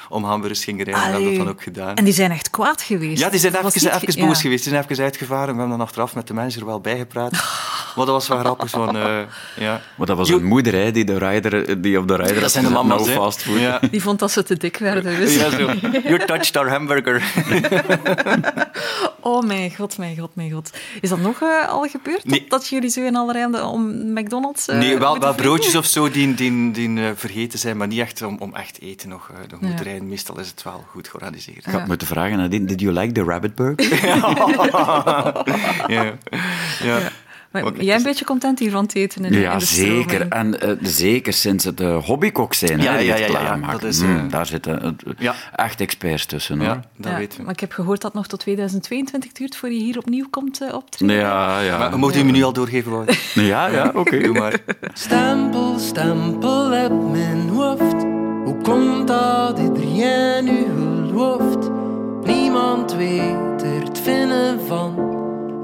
om 0.10 0.24
hamburgers 0.24 0.64
gingen 0.64 0.86
rijden. 0.86 1.04
We 1.04 1.10
hebben 1.12 1.30
dat 1.30 1.38
dan 1.46 1.50
ook 1.54 1.64
gedaan. 1.64 1.96
En 1.96 2.04
die 2.04 2.14
zijn 2.14 2.32
echt 2.32 2.50
kwaad 2.50 2.82
geweest. 2.82 3.20
Ja, 3.22 3.30
die 3.30 3.40
zijn 3.40 3.54
even, 3.56 3.66
even 3.68 4.00
ge- 4.14 4.20
boos 4.20 4.36
ja. 4.36 4.42
geweest. 4.42 4.64
Die 4.64 4.74
zijn 4.74 4.86
even 4.90 5.04
uitgevaren. 5.04 5.54
We 5.54 5.60
hebben 5.60 5.78
dan 5.78 5.88
achteraf 5.88 6.16
met 6.16 6.28
de 6.28 6.34
manager 6.34 6.66
wel 6.66 6.80
bijgepraat. 6.82 7.32
Maar 7.96 8.06
dat 8.06 8.16
was 8.16 8.28
wel 8.28 8.40
grappig. 8.40 8.70
Van, 8.70 8.98
eh, 8.98 9.20
ja. 9.56 9.82
Maar 9.96 10.08
dat 10.08 10.18
was 10.18 10.30
een 10.30 10.44
moeder 10.46 10.74
hè, 10.74 10.92
die, 10.92 11.04
de 11.06 11.18
rider, 11.18 11.82
die 11.82 12.00
op 12.00 12.08
de 12.08 12.16
rider 12.16 12.40
Dat 12.42 12.52
zijn 12.52 12.64
de 12.66 12.70
mama's, 12.70 13.00
no 13.00 13.08
hè. 13.08 13.14
fast 13.14 13.42
food. 13.44 13.60
Ja. 13.60 13.80
Die 13.92 14.02
vond 14.02 14.20
dat 14.20 14.32
ze 14.32 14.44
te 14.44 14.58
dik 14.58 14.78
werden. 14.78 15.20
Dus. 15.20 15.36
Ja, 15.36 15.50
zo. 15.50 15.72
You 16.04 16.26
touched 16.26 16.58
our 16.58 16.70
hamburger. 16.70 17.24
Oh 19.22 19.44
mijn 19.48 19.76
god, 19.76 19.98
mijn 19.98 20.18
god, 20.18 20.30
mijn 20.36 20.52
god. 20.52 20.72
Is 21.02 21.10
dat 21.10 21.20
nog 21.20 21.42
eh, 21.42 21.68
al 21.70 21.88
gebeurd? 21.88 22.26
Nee. 22.26 22.40
Dat, 22.40 22.50
dat 22.50 22.68
jullie 22.68 22.90
zo 22.90 23.02
in 23.06 23.16
alle 23.16 23.34
rijden 23.34 23.66
om 23.66 24.12
McDonald's 24.14 24.68
eh, 24.68 24.78
nee, 24.78 24.98
wel, 24.98 25.20
wel 25.20 25.34
broodjes 25.36 25.76
of 25.76 25.86
zo 25.86 26.10
die, 26.12 26.34
die, 26.34 26.72
die 26.72 27.00
eh, 27.00 27.10
vergeten 27.16 27.60
zijn, 27.60 27.78
maar 27.78 27.88
niet 27.88 28.00
echt 28.00 28.22
om, 28.22 28.38
om 28.40 28.56
echt 28.56 28.82
eten 28.82 29.10
nog, 29.10 29.32
nog 29.50 29.60
Ja. 29.62 29.68
moeten 29.68 29.86
rijden. 29.86 29.97
Meestal 30.02 30.40
is 30.40 30.50
het 30.50 30.64
wel 30.64 30.84
goed 30.90 31.08
georganiseerd. 31.08 31.66
Ik 31.66 31.72
had 31.74 31.88
moeten 31.88 32.08
vragen, 32.08 32.38
nadien, 32.38 32.66
did 32.66 32.80
you 32.80 32.94
like 32.94 33.12
the 33.12 33.24
rabbit 33.24 33.56
burger? 33.56 34.06
ja. 35.96 36.14
Ja. 36.84 37.00
Maar 37.52 37.64
Oké, 37.66 37.76
ben 37.76 37.86
jij 37.86 37.96
een 37.96 38.04
beetje 38.04 38.26
content 38.26 38.60
hier 38.60 38.72
van 38.72 38.86
te 38.86 39.00
eten 39.00 39.26
in, 39.26 39.34
Ja, 39.34 39.52
in 39.54 39.60
de 39.60 39.66
zeker. 39.66 40.28
En 40.28 40.62
eh, 40.62 40.72
zeker 40.82 41.34
sinds 41.34 41.64
het 41.64 41.82
uh, 41.82 42.04
hobbykok 42.06 42.54
zijn, 42.54 42.82
Ja, 42.82 42.92
hè, 42.92 42.98
die 42.98 43.08
ja, 43.08 43.14
het 43.14 43.22
ja, 43.22 43.28
ja, 43.28 43.32
ja. 43.34 43.40
klaarmaken. 43.40 43.80
Dat 43.80 43.90
is, 43.90 44.02
Mm, 44.02 44.18
eh, 44.18 44.30
daar 44.32 44.46
zitten 44.46 44.82
eh, 44.84 44.92
Ja. 45.18 45.36
echt 45.56 45.82
experts 45.82 46.26
tussen. 46.26 46.58
Hoor. 46.58 46.68
Ja, 46.68 46.82
dat 46.98 47.12
Ja, 47.12 47.18
weten 47.18 47.38
we. 47.38 47.44
Maar 47.44 47.54
ik 47.54 47.60
heb 47.60 47.72
gehoord 47.72 48.02
dat 48.02 48.12
het 48.12 48.20
nog 48.20 48.28
tot 48.28 48.40
2022 48.40 49.32
duurt 49.32 49.56
voor 49.56 49.70
je 49.72 49.80
hier 49.80 49.98
opnieuw 49.98 50.26
komt 50.30 50.62
eh, 50.62 50.74
optreden. 50.74 51.16
Ja, 51.16 51.60
ja. 51.60 51.78
Maar, 51.78 51.98
mocht 52.00 52.16
u 52.16 52.24
me 52.24 52.32
nu 52.32 52.44
al 52.44 52.54
doorgeven, 52.54 52.92
Wouter? 52.92 53.20
Ja, 53.34 53.68
ja, 53.68 53.92
oké. 53.96 54.20
Doe 54.20 54.38
maar. 54.40 54.60
Stempel, 54.94 55.80
stempel 55.80 56.86
op 56.86 57.12
mijn 57.12 57.50
hoofd. 57.50 58.07
Hoe 58.48 58.62
komt 58.62 59.08
dat 59.08 59.60
iedereen 59.60 60.44
nu 60.44 60.66
gelooft? 60.76 61.70
Niemand 62.24 62.96
weet 62.96 63.62
er 63.64 63.84
het 63.84 64.00
vinden 64.00 64.60
van. 64.68 64.94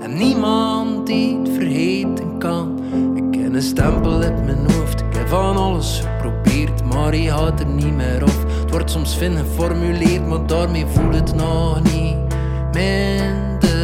En 0.01 0.17
niemand 0.17 1.07
die 1.07 1.39
het 1.39 1.49
vergeten 1.49 2.37
kan. 2.37 2.79
Ik 3.15 3.31
ken 3.31 3.53
een 3.53 3.61
stempel 3.61 4.15
op 4.15 4.45
mijn 4.45 4.71
hoofd. 4.71 5.01
Ik 5.01 5.15
heb 5.15 5.27
van 5.27 5.57
alles 5.57 6.01
geprobeerd, 6.01 6.83
maar 6.83 7.15
je 7.15 7.31
houdt 7.31 7.59
er 7.59 7.65
niet 7.65 7.95
meer 7.95 8.23
af. 8.23 8.43
Het 8.61 8.71
wordt 8.71 8.91
soms 8.91 9.15
fin 9.15 9.37
geformuleerd, 9.37 10.27
maar 10.27 10.47
daarmee 10.47 10.85
voelt 10.85 11.15
het 11.15 11.35
nog 11.35 11.81
niet 11.83 12.15
minder 12.73 13.82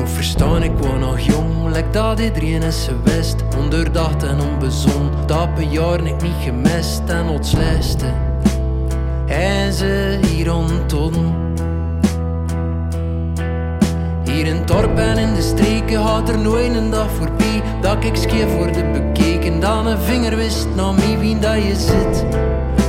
moet 0.00 0.10
verstaan, 0.10 0.62
ik 0.62 0.72
was 0.78 0.98
nog 0.98 1.20
jong, 1.20 1.72
lek 1.72 1.92
dat 1.92 2.20
iedereen 2.20 2.62
is 2.62 2.88
geweest. 2.88 3.36
Onderdacht 3.58 4.22
en 4.22 4.40
onbezon, 4.40 5.10
dat 5.26 5.54
bejaar 5.54 6.06
ik 6.06 6.22
niet 6.22 6.42
gemist 6.44 7.02
en 7.06 7.44
slechtste. 7.44 8.06
En 9.26 9.72
ze 9.72 10.18
hier 10.26 10.46
rondom. 10.46 11.34
Hier 14.24 14.46
in 14.46 14.62
dorp 14.66 14.98
en 14.98 15.18
in 15.18 15.34
de 15.34 15.42
streken 15.42 16.06
gaat 16.06 16.28
er 16.28 16.38
nooit 16.38 16.74
een 16.74 16.90
dag 16.90 17.10
voorbij 17.10 17.62
dat 17.80 18.04
ik 18.04 18.16
scheef 18.16 18.56
word 18.56 18.92
bekeken. 18.92 19.60
Dan 19.60 19.86
een 19.86 19.98
vinger 19.98 20.36
wist 20.36 20.68
naar 20.76 20.94
mij 20.94 21.18
wie 21.18 21.38
dat 21.38 21.62
je 21.62 21.74
zit. 21.74 22.24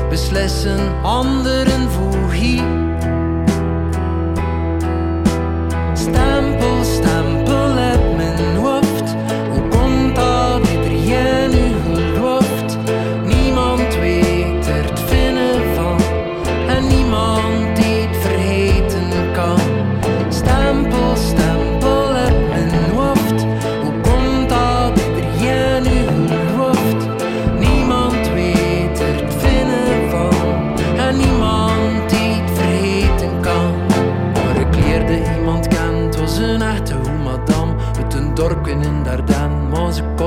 beslissen 0.09 1.03
anderen 1.03 1.89
voor 1.89 2.31
hier. 2.31 2.80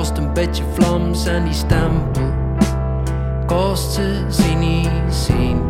Kost 0.05 0.19
een 0.19 0.33
beetje 0.33 0.63
Vlaams 0.73 1.27
en 1.27 1.45
die 1.45 1.53
stempel 1.53 2.23
kost 3.47 3.93
ze 3.93 4.25
zien 4.29 4.59
niet 4.59 4.89
zien. 5.09 5.63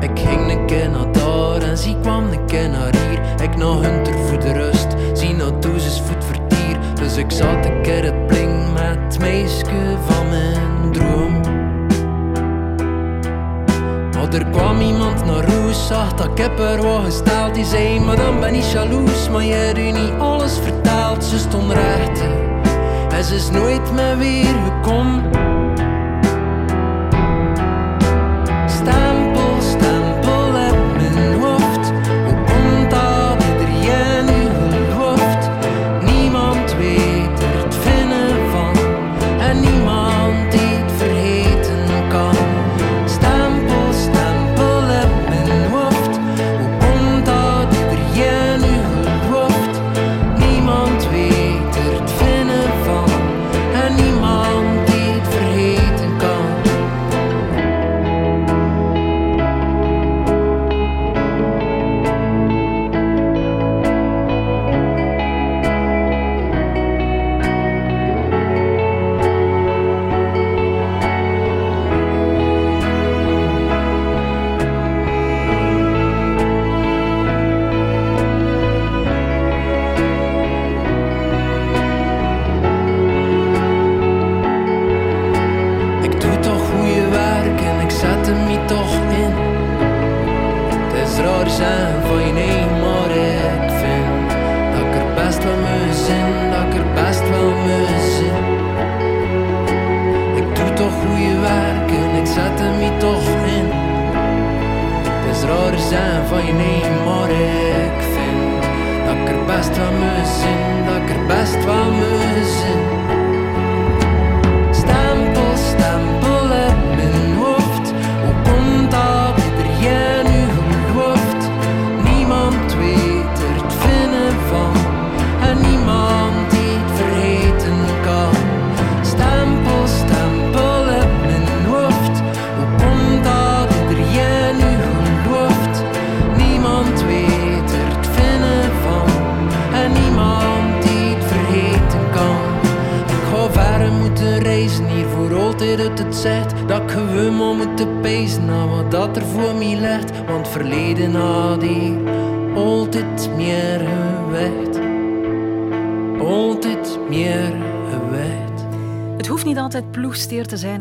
Ik 0.00 0.18
ging 0.18 0.50
een 0.50 0.66
keer 0.66 0.90
naar 0.90 1.12
daar 1.12 1.62
en 1.62 1.78
ze 1.78 1.96
kwam 2.00 2.32
een 2.32 2.46
keer 2.46 2.68
naar 2.68 2.96
hier. 2.96 3.42
Ik 3.42 3.56
naar 3.56 3.72
Hunter 3.72 4.18
voor 4.18 4.38
de 4.38 4.52
rust, 4.52 4.88
zie 5.12 5.34
naar 5.34 5.60
Doezes 5.60 6.00
voet 6.00 6.24
vertier. 6.24 6.78
Dus 6.94 7.16
ik 7.16 7.30
zat 7.30 7.64
een 7.64 7.82
keer 7.82 8.04
het 8.04 8.26
bling 8.26 8.72
met 8.72 9.20
het 9.20 9.64
van 10.06 10.28
mijn 10.28 10.92
droom. 10.92 11.61
Er 14.32 14.46
kwam 14.46 14.80
iemand 14.80 15.24
naar 15.24 15.44
Roes, 15.44 15.86
zag 15.86 16.14
dat 16.14 16.26
ik 16.26 16.38
heb 16.38 16.58
er 16.58 16.82
wat 16.82 17.04
gesteld. 17.04 17.54
Die 17.54 17.64
zei, 17.64 18.00
maar 18.00 18.16
dan 18.16 18.40
ben 18.40 18.54
ik 18.54 18.62
jaloers, 18.62 19.28
maar 19.28 19.44
jij 19.44 19.66
hebt 19.66 19.78
u 19.78 19.90
niet 19.90 20.12
alles 20.18 20.58
verteld. 20.58 21.24
Ze 21.24 21.38
stond 21.38 21.72
recht 21.72 22.20
en 23.12 23.24
ze 23.24 23.34
is 23.34 23.50
nooit 23.50 23.92
meer 23.92 24.18
weer 24.18 24.54
gekomen. 24.64 25.51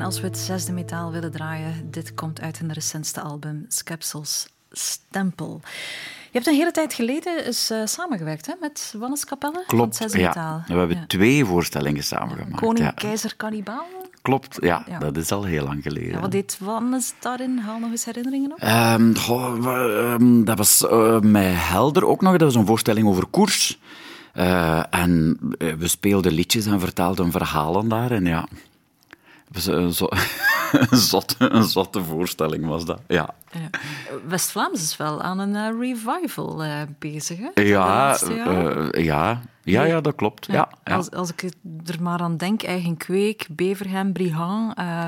Zijn 0.02 0.14
als 0.14 0.22
we 0.22 0.28
het 0.28 0.38
zesde 0.38 0.72
metaal 0.72 1.12
willen 1.12 1.32
draaien. 1.32 1.88
Dit 1.92 2.14
komt 2.14 2.42
uit 2.42 2.58
hun 2.58 2.74
recentste 2.74 3.22
album, 3.22 3.66
Skepsels 3.68 4.48
Stempel. 4.72 5.60
Je 6.24 6.38
hebt 6.38 6.48
een 6.48 6.54
hele 6.54 6.72
tijd 6.72 6.94
geleden 6.94 7.46
eens 7.46 7.70
eh, 7.70 7.86
samengewerkt 7.86 8.46
hè, 8.46 8.54
met 8.60 8.94
Wannes 8.98 9.24
het 9.30 9.66
Klopt, 9.68 9.96
zesde 9.96 10.20
ja. 10.20 10.28
metaal. 10.28 10.64
We 10.68 10.74
hebben 10.74 10.98
Ja. 10.98 11.06
twee 11.08 11.46
voorstellingen 11.46 12.04
samengemaakt. 12.04 12.62
Koning, 12.62 12.86
ja. 12.86 12.92
keizer, 12.92 13.36
kannibaal. 13.36 13.86
Klopt, 14.22 14.58
ja, 14.62 14.84
Ja. 14.88 15.00
dat 15.00 15.18
is 15.18 15.32
al 15.32 15.44
heel 15.44 15.64
lang 15.64 15.84
geleden. 15.84 16.12
Ja, 16.12 16.20
wat 16.20 16.32
deed 16.32 16.58
Wannes 16.60 17.14
daarin? 17.20 17.58
Haal 17.58 17.80
nog 17.80 17.92
eens 17.92 18.06
herinneringen 18.06 18.52
op. 18.52 18.60
Ehm, 18.60 19.16
goh, 19.16 19.66
ehm, 19.66 20.44
dat 20.44 20.58
was 20.58 20.88
eh, 20.88 21.20
met 21.20 21.54
Helder 21.56 22.06
ook 22.06 22.22
nog. 22.22 22.32
Dat 22.32 22.42
was 22.42 22.56
een 22.56 22.66
voorstelling 22.66 23.08
over 23.08 23.26
koers. 23.26 23.80
Eh, 24.34 24.84
en 24.90 25.38
we 25.58 25.88
speelden 25.88 26.32
liedjes 26.32 26.66
en 26.66 26.80
vertelden 26.80 27.32
verhalen 27.32 27.88
daar. 27.88 28.12
En 28.12 28.26
ja, 28.26 28.48
een, 29.66 29.94
zo, 29.94 30.08
een, 30.90 30.98
zotte, 30.98 31.36
een 31.38 31.64
zotte 31.64 32.04
voorstelling 32.04 32.66
was 32.66 32.86
dat. 32.86 33.00
Ja, 33.08 33.34
Ja. 33.52 33.70
West-Vlaams 34.28 34.82
is 34.82 34.98
wel 34.98 35.22
aan 35.22 35.40
een 35.40 35.56
eh, 35.56 35.80
revival 35.80 36.64
eh, 36.64 36.82
bezig, 37.00 37.38
hè? 37.40 37.50
De 37.54 37.64
ja, 37.64 38.18
eh, 38.20 39.04
ja. 39.04 39.42
Ja, 39.64 39.84
ja, 39.84 40.02
dat 40.02 40.16
klopt. 40.16 40.46
Ja, 40.46 40.70
ja. 40.84 40.96
Als, 40.96 41.12
als 41.12 41.30
ik 41.32 41.44
er 41.86 42.02
maar 42.02 42.20
aan 42.20 42.38
denk, 42.38 42.64
Eigen 42.64 42.98
Kweek, 42.98 43.48
Beverhem, 43.50 44.14
Brigand, 44.14 44.78
eh, 44.78 45.06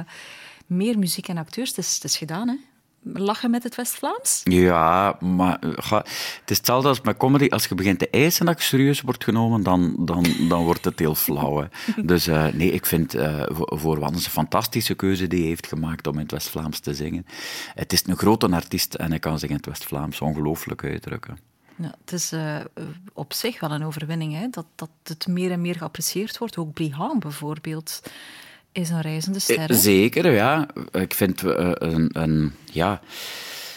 meer 0.66 1.00
muziek 1.00 1.28
en 1.28 1.38
acteurs, 1.38 1.70
het 1.70 1.78
is, 1.78 1.94
het 1.94 2.04
is 2.04 2.18
gedaan, 2.18 2.48
hè? 2.48 2.56
Lachen 3.04 3.52
met 3.52 3.64
het 3.64 3.76
West-Vlaams? 3.76 4.42
Ja, 4.44 5.18
maar 5.20 5.60
eh, 5.60 5.70
ga, 5.76 5.98
het 6.40 6.50
is 6.50 6.58
hetzelfde 6.58 6.88
als 6.88 7.02
met 7.02 7.18
comedy. 7.18 7.48
Als 7.50 7.66
je 7.66 7.76
begint 7.76 8.00
te 8.00 8.10
eisen 8.10 8.46
dat 8.46 8.58
je 8.58 8.64
serieus 8.64 9.02
wordt 9.02 9.24
genomen, 9.24 9.64
dan, 9.64 9.96
dan, 10.00 10.26
dan 10.50 10.64
wordt 10.64 10.86
het 10.86 11.00
heel 11.00 11.16
flauw. 11.16 11.58
Hè. 11.62 11.68
Dus 12.14 12.28
eh, 12.28 12.46
nee, 12.54 12.72
ik 12.72 12.86
vind 12.86 13.14
eh, 13.14 13.44
voor, 13.50 14.00
Wannes 14.00 14.26
een 14.26 14.32
fantastische 14.32 14.94
keuze 14.94 15.28
die 15.28 15.40
hij 15.40 15.48
heeft 15.48 15.68
gemaakt 15.68 16.08
om 16.08 16.14
in 16.14 16.20
het 16.20 16.32
West-Vlaams 16.32 16.80
te 16.80 16.94
zingen. 16.94 17.26
Het 17.74 17.94
is 17.94 18.08
een 18.08 18.18
grote 18.18 18.50
artiest 18.50 18.94
en 18.94 19.10
hij 19.10 19.20
kan 19.20 19.40
zich 19.40 19.50
in 19.50 19.56
het 19.56 19.66
West-Vlaams 19.66 20.22
ongelooflijk 20.22 20.84
uitdrukken. 20.84 21.38
Ja, 21.76 21.96
het 22.02 22.12
is 22.12 22.34
op 23.14 23.34
zich 23.34 23.60
wel 23.60 23.72
een 23.72 23.86
overwinning, 23.86 24.34
hè? 24.34 24.48
Dat, 24.50 24.66
dat 24.76 24.90
het 25.04 25.28
meer 25.28 25.52
en 25.52 25.62
meer 25.62 25.76
geapprecieerd 25.76 26.38
wordt. 26.38 26.58
Ook 26.58 26.74
Brigand 26.74 27.20
bijvoorbeeld 27.20 28.02
is 28.74 28.90
een 28.90 29.02
reizende 29.02 29.40
ster. 29.40 29.60
hè? 29.60 29.66
Eh, 29.66 29.76
Zeker, 29.76 30.32
ja. 30.32 30.68
Ik 30.92 31.14
vind 31.14 31.44
eh, 31.44 31.72
een, 31.74 32.10
een, 32.12 32.52
ja. 32.72 33.02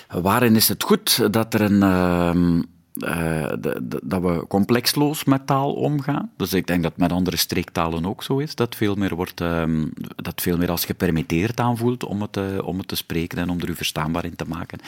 Waarin 0.09 0.57
is 0.57 0.69
het 0.69 0.83
goed 0.83 1.33
dat 1.33 1.55
er 1.55 1.61
een, 1.61 2.69
eh, 3.01 3.49
de- 3.61 3.81
de- 3.83 4.01
dat 4.03 4.23
we 4.23 4.45
complexloos 4.49 5.25
met 5.25 5.47
taal 5.47 5.75
omgaan. 5.75 6.31
Dus 6.37 6.53
ik 6.53 6.67
denk 6.67 6.83
dat 6.83 6.97
met 6.97 7.13
andere 7.13 7.37
streektalen 7.37 8.07
ook 8.07 8.23
zo 8.23 8.39
is. 8.39 8.55
Dat 8.55 8.75
veel 8.75 8.95
meer, 8.95 9.15
wordt, 9.15 9.41
ehm, 9.41 9.85
dat 10.17 10.43
veel 10.43 10.57
meer 10.57 10.71
als 10.71 10.85
gepermitteerd 10.85 11.61
aanvoelt 11.61 12.05
om 12.05 12.23
het, 12.23 12.37
eh, 12.37 12.45
om 12.67 12.79
het 12.79 12.89
te 12.89 12.97
spreken 12.97 13.39
en 13.39 13.49
om 13.51 13.61
er 13.61 13.69
u 13.69 13.75
verstaanbaar 13.75 14.25
in 14.25 14.37
te 14.37 14.45
maken. 14.49 14.79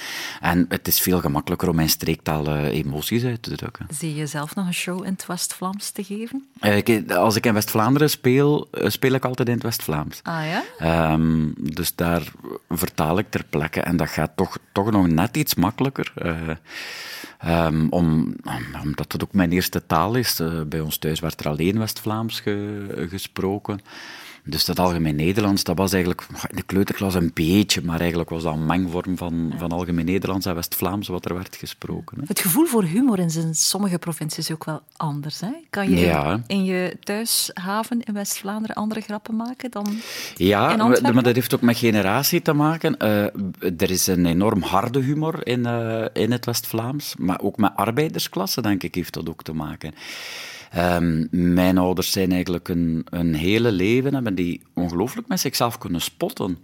En 0.41 0.67
het 0.69 0.89
is 0.89 1.01
veel 1.01 1.21
gemakkelijker 1.21 1.69
om 1.69 1.79
in 1.79 1.89
streektaal 1.89 2.47
eh, 2.47 2.65
emoties 2.65 3.25
uit 3.25 3.43
te 3.43 3.57
drukken. 3.57 3.87
Zie 3.91 4.15
je 4.15 4.27
zelf 4.27 4.55
nog 4.55 4.67
een 4.67 4.75
show 4.75 5.05
in 5.05 5.13
het 5.13 5.27
West-Vlaams 5.27 5.91
te 5.91 6.05
geven? 6.05 6.47
Ik- 6.61 7.11
als 7.13 7.37
ik 7.37 7.47
in 7.47 7.55
West-Vlaanderen 7.55 8.11
speel, 8.11 8.69
speel 8.73 9.13
ik 9.13 9.25
altijd 9.25 9.49
in 9.49 9.55
het 9.55 9.63
West-Vlaams. 9.63 10.21
Ah 10.23 10.43
ja? 10.47 10.63
Ehm, 10.79 11.47
dus 11.57 11.95
daar 11.95 12.33
vertaal 12.69 13.19
ik 13.19 13.31
ter 13.31 13.45
plekke 13.51 13.81
en 13.81 13.97
dat 13.97 14.09
gaat 14.09 14.31
toch, 14.37 14.59
toch 14.73 14.91
nog 14.91 15.07
net 15.09 15.37
iets 15.37 15.55
makkelijker. 15.55 16.13
Eh, 17.39 17.67
ehm, 17.67 17.87
om, 17.89 18.35
omdat 18.85 19.13
het 19.13 19.23
ook 19.23 19.33
mijn 19.33 19.53
eerste 19.53 19.87
taal 19.87 20.15
is. 20.15 20.41
Eh, 20.41 20.63
bij 20.67 20.81
ons 20.81 20.99
thuis 20.99 21.21
werd 21.21 21.41
er 21.41 21.49
alleen 21.49 21.79
West-Vlaams 21.79 22.41
ge- 22.41 23.07
gesproken. 23.11 23.81
Dus 24.49 24.65
dat 24.65 24.79
algemeen 24.79 25.17
Nederlands, 25.17 25.65
dat 25.65 25.77
was 25.79 25.93
eigenlijk 25.93 26.27
in 26.51 26.57
de 26.57 26.63
kleuterklas 26.63 27.15
een 27.15 27.31
beetje, 27.35 27.83
maar 27.83 27.99
eigenlijk 28.01 28.31
was 28.31 28.43
dat 28.43 28.53
een 28.55 28.67
mengvorm 28.67 29.17
van, 29.17 29.53
van 29.59 29.71
algemeen 29.73 30.05
Nederlands 30.05 30.47
en 30.47 30.55
West-Vlaams 30.55 31.09
wat 31.09 31.25
er 31.25 31.35
werd 31.35 31.57
gesproken. 31.57 32.19
Hè. 32.19 32.25
Het 32.27 32.41
gevoel 32.41 32.67
voor 32.67 32.83
humor 32.85 33.19
is 33.19 33.37
in 33.37 33.55
sommige 33.55 33.99
provincies 33.99 34.51
ook 34.53 34.65
wel 34.65 34.81
anders. 34.97 35.41
Hè? 35.41 35.51
Kan 35.71 35.91
je 35.91 35.97
in- 35.97 36.03
Ja. 36.07 36.43
in 36.47 36.65
je 36.65 36.97
thuishaven 37.03 38.01
in 38.01 38.15
West-Vlaanderen 38.15 38.77
andere 38.77 39.01
grappen 39.01 39.37
maken 39.37 39.71
dan 39.71 39.87
Ja, 40.37 40.77
maar 41.13 41.23
dat 41.23 41.35
heeft 41.35 41.55
ook 41.55 41.61
met 41.61 41.77
generatie 41.79 42.43
te 42.43 42.53
maken. 42.53 42.97
Eh, 42.99 43.23
er 43.79 43.91
is 43.91 44.07
een 44.07 44.27
enorm 44.27 44.63
harde 44.63 45.01
humor 45.01 45.47
in, 45.47 45.67
eh, 45.67 46.05
in 46.13 46.33
het 46.33 46.45
West-Vlaams, 46.45 47.15
maar 47.19 47.41
ook 47.41 47.57
met 47.57 47.73
arbeidersklasse, 47.77 48.61
denk 48.63 48.83
ik, 48.83 48.95
heeft 48.95 49.15
dat 49.15 49.29
ook 49.29 49.43
te 49.43 49.53
maken. 49.53 49.95
Ehm, 50.71 51.27
mijn 51.31 51.79
ouders 51.79 52.11
zijn 52.11 52.33
eigenlijk 52.33 52.69
een, 52.69 53.07
een 53.11 53.35
hele 53.35 53.73
leven, 53.73 54.15
hebben 54.15 54.35
die 54.35 54.63
ongelooflijk 54.75 55.29
met 55.29 55.41
zichzelf 55.41 55.79
kunnen 55.79 56.01
spotten. 56.01 56.59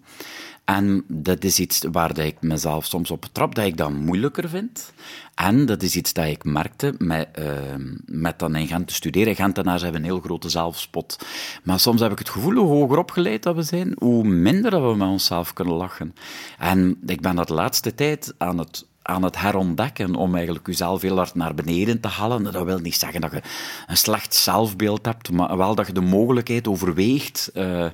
En 0.65 1.05
dat 1.09 1.45
is 1.45 1.59
iets 1.59 1.85
waar 1.93 2.19
ik 2.19 2.37
mezelf 2.41 2.85
soms 2.85 3.11
op 3.11 3.21
betrap, 3.21 3.55
dat 3.55 3.65
ik 3.65 3.77
dat 3.77 3.91
moeilijker 3.91 4.49
vind. 4.49 4.93
En 5.35 5.67
dat 5.67 5.83
is 5.83 5.97
iets 5.97 6.13
dat 6.13 6.27
ik 6.27 6.45
merkte 6.45 6.95
met, 6.99 7.29
ehm, 7.33 7.95
met 8.05 8.39
dan 8.39 8.57
in 8.57 8.67
Gent 8.67 8.87
te 8.87 8.95
studeren. 8.95 9.35
Gentenaars 9.35 9.83
hebben 9.83 10.01
een 10.01 10.07
heel 10.07 10.21
grote 10.21 10.49
zelfspot. 10.49 11.27
Maar 11.63 11.81
soms 11.81 12.01
heb 12.01 12.13
ik 12.13 12.19
het 12.19 12.29
gevoel, 12.29 12.55
hoe 12.55 12.69
hoger 12.69 12.99
opgeleid 12.99 13.43
dat 13.43 13.55
we 13.55 13.63
zijn, 13.63 13.97
hoe 13.99 14.25
minder 14.25 14.71
dat 14.71 14.83
we 14.83 14.97
met 14.97 15.09
onszelf 15.09 15.53
kunnen 15.53 15.75
lachen. 15.75 16.15
En 16.59 16.99
ik 17.07 17.21
ben 17.21 17.37
dat 17.37 17.49
de 17.49 17.55
laatste 17.55 17.95
tijd 17.95 18.35
aan 18.39 18.59
het 18.59 18.87
aan 19.07 19.23
het 19.23 19.39
herontdekken 19.39 20.15
om 20.15 20.35
eigenlijk 20.35 20.67
jezelf 20.67 21.03
heel 21.03 21.17
hard 21.17 21.35
naar 21.35 21.55
beneden 21.55 22.01
te 22.01 22.09
halen. 22.09 22.43
Dat 22.53 22.65
wil 22.65 22.79
niet 22.79 22.95
zeggen 22.95 23.21
dat 23.21 23.31
je 23.31 23.43
een 23.87 23.97
slecht 23.97 24.35
zelfbeeld 24.35 25.05
hebt, 25.05 25.31
maar 25.31 25.57
wel 25.57 25.75
dat 25.75 25.87
je 25.87 25.93
de 25.93 26.01
mogelijkheid 26.01 26.69
overweegt 26.69 27.51
eh, 27.55 27.87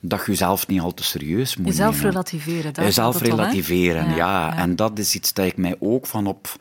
dat 0.00 0.20
je 0.20 0.26
jezelf 0.26 0.66
niet 0.66 0.80
al 0.80 0.94
te 0.94 1.04
serieus 1.04 1.56
moet 1.56 1.66
Jezelf 1.66 1.94
nemen. 1.94 2.10
relativeren, 2.10 2.74
daar 2.74 2.84
Jezelf 2.84 3.20
relativeren, 3.20 4.14
ja. 4.14 4.56
En 4.56 4.76
dat 4.76 4.98
is 4.98 5.14
iets 5.14 5.32
dat 5.32 5.46
ik 5.46 5.56
mij 5.56 5.76
ook 5.78 6.06
van 6.06 6.26
op... 6.26 6.56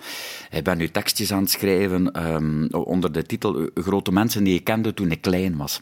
Ik 0.51 0.63
ben 0.63 0.77
nu 0.77 0.89
tekstjes 0.89 1.31
aan 1.31 1.41
het 1.41 1.51
schrijven 1.51 2.11
ehm, 2.11 2.65
onder 2.71 3.11
de 3.11 3.25
titel 3.25 3.59
eh, 3.59 3.83
Grote 3.83 4.11
mensen 4.11 4.43
die 4.43 4.55
ik 4.55 4.63
kende 4.63 4.93
toen 4.93 5.11
ik 5.11 5.21
klein 5.21 5.57
was. 5.57 5.81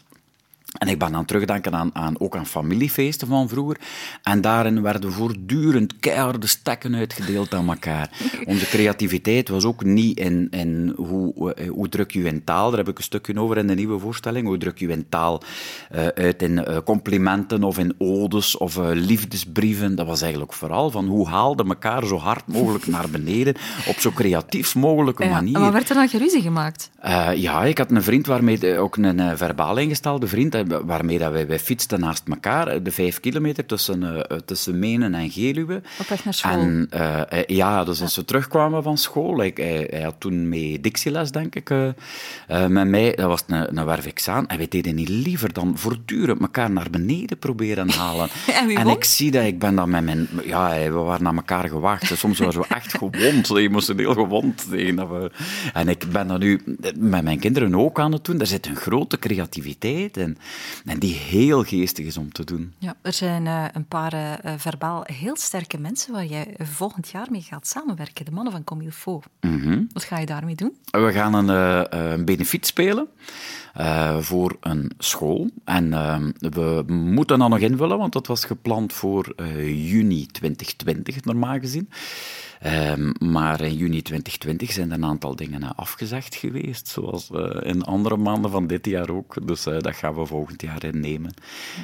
En 0.77 0.87
ik 0.87 0.97
ben 0.99 1.15
aan 1.15 1.25
terugdenken 1.25 1.75
aan, 1.75 1.89
aan, 1.93 2.19
ook 2.19 2.35
aan 2.35 2.45
familiefeesten 2.45 3.27
van 3.27 3.49
vroeger. 3.49 3.77
En 4.23 4.41
daarin 4.41 4.81
werden 4.81 5.11
voortdurend 5.11 5.99
keiharde 5.99 6.47
stekken 6.47 6.95
uitgedeeld 6.95 7.53
aan 7.53 7.69
elkaar. 7.69 8.09
Onze 8.45 8.65
creativiteit 8.65 9.49
was 9.49 9.65
ook 9.65 9.83
niet 9.83 10.19
in, 10.19 10.47
in 10.51 10.93
hoe, 10.95 11.53
eh, 11.53 11.69
hoe 11.69 11.89
druk 11.89 12.11
je 12.11 12.23
in 12.23 12.43
taal, 12.43 12.69
daar 12.69 12.79
heb 12.79 12.87
ik 12.89 12.97
een 12.97 13.03
stukje 13.03 13.39
over 13.39 13.57
in 13.57 13.67
de 13.67 13.75
nieuwe 13.75 13.99
voorstelling, 13.99 14.47
hoe 14.47 14.57
druk 14.57 14.77
je 14.79 14.87
in 14.87 15.05
taal 15.09 15.41
eh, 15.89 16.07
uit 16.07 16.41
in 16.41 16.65
eh, 16.65 16.77
complimenten 16.85 17.63
of 17.63 17.77
in 17.77 17.95
odes 17.97 18.57
of 18.57 18.77
liefdesbrieven. 18.93 19.95
Dat 19.95 20.07
was 20.07 20.21
eigenlijk 20.21 20.53
vooral 20.53 20.91
van 20.91 21.07
hoe 21.07 21.27
haalde 21.27 21.63
elkaar 21.63 22.05
zo 22.05 22.17
hard 22.17 22.47
mogelijk 22.47 22.87
naar 22.95 23.09
beneden 23.09 23.55
op 23.87 23.95
zo 23.99 24.11
creatief 24.11 24.75
mogelijke 24.75 25.23
Ja, 25.23 25.29
manier. 25.29 25.55
en 25.55 25.61
wat 25.61 25.73
werd 25.73 25.89
er 25.89 25.95
dan 25.95 26.09
geruzie 26.09 26.41
gemaakt? 26.41 26.89
Ja, 27.35 27.63
ik 27.63 27.77
had 27.77 27.91
een 27.91 28.03
vriend, 28.03 28.25
waarmee, 28.25 28.77
ook 28.77 28.97
een 28.97 29.37
verbaal 29.37 29.77
ingestelde 29.77 30.27
vriend, 30.27 30.55
waarmee 30.85 31.17
dat 31.17 31.31
wij, 31.31 31.47
wij 31.47 31.59
fietsten 31.59 31.99
naast 31.99 32.23
elkaar, 32.27 32.67
eh, 32.67 32.79
de 32.83 32.91
vijf 32.91 33.19
kilometer 33.19 33.65
tussen, 33.65 34.27
eh, 34.29 34.37
tussen 34.45 34.79
Menen 34.79 35.13
en 35.13 35.29
Geluwe. 35.29 35.81
Op 35.99 36.07
weg 36.07 36.23
naar 36.23 36.33
school. 36.33 36.51
En 36.51 36.87
eh, 36.89 37.21
eh, 37.31 37.43
ja, 37.47 37.83
dus 37.83 38.01
als 38.01 38.15
we 38.15 38.25
terugkwamen 38.25 38.83
van 38.83 38.97
school, 38.97 39.43
ik, 39.43 39.57
hij, 39.57 39.87
hij 39.89 40.01
had 40.01 40.15
toen 40.19 40.49
mee 40.49 40.79
Dixieles, 40.81 41.31
denk 41.31 41.55
ik, 41.55 41.69
eh, 41.69 41.87
eh, 42.47 42.65
met 42.67 42.87
mij, 42.87 43.11
dat 43.15 43.27
was 43.27 43.43
een, 43.47 43.77
een 43.77 43.85
werfexaan, 43.85 44.47
en 44.47 44.57
wij 44.57 44.67
deden 44.67 44.95
niet 44.95 45.09
liever 45.09 45.53
dan 45.53 45.77
voortdurend 45.77 46.41
elkaar 46.41 46.71
naar 46.71 46.89
beneden 46.89 47.37
proberen 47.39 47.89
halen. 47.89 48.27
En 48.75 48.87
ik 48.87 49.03
zie 49.03 49.31
dat, 49.31 49.45
ik 49.45 49.59
ben 49.59 49.75
dan 49.75 49.89
met 49.89 50.03
mijn... 50.03 50.27
Ja, 50.45 50.69
we 50.69 50.89
waren 50.89 51.23
naar 51.23 51.35
elkaar 51.35 51.69
gewaagd. 51.69 52.17
Soms 52.17 52.39
waren 52.39 52.61
we 52.61 52.67
echt 52.75 52.97
gewond, 52.97 53.49
emotioneel 53.55 54.13
gewond. 54.13 54.67
tegen 54.69 54.95
dat 54.95 55.07
we- 55.09 55.31
En 55.73 55.87
ik 55.87 56.05
ben 56.11 56.27
dat 56.27 56.39
nu 56.39 56.61
met 56.97 57.23
mijn 57.23 57.39
kinderen 57.39 57.75
ook 57.75 57.99
aan 57.99 58.11
het 58.11 58.25
doen. 58.25 58.39
Er 58.39 58.47
zit 58.47 58.65
een 58.65 58.75
grote 58.75 59.19
creativiteit 59.19 60.17
in. 60.17 60.37
En 60.85 60.99
die 60.99 61.13
heel 61.13 61.63
geestig 61.63 62.05
is 62.05 62.17
om 62.17 62.31
te 62.31 62.43
doen. 62.43 62.73
Ja, 62.77 62.95
er 63.01 63.13
zijn 63.13 63.47
eh, 63.47 63.65
een 63.73 63.85
paar 63.85 64.13
eh, 64.13 64.34
eh, 64.43 64.59
verbaal 64.59 65.03
heel 65.05 65.38
sterke 65.38 65.80
mensen 65.80 66.13
waar 66.13 66.26
jij 66.26 66.55
volgend 66.57 67.09
jaar 67.09 67.27
mee 67.30 67.41
gaat 67.41 67.67
samenwerken. 67.67 68.26
De 68.26 68.31
mannen 68.31 68.53
van 68.53 68.63
Comilfo. 68.63 69.21
Mhm. 69.41 69.84
Wat 69.93 70.03
ga 70.03 70.19
je 70.19 70.26
daarmee 70.26 70.55
doen? 70.55 70.77
We 70.91 71.11
gaan 71.11 71.34
een, 71.34 71.49
een 71.99 72.26
benefiet 72.26 72.65
spelen 72.65 73.07
voor 74.19 74.57
een 74.59 74.91
school. 74.97 75.49
En 75.63 75.93
eh, 75.93 76.19
we 76.39 76.84
moeten 76.88 77.39
dat 77.39 77.49
nog 77.49 77.59
invullen, 77.59 77.97
want 77.97 78.13
dat 78.13 78.27
was 78.27 78.45
gepland 78.45 78.93
voor 78.93 79.34
juni 79.65 80.26
2020, 80.26 81.23
normaal 81.23 81.59
gezien. 81.59 81.89
Ehm, 82.60 83.11
maar 83.19 83.61
in 83.61 83.76
juni 83.76 84.02
2020 84.02 84.72
zijn 84.72 84.91
er 84.91 84.98
een 84.98 85.06
aantal 85.06 85.36
dingen 85.36 85.64
eh, 85.64 85.69
afgezegd 85.76 86.36
geweest, 86.36 86.88
zoals 86.88 87.30
eh, 87.31 87.69
in 87.69 87.84
andere 87.84 88.18
maanden 88.18 88.52
van 88.52 88.68
dit 88.68 88.86
jaar 88.86 89.10
ook. 89.10 89.48
Dus 89.48 89.65
eh, 89.65 89.80
dat 89.80 89.95
gaan 89.95 90.15
we 90.15 90.26
volgend 90.26 90.61
jaar 90.61 90.84
innemen. 90.84 91.34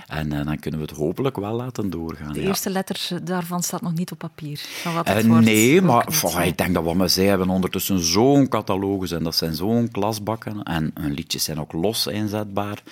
En 0.07 0.29
dan 0.29 0.59
kunnen 0.59 0.79
we 0.79 0.85
het 0.85 0.95
hopelijk 0.95 1.35
wel 1.35 1.53
laten 1.53 1.89
doorgaan. 1.89 2.33
De 2.33 2.41
ja. 2.41 2.47
eerste 2.47 2.69
letter 2.69 3.19
daarvan 3.23 3.63
staat 3.63 3.81
nog 3.81 3.93
niet 3.93 4.11
op 4.11 4.17
papier. 4.17 4.57
Van 4.57 4.93
wat 4.93 5.07
het 5.07 5.27
wordt, 5.27 5.45
nee, 5.45 5.81
maar 5.81 6.07
ik 6.45 6.57
denk 6.57 6.73
dat 6.73 6.83
wat 6.83 6.95
we 6.95 7.07
zij 7.07 7.25
hebben 7.25 7.49
ondertussen 7.49 7.99
zo'n 7.99 8.47
catalogus 8.47 9.11
en 9.11 9.23
dat 9.23 9.35
zijn 9.35 9.55
zo'n 9.55 9.91
klasbakken. 9.91 10.63
En 10.63 10.91
hun 10.93 11.13
liedjes 11.13 11.43
zijn 11.43 11.59
ook 11.59 11.73
los 11.73 12.07
inzetbaar. 12.07 12.83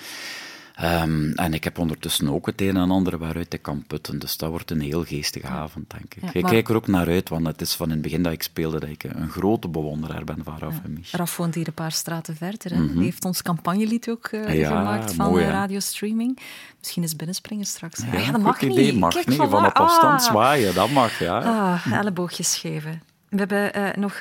Ehm, 0.74 1.30
en 1.30 1.54
ik 1.54 1.64
heb 1.64 1.78
ondertussen 1.78 2.28
ook 2.28 2.46
het 2.46 2.60
een 2.60 2.76
en 2.76 2.90
ander 2.90 3.18
waaruit 3.18 3.52
ik 3.52 3.62
kan 3.62 3.84
putten. 3.86 4.18
Dus 4.18 4.36
dat 4.36 4.50
wordt 4.50 4.70
een 4.70 4.80
heel 4.80 5.04
geestige 5.04 5.46
avond, 5.46 5.90
denk 5.90 6.14
ik. 6.14 6.22
Ja, 6.22 6.30
ik 6.32 6.44
kijk 6.44 6.68
er 6.68 6.74
ook 6.74 6.86
naar 6.86 7.06
uit, 7.06 7.28
want 7.28 7.46
het 7.46 7.60
is 7.60 7.74
van 7.74 7.86
in 7.86 7.92
het 7.92 8.02
begin 8.02 8.22
dat 8.22 8.32
ik 8.32 8.42
speelde 8.42 8.80
dat 8.80 8.88
ik 8.88 9.04
een 9.04 9.28
grote 9.30 9.68
bewonderaar 9.68 10.24
ben 10.24 10.44
van 10.44 10.58
Raf 10.58 10.74
en 10.84 10.92
Mich. 10.92 11.10
Raf 11.10 11.36
woont 11.36 11.54
hier 11.54 11.66
een 11.66 11.74
paar 11.74 11.92
straten 11.92 12.36
verder. 12.36 12.70
Hè. 12.74 12.78
Mhm. 12.80 12.92
Die 12.92 13.02
heeft 13.02 13.24
ons 13.24 13.42
campagnelied 13.42 14.08
ook 14.08 14.26
eh, 14.26 14.58
Ja, 14.58 14.68
gemaakt 14.76 15.14
van 15.14 15.30
mooi, 15.30 15.42
eh, 15.44 15.48
hè. 15.50 15.54
radiostreaming. 15.54 16.38
Misschien 16.78 17.02
eens 17.02 17.16
binnenspringen 17.16 17.66
straks. 17.66 18.00
Ja, 18.12 18.18
ja, 18.18 18.30
dat 18.32 18.40
mag 18.40 18.60
idee, 18.62 18.84
niet. 18.92 19.00
mag 19.00 19.14
Kijk, 19.14 19.26
niet. 19.26 19.38
voilà. 19.38 19.50
Van 19.50 19.66
op 19.66 19.72
afstand 19.72 20.20
Ah. 20.20 20.26
zwaaien, 20.26 20.74
dat 20.74 20.90
mag, 20.90 21.18
ja. 21.18 21.38
Ah, 21.38 21.92
elleboogjes 21.92 22.56
geven. 22.56 23.02
We 23.28 23.36
hebben 23.38 23.74
eh, 23.74 23.94
nog 23.96 24.20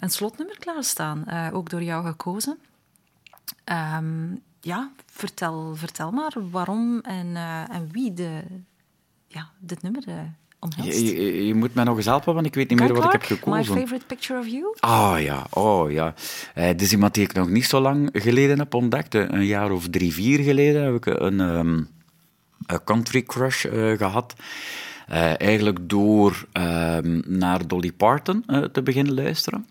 een 0.00 0.10
slotnummer 0.10 0.58
klaarstaan, 0.58 1.24
ook 1.52 1.70
door 1.70 1.82
jou 1.82 2.06
gekozen. 2.06 2.58
Ehm, 3.64 4.34
ja, 4.60 4.90
vertel, 5.12 5.74
vertel 5.76 6.10
maar 6.10 6.32
waarom 6.50 7.00
en, 7.00 7.36
eh, 7.36 7.74
en 7.74 7.88
wie 7.92 8.12
de, 8.12 8.42
ja, 9.26 9.50
dit 9.60 9.82
nummer 9.82 10.02
eh, 10.06 10.14
omhelst. 10.62 10.98
Je, 10.98 11.16
je, 11.16 11.46
je 11.46 11.54
moet 11.54 11.74
mij 11.74 11.84
nog 11.84 11.96
eens 11.96 12.06
helpen, 12.06 12.34
want 12.34 12.46
ik 12.46 12.54
weet 12.54 12.70
niet 12.70 12.78
meer 12.78 12.94
wat 12.94 13.04
ik 13.04 13.12
heb 13.12 13.20
Clark, 13.22 13.46
My 13.46 13.52
gekozen. 13.52 13.76
favorite 13.82 14.06
picture 14.06 14.40
of 14.40 14.46
you? 14.46 14.74
Ah 14.80 15.22
ja, 15.22 15.46
oh 15.50 15.90
ja. 15.90 16.14
Eh, 16.54 16.66
dit 16.66 16.80
is 16.82 16.92
iemand 16.92 17.14
die 17.14 17.24
ik 17.24 17.32
nog 17.32 17.48
niet 17.48 17.66
zo 17.66 17.80
lang 17.80 18.08
geleden 18.12 18.58
heb 18.58 18.74
ontdekt. 18.74 19.14
Een 19.14 19.44
jaar 19.44 19.70
of 19.70 19.88
drie, 19.88 20.12
vier 20.12 20.38
geleden 20.38 20.82
heb 20.84 20.94
ik 20.94 21.06
een, 21.06 21.40
ehm, 21.40 21.82
een 22.66 22.84
country 22.84 23.22
crush 23.22 23.64
eh, 23.64 23.96
gehad. 23.98 24.34
Eh, 25.06 25.40
eigenlijk 25.40 25.78
door 25.88 26.46
ehm, 26.52 27.20
naar 27.26 27.66
Dolly 27.66 27.92
Parton 27.92 28.44
te 28.72 28.82
beginnen 28.82 29.14
luisteren. 29.14 29.66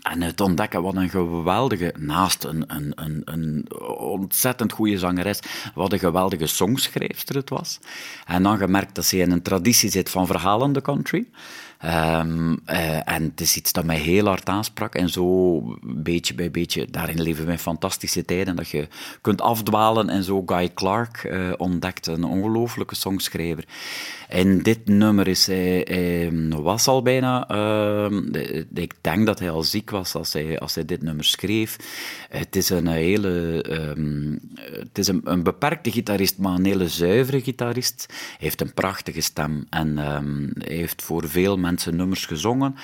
En 0.00 0.22
het 0.22 0.40
ontdekken 0.40 0.82
wat 0.82 0.96
een 0.96 1.08
geweldige, 1.08 1.94
naast 1.98 2.44
een, 2.44 2.64
een, 2.66 2.92
een, 2.94 3.22
een 3.24 3.66
ontzettend 3.98 4.72
goede 4.72 4.98
zangeres, 4.98 5.40
wat 5.74 5.92
een 5.92 5.98
geweldige 5.98 6.46
songschrijfster 6.46 7.36
het 7.36 7.50
was. 7.50 7.78
En 8.26 8.42
dan 8.42 8.58
gemerkt 8.58 8.94
dat 8.94 9.04
ze 9.04 9.18
in 9.18 9.30
een 9.30 9.42
traditie 9.42 9.90
zit 9.90 10.10
van 10.10 10.26
verhalende 10.26 10.80
country. 10.80 11.26
Eh, 11.78 12.18
en 13.08 13.22
het 13.22 13.40
is 13.40 13.56
iets 13.56 13.72
dat 13.72 13.84
mij 13.84 13.96
heel 13.96 14.26
hard 14.26 14.48
aansprak. 14.48 14.94
En 14.94 15.08
zo, 15.08 15.62
beetje 15.82 16.34
bij 16.34 16.50
beetje, 16.50 16.86
daarin 16.90 17.22
leven 17.22 17.46
we 17.46 17.52
in 17.52 17.58
fantastische 17.58 18.24
tijden. 18.24 18.56
Dat 18.56 18.68
je 18.68 18.88
kunt 19.20 19.40
afdwalen. 19.40 20.08
En 20.08 20.24
zo 20.24 20.42
Guy 20.46 20.70
Clark 20.74 21.24
eh, 21.24 21.52
ontdekt, 21.56 22.06
een 22.06 22.24
ongelooflijke 22.24 22.94
songschrijver. 22.94 23.64
En 24.28 24.62
dit 24.62 24.86
nummer 24.86 25.28
is, 25.28 25.46
hij, 25.46 25.86
hij 25.90 26.32
was 26.48 26.86
al 26.86 27.02
bijna, 27.02 27.48
ehm, 27.48 28.34
ik 28.74 28.94
denk 29.00 29.26
dat 29.26 29.38
hij 29.38 29.50
al 29.50 29.62
ziek 29.62 29.90
was 29.90 30.14
als 30.14 30.32
hij, 30.32 30.58
als 30.58 30.74
hij 30.74 30.84
dit 30.84 31.02
nummer 31.02 31.24
schreef. 31.24 31.76
Het 32.28 32.56
is 32.56 32.70
een 32.70 32.86
hele, 32.86 33.62
ehm, 33.62 34.36
het 34.78 34.98
is 34.98 35.08
een, 35.08 35.42
beperkte 35.42 35.90
gitarist, 35.90 36.38
maar 36.38 36.54
een 36.54 36.64
hele 36.64 36.88
zuivere 36.88 37.40
gitarist. 37.40 38.06
Hij 38.08 38.36
heeft 38.38 38.60
een 38.60 38.74
prachtige 38.74 39.20
stem 39.20 39.66
en 39.70 39.98
ehm, 39.98 40.46
hij 40.52 40.76
heeft 40.76 41.02
voor 41.02 41.28
veel 41.28 41.56
mensen 41.56 41.96
nummers 41.96 42.26
gezongen, 42.26 42.74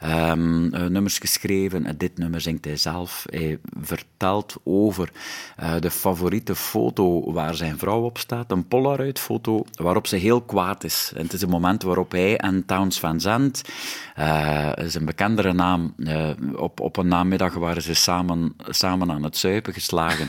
ehm, 0.00 0.74
eh, 0.74 0.86
nummers 0.86 1.18
geschreven. 1.18 1.86
En 1.86 1.96
dit 1.96 2.18
nummer 2.18 2.40
zingt 2.40 2.64
hij 2.64 2.76
zelf. 2.76 3.24
Hij 3.30 3.58
vertelt 3.80 4.56
over 4.64 5.10
eh, 5.56 5.74
de 5.80 5.90
favoriete 5.90 6.54
foto 6.54 7.32
waar 7.32 7.54
zijn 7.54 7.78
vrouw 7.78 8.02
op 8.02 8.18
staat, 8.18 8.50
een 8.50 8.68
Polaroid-foto 8.68 9.64
waarop 9.72 10.06
ze 10.06 10.16
heel 10.16 10.40
kwaad 10.40 10.84
is. 10.84 11.12
En 11.16 11.22
het 11.22 11.32
is 11.32 11.42
een 11.42 11.48
moment 11.48 11.82
waarop 11.82 12.12
hij 12.12 12.36
en 12.36 12.66
Towns 12.66 13.00
Van 13.00 13.20
Zandt, 13.20 13.70
eh, 14.14 14.72
is 14.76 14.94
een 14.94 15.04
bekendere 15.04 15.52
naam, 15.52 15.94
eh, 16.04 16.30
op, 16.56 16.80
op 16.80 16.96
een 16.96 17.08
namiddag 17.08 17.54
waren 17.54 17.82
ze 17.82 17.94
samen, 17.94 18.54
samen 18.68 19.10
aan 19.10 19.22
het 19.22 19.36
zuipen 19.36 19.72
geslagen. 19.72 20.28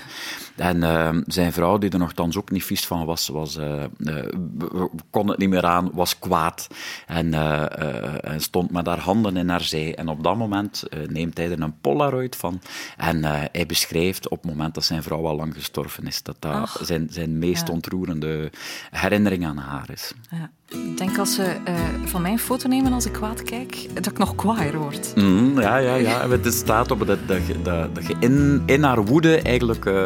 En 0.56 0.84
eh, 0.84 1.18
zijn 1.26 1.54
vrouw, 1.54 1.78
die 1.78 1.90
er 1.90 2.00
nogthans 2.00 2.38
ook 2.38 2.52
niet 2.52 2.64
vies 2.64 2.86
van 2.86 3.06
was, 3.06 3.28
was 3.28 3.56
eh, 3.58 3.84
eh, 3.84 4.82
kon 5.10 5.28
het 5.28 5.38
niet 5.38 5.50
meer 5.50 5.66
aan, 5.66 5.90
was 5.94 6.20
kwaad. 6.20 6.68
En, 7.08 7.34
eh, 7.34 8.32
en 8.32 8.42
stond 8.42 8.72
met 8.72 8.86
haar 8.86 9.00
handen 9.00 9.38
in 9.38 9.50
haar 9.50 9.62
zij. 9.62 9.96
En 9.96 10.08
op 10.08 10.24
dat 10.24 10.38
moment 10.38 10.84
neemt 11.08 11.38
hij 11.38 11.52
er 11.52 11.62
een 11.62 11.80
Polaroid 11.82 12.36
van. 12.36 12.62
En 12.98 13.24
hij 13.24 13.66
beschrijft 13.68 14.30
op 14.30 14.42
het 14.42 14.52
moment 14.52 14.74
dat 14.74 14.84
zijn 14.84 15.04
vrouw 15.04 15.28
al 15.28 15.36
lang 15.36 15.54
gestorven 15.54 16.08
is, 16.08 16.24
dat 16.24 16.36
dat 16.40 16.54
Ach. 16.54 16.80
zijn, 16.82 17.08
zijn 17.12 17.40
meest 17.40 17.68
Ja. 17.68 17.74
ontroerende 17.74 18.52
herinnering 18.92 19.46
aan 19.46 19.58
haar 19.58 19.90
is. 19.92 20.14
Ja. 20.30 20.50
Ik 20.72 20.98
denk 20.98 21.18
als 21.18 21.34
ze 21.36 21.44
eh, 21.44 21.74
van 22.06 22.22
mij 22.22 22.32
een 22.32 22.40
foto 22.40 22.68
nemen 22.68 22.94
als 22.94 23.06
ik 23.06 23.12
kwaad 23.12 23.44
kijk, 23.44 23.88
dat 23.94 24.06
ik 24.06 24.18
nog 24.18 24.36
kwaaier 24.36 24.78
word. 24.78 25.12
Mhm, 25.16 25.60
ja, 25.60 25.78
ja, 25.78 25.96
ja. 25.96 26.30
Het 26.30 26.54
staat 26.54 26.92
op 26.92 27.08
dat, 27.08 27.18
dat, 27.28 27.48
je- 27.48 27.62
dat, 27.62 27.96
dat 27.96 28.08
je 28.08 28.16
in, 28.20 28.62
in 28.66 28.84
haar 28.84 29.06
woede 29.06 29.42
eigenlijk 29.42 29.86
eh, 29.86 30.06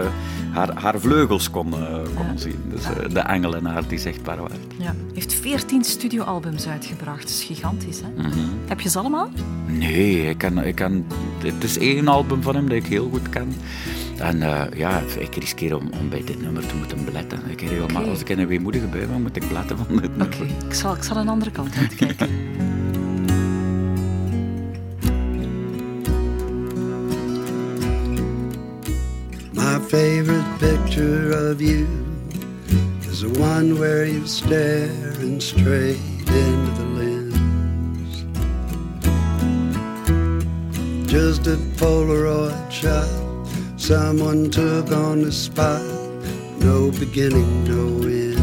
haar, 0.52 0.74
haar 0.82 1.00
vleugels 1.00 1.50
kon, 1.50 1.74
eh, 1.74 1.96
kon 2.16 2.26
zien. 2.38 2.64
Dus 2.70 2.82
de 3.14 3.20
engel 3.20 3.56
in 3.56 3.66
haar 3.66 3.88
die 3.88 3.98
zichtbaar 4.00 4.38
werd. 4.38 4.54
Ja. 4.78 4.84
Hij 4.86 4.94
heeft 5.14 5.34
14 5.34 5.84
studioalbums 5.84 6.68
uitgebracht. 6.68 7.22
Dat 7.22 7.30
is 7.30 7.44
gigantisch, 7.44 8.00
hè? 8.02 8.22
Mhm. 8.28 8.40
Heb 8.66 8.80
je 8.80 8.90
ze 8.90 9.00
allemaal? 9.00 9.30
Nee, 9.68 10.30
ik 10.30 10.38
ken, 10.38 10.58
ik 10.58 10.76
ken, 10.76 11.06
het 11.44 11.64
is 11.64 11.78
één 11.78 12.08
album 12.08 12.42
van 12.42 12.56
hem 12.56 12.68
dat 12.68 12.78
ik 12.78 12.86
heel 12.86 13.10
goed 13.12 13.30
ken. 13.30 13.56
En 14.18 14.42
eh, 14.42 14.64
ja, 14.78 15.02
ik 15.20 15.36
riskeer 15.36 15.76
om, 15.76 15.90
om 16.00 16.10
bij 16.10 16.24
dit 16.26 16.42
nummer 16.42 16.68
te 16.68 16.76
moeten 16.76 17.06
beletten. 17.06 17.40
Ik 17.48 17.60
helemaal, 17.60 18.02
Oké. 18.02 18.10
Als 18.10 18.22
ik 18.22 18.30
in 18.30 18.40
een 18.40 18.48
weemoedige 18.48 18.88
bui 18.88 19.08
ben, 19.08 19.22
moet 19.22 19.36
ik 19.36 19.48
beletten 19.48 19.78
van 19.78 19.88
dit 19.88 20.18
nummer. 20.18 20.38
Ik 20.68 20.74
zal, 20.74 20.96
ik 20.96 21.04
zal 21.04 21.18
een 21.18 21.28
andere 21.28 21.52
kant 21.52 21.76
uitkijken. 21.76 22.30
My 29.52 29.80
favorite 29.80 30.46
picture 30.60 31.52
of 31.52 31.62
you 31.62 31.88
is 33.10 33.20
the 33.20 33.30
one 33.40 33.78
where 33.78 34.06
you 34.06 34.28
staring 34.28 35.42
straight 35.42 36.00
into 36.28 36.72
the 36.76 36.86
lens. 36.96 38.26
Just 41.12 41.48
a 41.48 41.58
Polaroid 41.78 42.72
shot 42.72 43.25
someone 43.86 44.50
took 44.50 44.92
on 44.92 45.22
the 45.22 45.32
spot. 45.32 45.80
No 46.58 46.90
beginning, 46.90 47.66
no 47.66 47.86
end. 48.08 48.42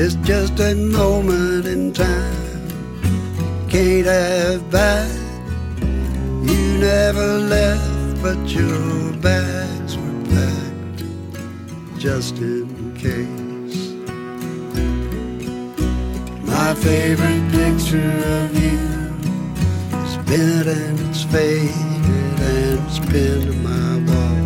It's 0.00 0.16
just 0.26 0.58
a 0.58 0.74
moment 0.74 1.64
in 1.64 1.92
time. 1.92 2.68
Can't 3.68 4.06
have 4.06 4.68
back. 4.68 5.12
You 6.42 6.78
never 6.80 7.38
left, 7.38 8.20
but 8.20 8.48
your 8.48 9.12
bags 9.18 9.96
were 9.96 10.24
packed 10.34 11.04
just 11.98 12.36
in 12.38 12.96
case. 12.96 13.92
My 16.42 16.74
favorite 16.74 17.46
picture 17.52 18.12
of 18.40 18.60
you 18.60 18.80
is 20.02 20.16
bent 20.26 20.66
and 20.66 20.98
it's 21.08 21.22
faded 21.22 21.91
it's 22.74 22.98
pinned 23.10 23.44
to 23.44 23.52
my 23.68 23.92
wall. 24.08 24.42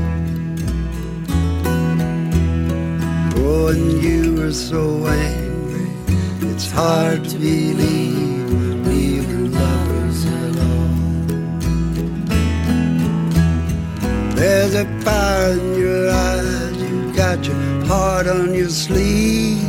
Oh, 3.39 3.69
and 3.69 4.03
you 4.03 4.35
were 4.35 4.53
so 4.53 5.07
angry, 5.07 5.91
it's 6.51 6.71
hard 6.71 7.25
to 7.25 7.39
believe 7.39 8.87
we 8.87 9.21
lovers 9.49 10.27
at 10.27 10.57
all. 10.71 10.95
There's 14.35 14.75
a 14.75 14.87
fire 15.03 15.53
in 15.53 15.79
your 15.79 16.11
eyes, 16.11 16.77
you 16.83 17.13
got 17.15 17.47
your 17.47 17.85
heart 17.87 18.27
on 18.27 18.55
your 18.55 18.71
sleeve, 18.71 19.63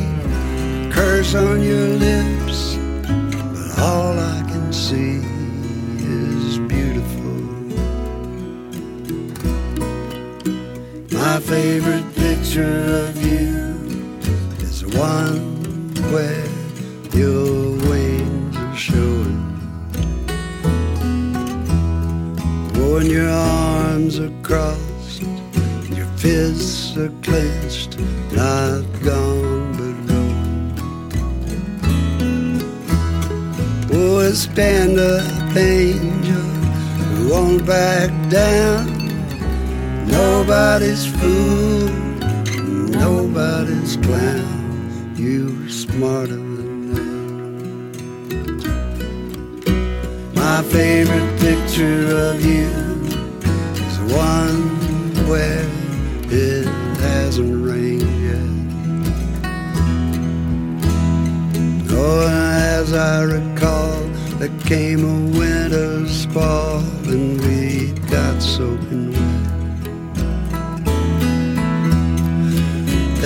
curse 0.91 1.35
on 1.35 1.61
your 1.61 1.89
lips, 2.07 2.75
but 3.53 3.79
all 3.79 4.17
I 4.17 4.41
can 4.49 4.73
see 4.73 5.26
My 11.37 11.43
favorite 11.43 12.15
picture 12.15 13.05
of 13.05 13.23
you 13.23 13.75
is 14.57 14.81
the 14.81 14.89
one 14.97 15.93
where 16.11 16.47
your 17.13 17.77
wings 17.87 18.57
are 18.57 18.75
showing. 18.75 19.37
When 22.73 23.05
your 23.05 23.29
arms 23.29 24.17
are 24.17 24.33
crossed, 24.41 25.21
your 25.91 26.07
fists 26.17 26.97
are 26.97 27.13
clenched, 27.21 27.99
not 28.31 28.81
gone 29.03 29.73
but 29.77 29.95
ruined. 30.09 30.79
Oh, 33.93 34.31
stand 34.31 34.97
up, 34.97 35.55
angel, 35.55 37.29
won't 37.29 37.63
back 37.63 38.09
down. 38.31 38.96
Nobody's 40.47 41.05
fool, 41.05 41.89
nobody's 42.87 43.97
clown. 43.97 45.13
You're 45.17 45.67
smarter 45.67 46.37
than 46.37 46.93
that. 46.93 47.25
My 50.35 50.63
favorite 50.63 51.39
picture 51.41 52.07
of 52.29 52.45
you 52.45 52.69
is 53.75 53.99
one 54.15 54.61
where 55.27 55.67
it 56.31 56.65
hasn't 57.01 57.65
rained 57.65 58.07
yet. 58.23 58.47
Oh, 61.91 62.25
as 62.25 62.93
I 62.93 63.23
recall, 63.23 63.99
there 64.39 64.57
came 64.59 65.03
a 65.03 65.37
winter's 65.37 66.25
fall 66.27 66.79
and 67.03 67.41
we 67.41 67.91
got 68.09 68.41
soaking 68.41 69.16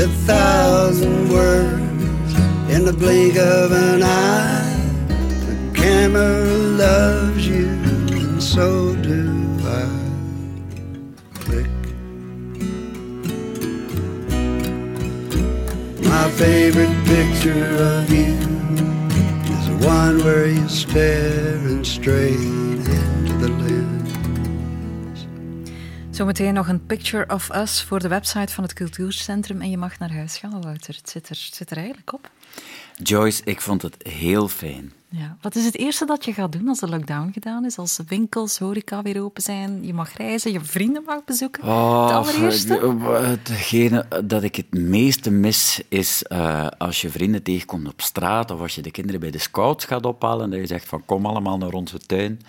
A 0.02 0.08
thousand 0.08 1.30
words 1.30 2.34
in 2.74 2.86
the 2.86 2.92
blink 2.92 3.36
of 3.38 3.72
an 3.72 4.02
eye. 4.02 4.76
The 5.46 5.80
camera 5.80 6.44
loves 6.44 7.48
you, 7.48 7.68
and 7.68 8.42
so 8.42 8.96
do 8.96 9.30
I. 9.64 9.86
Click. 11.36 11.70
My 16.02 16.32
favorite 16.32 16.98
picture 17.06 17.68
of 17.94 18.10
you 18.10 18.40
is 19.54 19.68
the 19.68 19.78
one 19.86 20.24
where 20.24 20.48
you 20.48 20.68
staring 20.68 21.84
straight 21.84 22.51
Zometeen 26.22 26.54
nog 26.54 26.68
een 26.68 26.86
picture 26.86 27.34
of 27.34 27.50
us 27.56 27.84
voor 27.84 28.00
de 28.00 28.08
website 28.08 28.54
van 28.54 28.64
het 28.64 28.74
cultuurcentrum 28.74 29.62
en 29.62 29.70
je 29.70 29.78
mag 29.78 30.00
naar 30.00 30.14
huis 30.14 30.38
gaan, 30.38 30.62
Wouter. 30.62 30.96
Het 30.96 31.10
zit 31.10 31.30
er, 31.30 31.42
het 31.46 31.56
zit 31.56 31.72
er 31.72 31.78
eigenlijk 31.78 32.14
op. 32.14 32.30
Joyce, 33.04 33.42
ik 33.46 33.62
vond 33.62 33.82
het 33.82 33.96
heel 34.08 34.48
fijn 34.48 34.92
Ja. 35.10 35.38
Wat 35.42 35.56
is 35.56 35.66
het 35.66 35.78
eerste 35.78 36.06
dat 36.06 36.26
je 36.26 36.34
gaat 36.34 36.52
doen 36.52 36.68
als 36.68 36.80
de 36.80 36.88
lockdown 36.90 37.30
gedaan 37.34 37.66
is? 37.66 37.78
Als 37.78 38.00
winkels, 38.08 38.60
horeca 38.60 39.02
weer 39.02 39.22
open 39.24 39.42
zijn, 39.44 39.86
je 39.86 39.94
mag 39.94 40.14
reizen, 40.18 40.52
je 40.52 40.62
vrienden 40.62 41.04
mag 41.06 41.24
bezoeken? 41.24 41.64
Oh, 41.64 42.06
het 42.06 42.16
allereerste? 42.16 42.78
eh, 42.80 43.28
Hetgene 43.28 44.06
dat 44.26 44.44
ik 44.44 44.56
het 44.56 44.74
meeste 44.74 45.32
mis 45.32 45.82
is 45.90 46.24
eh, 46.24 46.68
als 46.78 47.02
je 47.02 47.10
vrienden 47.10 47.44
tegenkomt 47.44 47.88
op 47.88 48.02
straat 48.02 48.52
of 48.52 48.60
als 48.60 48.76
je 48.76 48.82
de 48.82 48.92
kinderen 48.92 49.20
bij 49.22 49.32
de 49.32 49.38
scouts 49.38 49.86
gaat 49.86 50.06
ophalen 50.06 50.44
en 50.44 50.50
dat 50.50 50.60
je 50.60 50.68
zegt 50.68 50.88
van 50.88 51.06
kom 51.06 51.26
allemaal 51.26 51.58
naar 51.58 51.74
onze 51.74 51.98
tuin. 51.98 52.40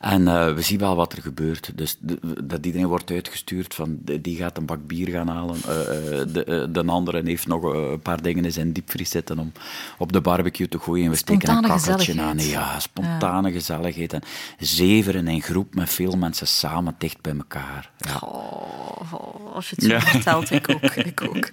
En 0.00 0.28
eh, 0.28 0.52
we 0.54 0.62
zien 0.62 0.78
wel 0.78 0.96
wat 0.96 1.12
er 1.12 1.22
gebeurt. 1.22 1.70
Dus 1.74 1.96
de- 2.00 2.44
dat 2.44 2.66
iedereen 2.66 2.86
wordt 2.86 3.10
uitgestuurd 3.10 3.74
van 3.74 3.98
die 4.20 4.36
gaat 4.36 4.56
een 4.56 4.66
bak 4.66 4.86
bier 4.86 5.08
gaan 5.08 5.28
halen. 5.28 5.56
eh, 5.66 6.20
eh, 6.20 6.28
de, 6.32 6.68
de 6.72 6.84
andere 6.84 7.22
heeft 7.24 7.46
nog 7.46 7.62
een 7.62 8.00
paar 8.00 8.22
dingen 8.22 8.44
in 8.44 8.52
zijn 8.52 8.72
diepvries 8.72 9.10
zitten 9.10 9.38
om 9.38 9.52
op 9.98 10.12
de 10.12 10.20
barbecue 10.20 10.68
te 10.68 10.78
gooien. 10.78 11.04
En 11.04 11.10
we 11.10 11.16
steken 11.16 11.48
een 11.48 11.56
Spontane 11.56 11.80
kakkeltje 11.80 12.22
aan. 12.22 12.38
Ja, 12.38 12.80
spontane 12.80 13.52
gezelligheid. 13.52 14.12
En 14.12 14.22
zeveren 14.58 15.28
in 15.28 15.42
groep 15.42 15.74
met 15.74 15.90
veel 15.90 16.16
mensen 16.16 16.46
samen 16.46 16.94
dicht 16.98 17.20
bij 17.20 17.34
elkaar. 17.36 17.90
Ja. 17.98 18.18
Oh, 18.22 19.54
als 19.54 19.70
je 19.70 19.74
het 19.76 19.84
zo 19.84 19.90
Ja. 19.90 20.00
vertelt, 20.00 20.50
ik 20.50 20.68
ook, 20.70 20.82
ik 20.94 21.22
ook. 21.22 21.48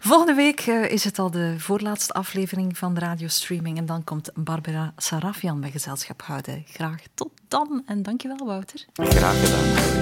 Volgende 0.00 0.34
week 0.34 0.60
is 0.66 1.04
het 1.04 1.18
al 1.18 1.30
de 1.30 1.54
voorlaatste 1.58 2.12
aflevering 2.12 2.78
van 2.78 2.94
de 2.94 3.00
radiostreaming. 3.00 3.76
En 3.78 3.86
dan 3.86 4.04
komt 4.04 4.30
Barbara 4.34 4.92
Sarafian 4.96 5.60
bij 5.60 5.70
gezelschap 5.70 6.22
houden. 6.22 6.64
Graag 6.66 7.00
tot 7.14 7.30
dan 7.48 7.77
en 7.86 8.02
dankjewel, 8.02 8.46
Wouter. 8.46 8.84
Graag 8.94 9.34
gedaan. 9.40 9.96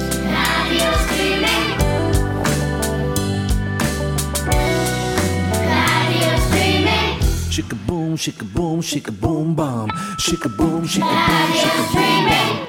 Shika 7.50 7.76
boom, 7.86 8.16
shika 8.16 8.44
boom, 8.52 8.82
shika 8.82 9.12
boom, 9.20 9.54
bomb. 9.54 9.90
Shika 10.18 10.48
boom, 10.56 10.86
shika 10.86 11.06
boom, 11.26 11.52
shika 11.52 11.92
boom, 11.92 12.24
bomb. 12.24 12.65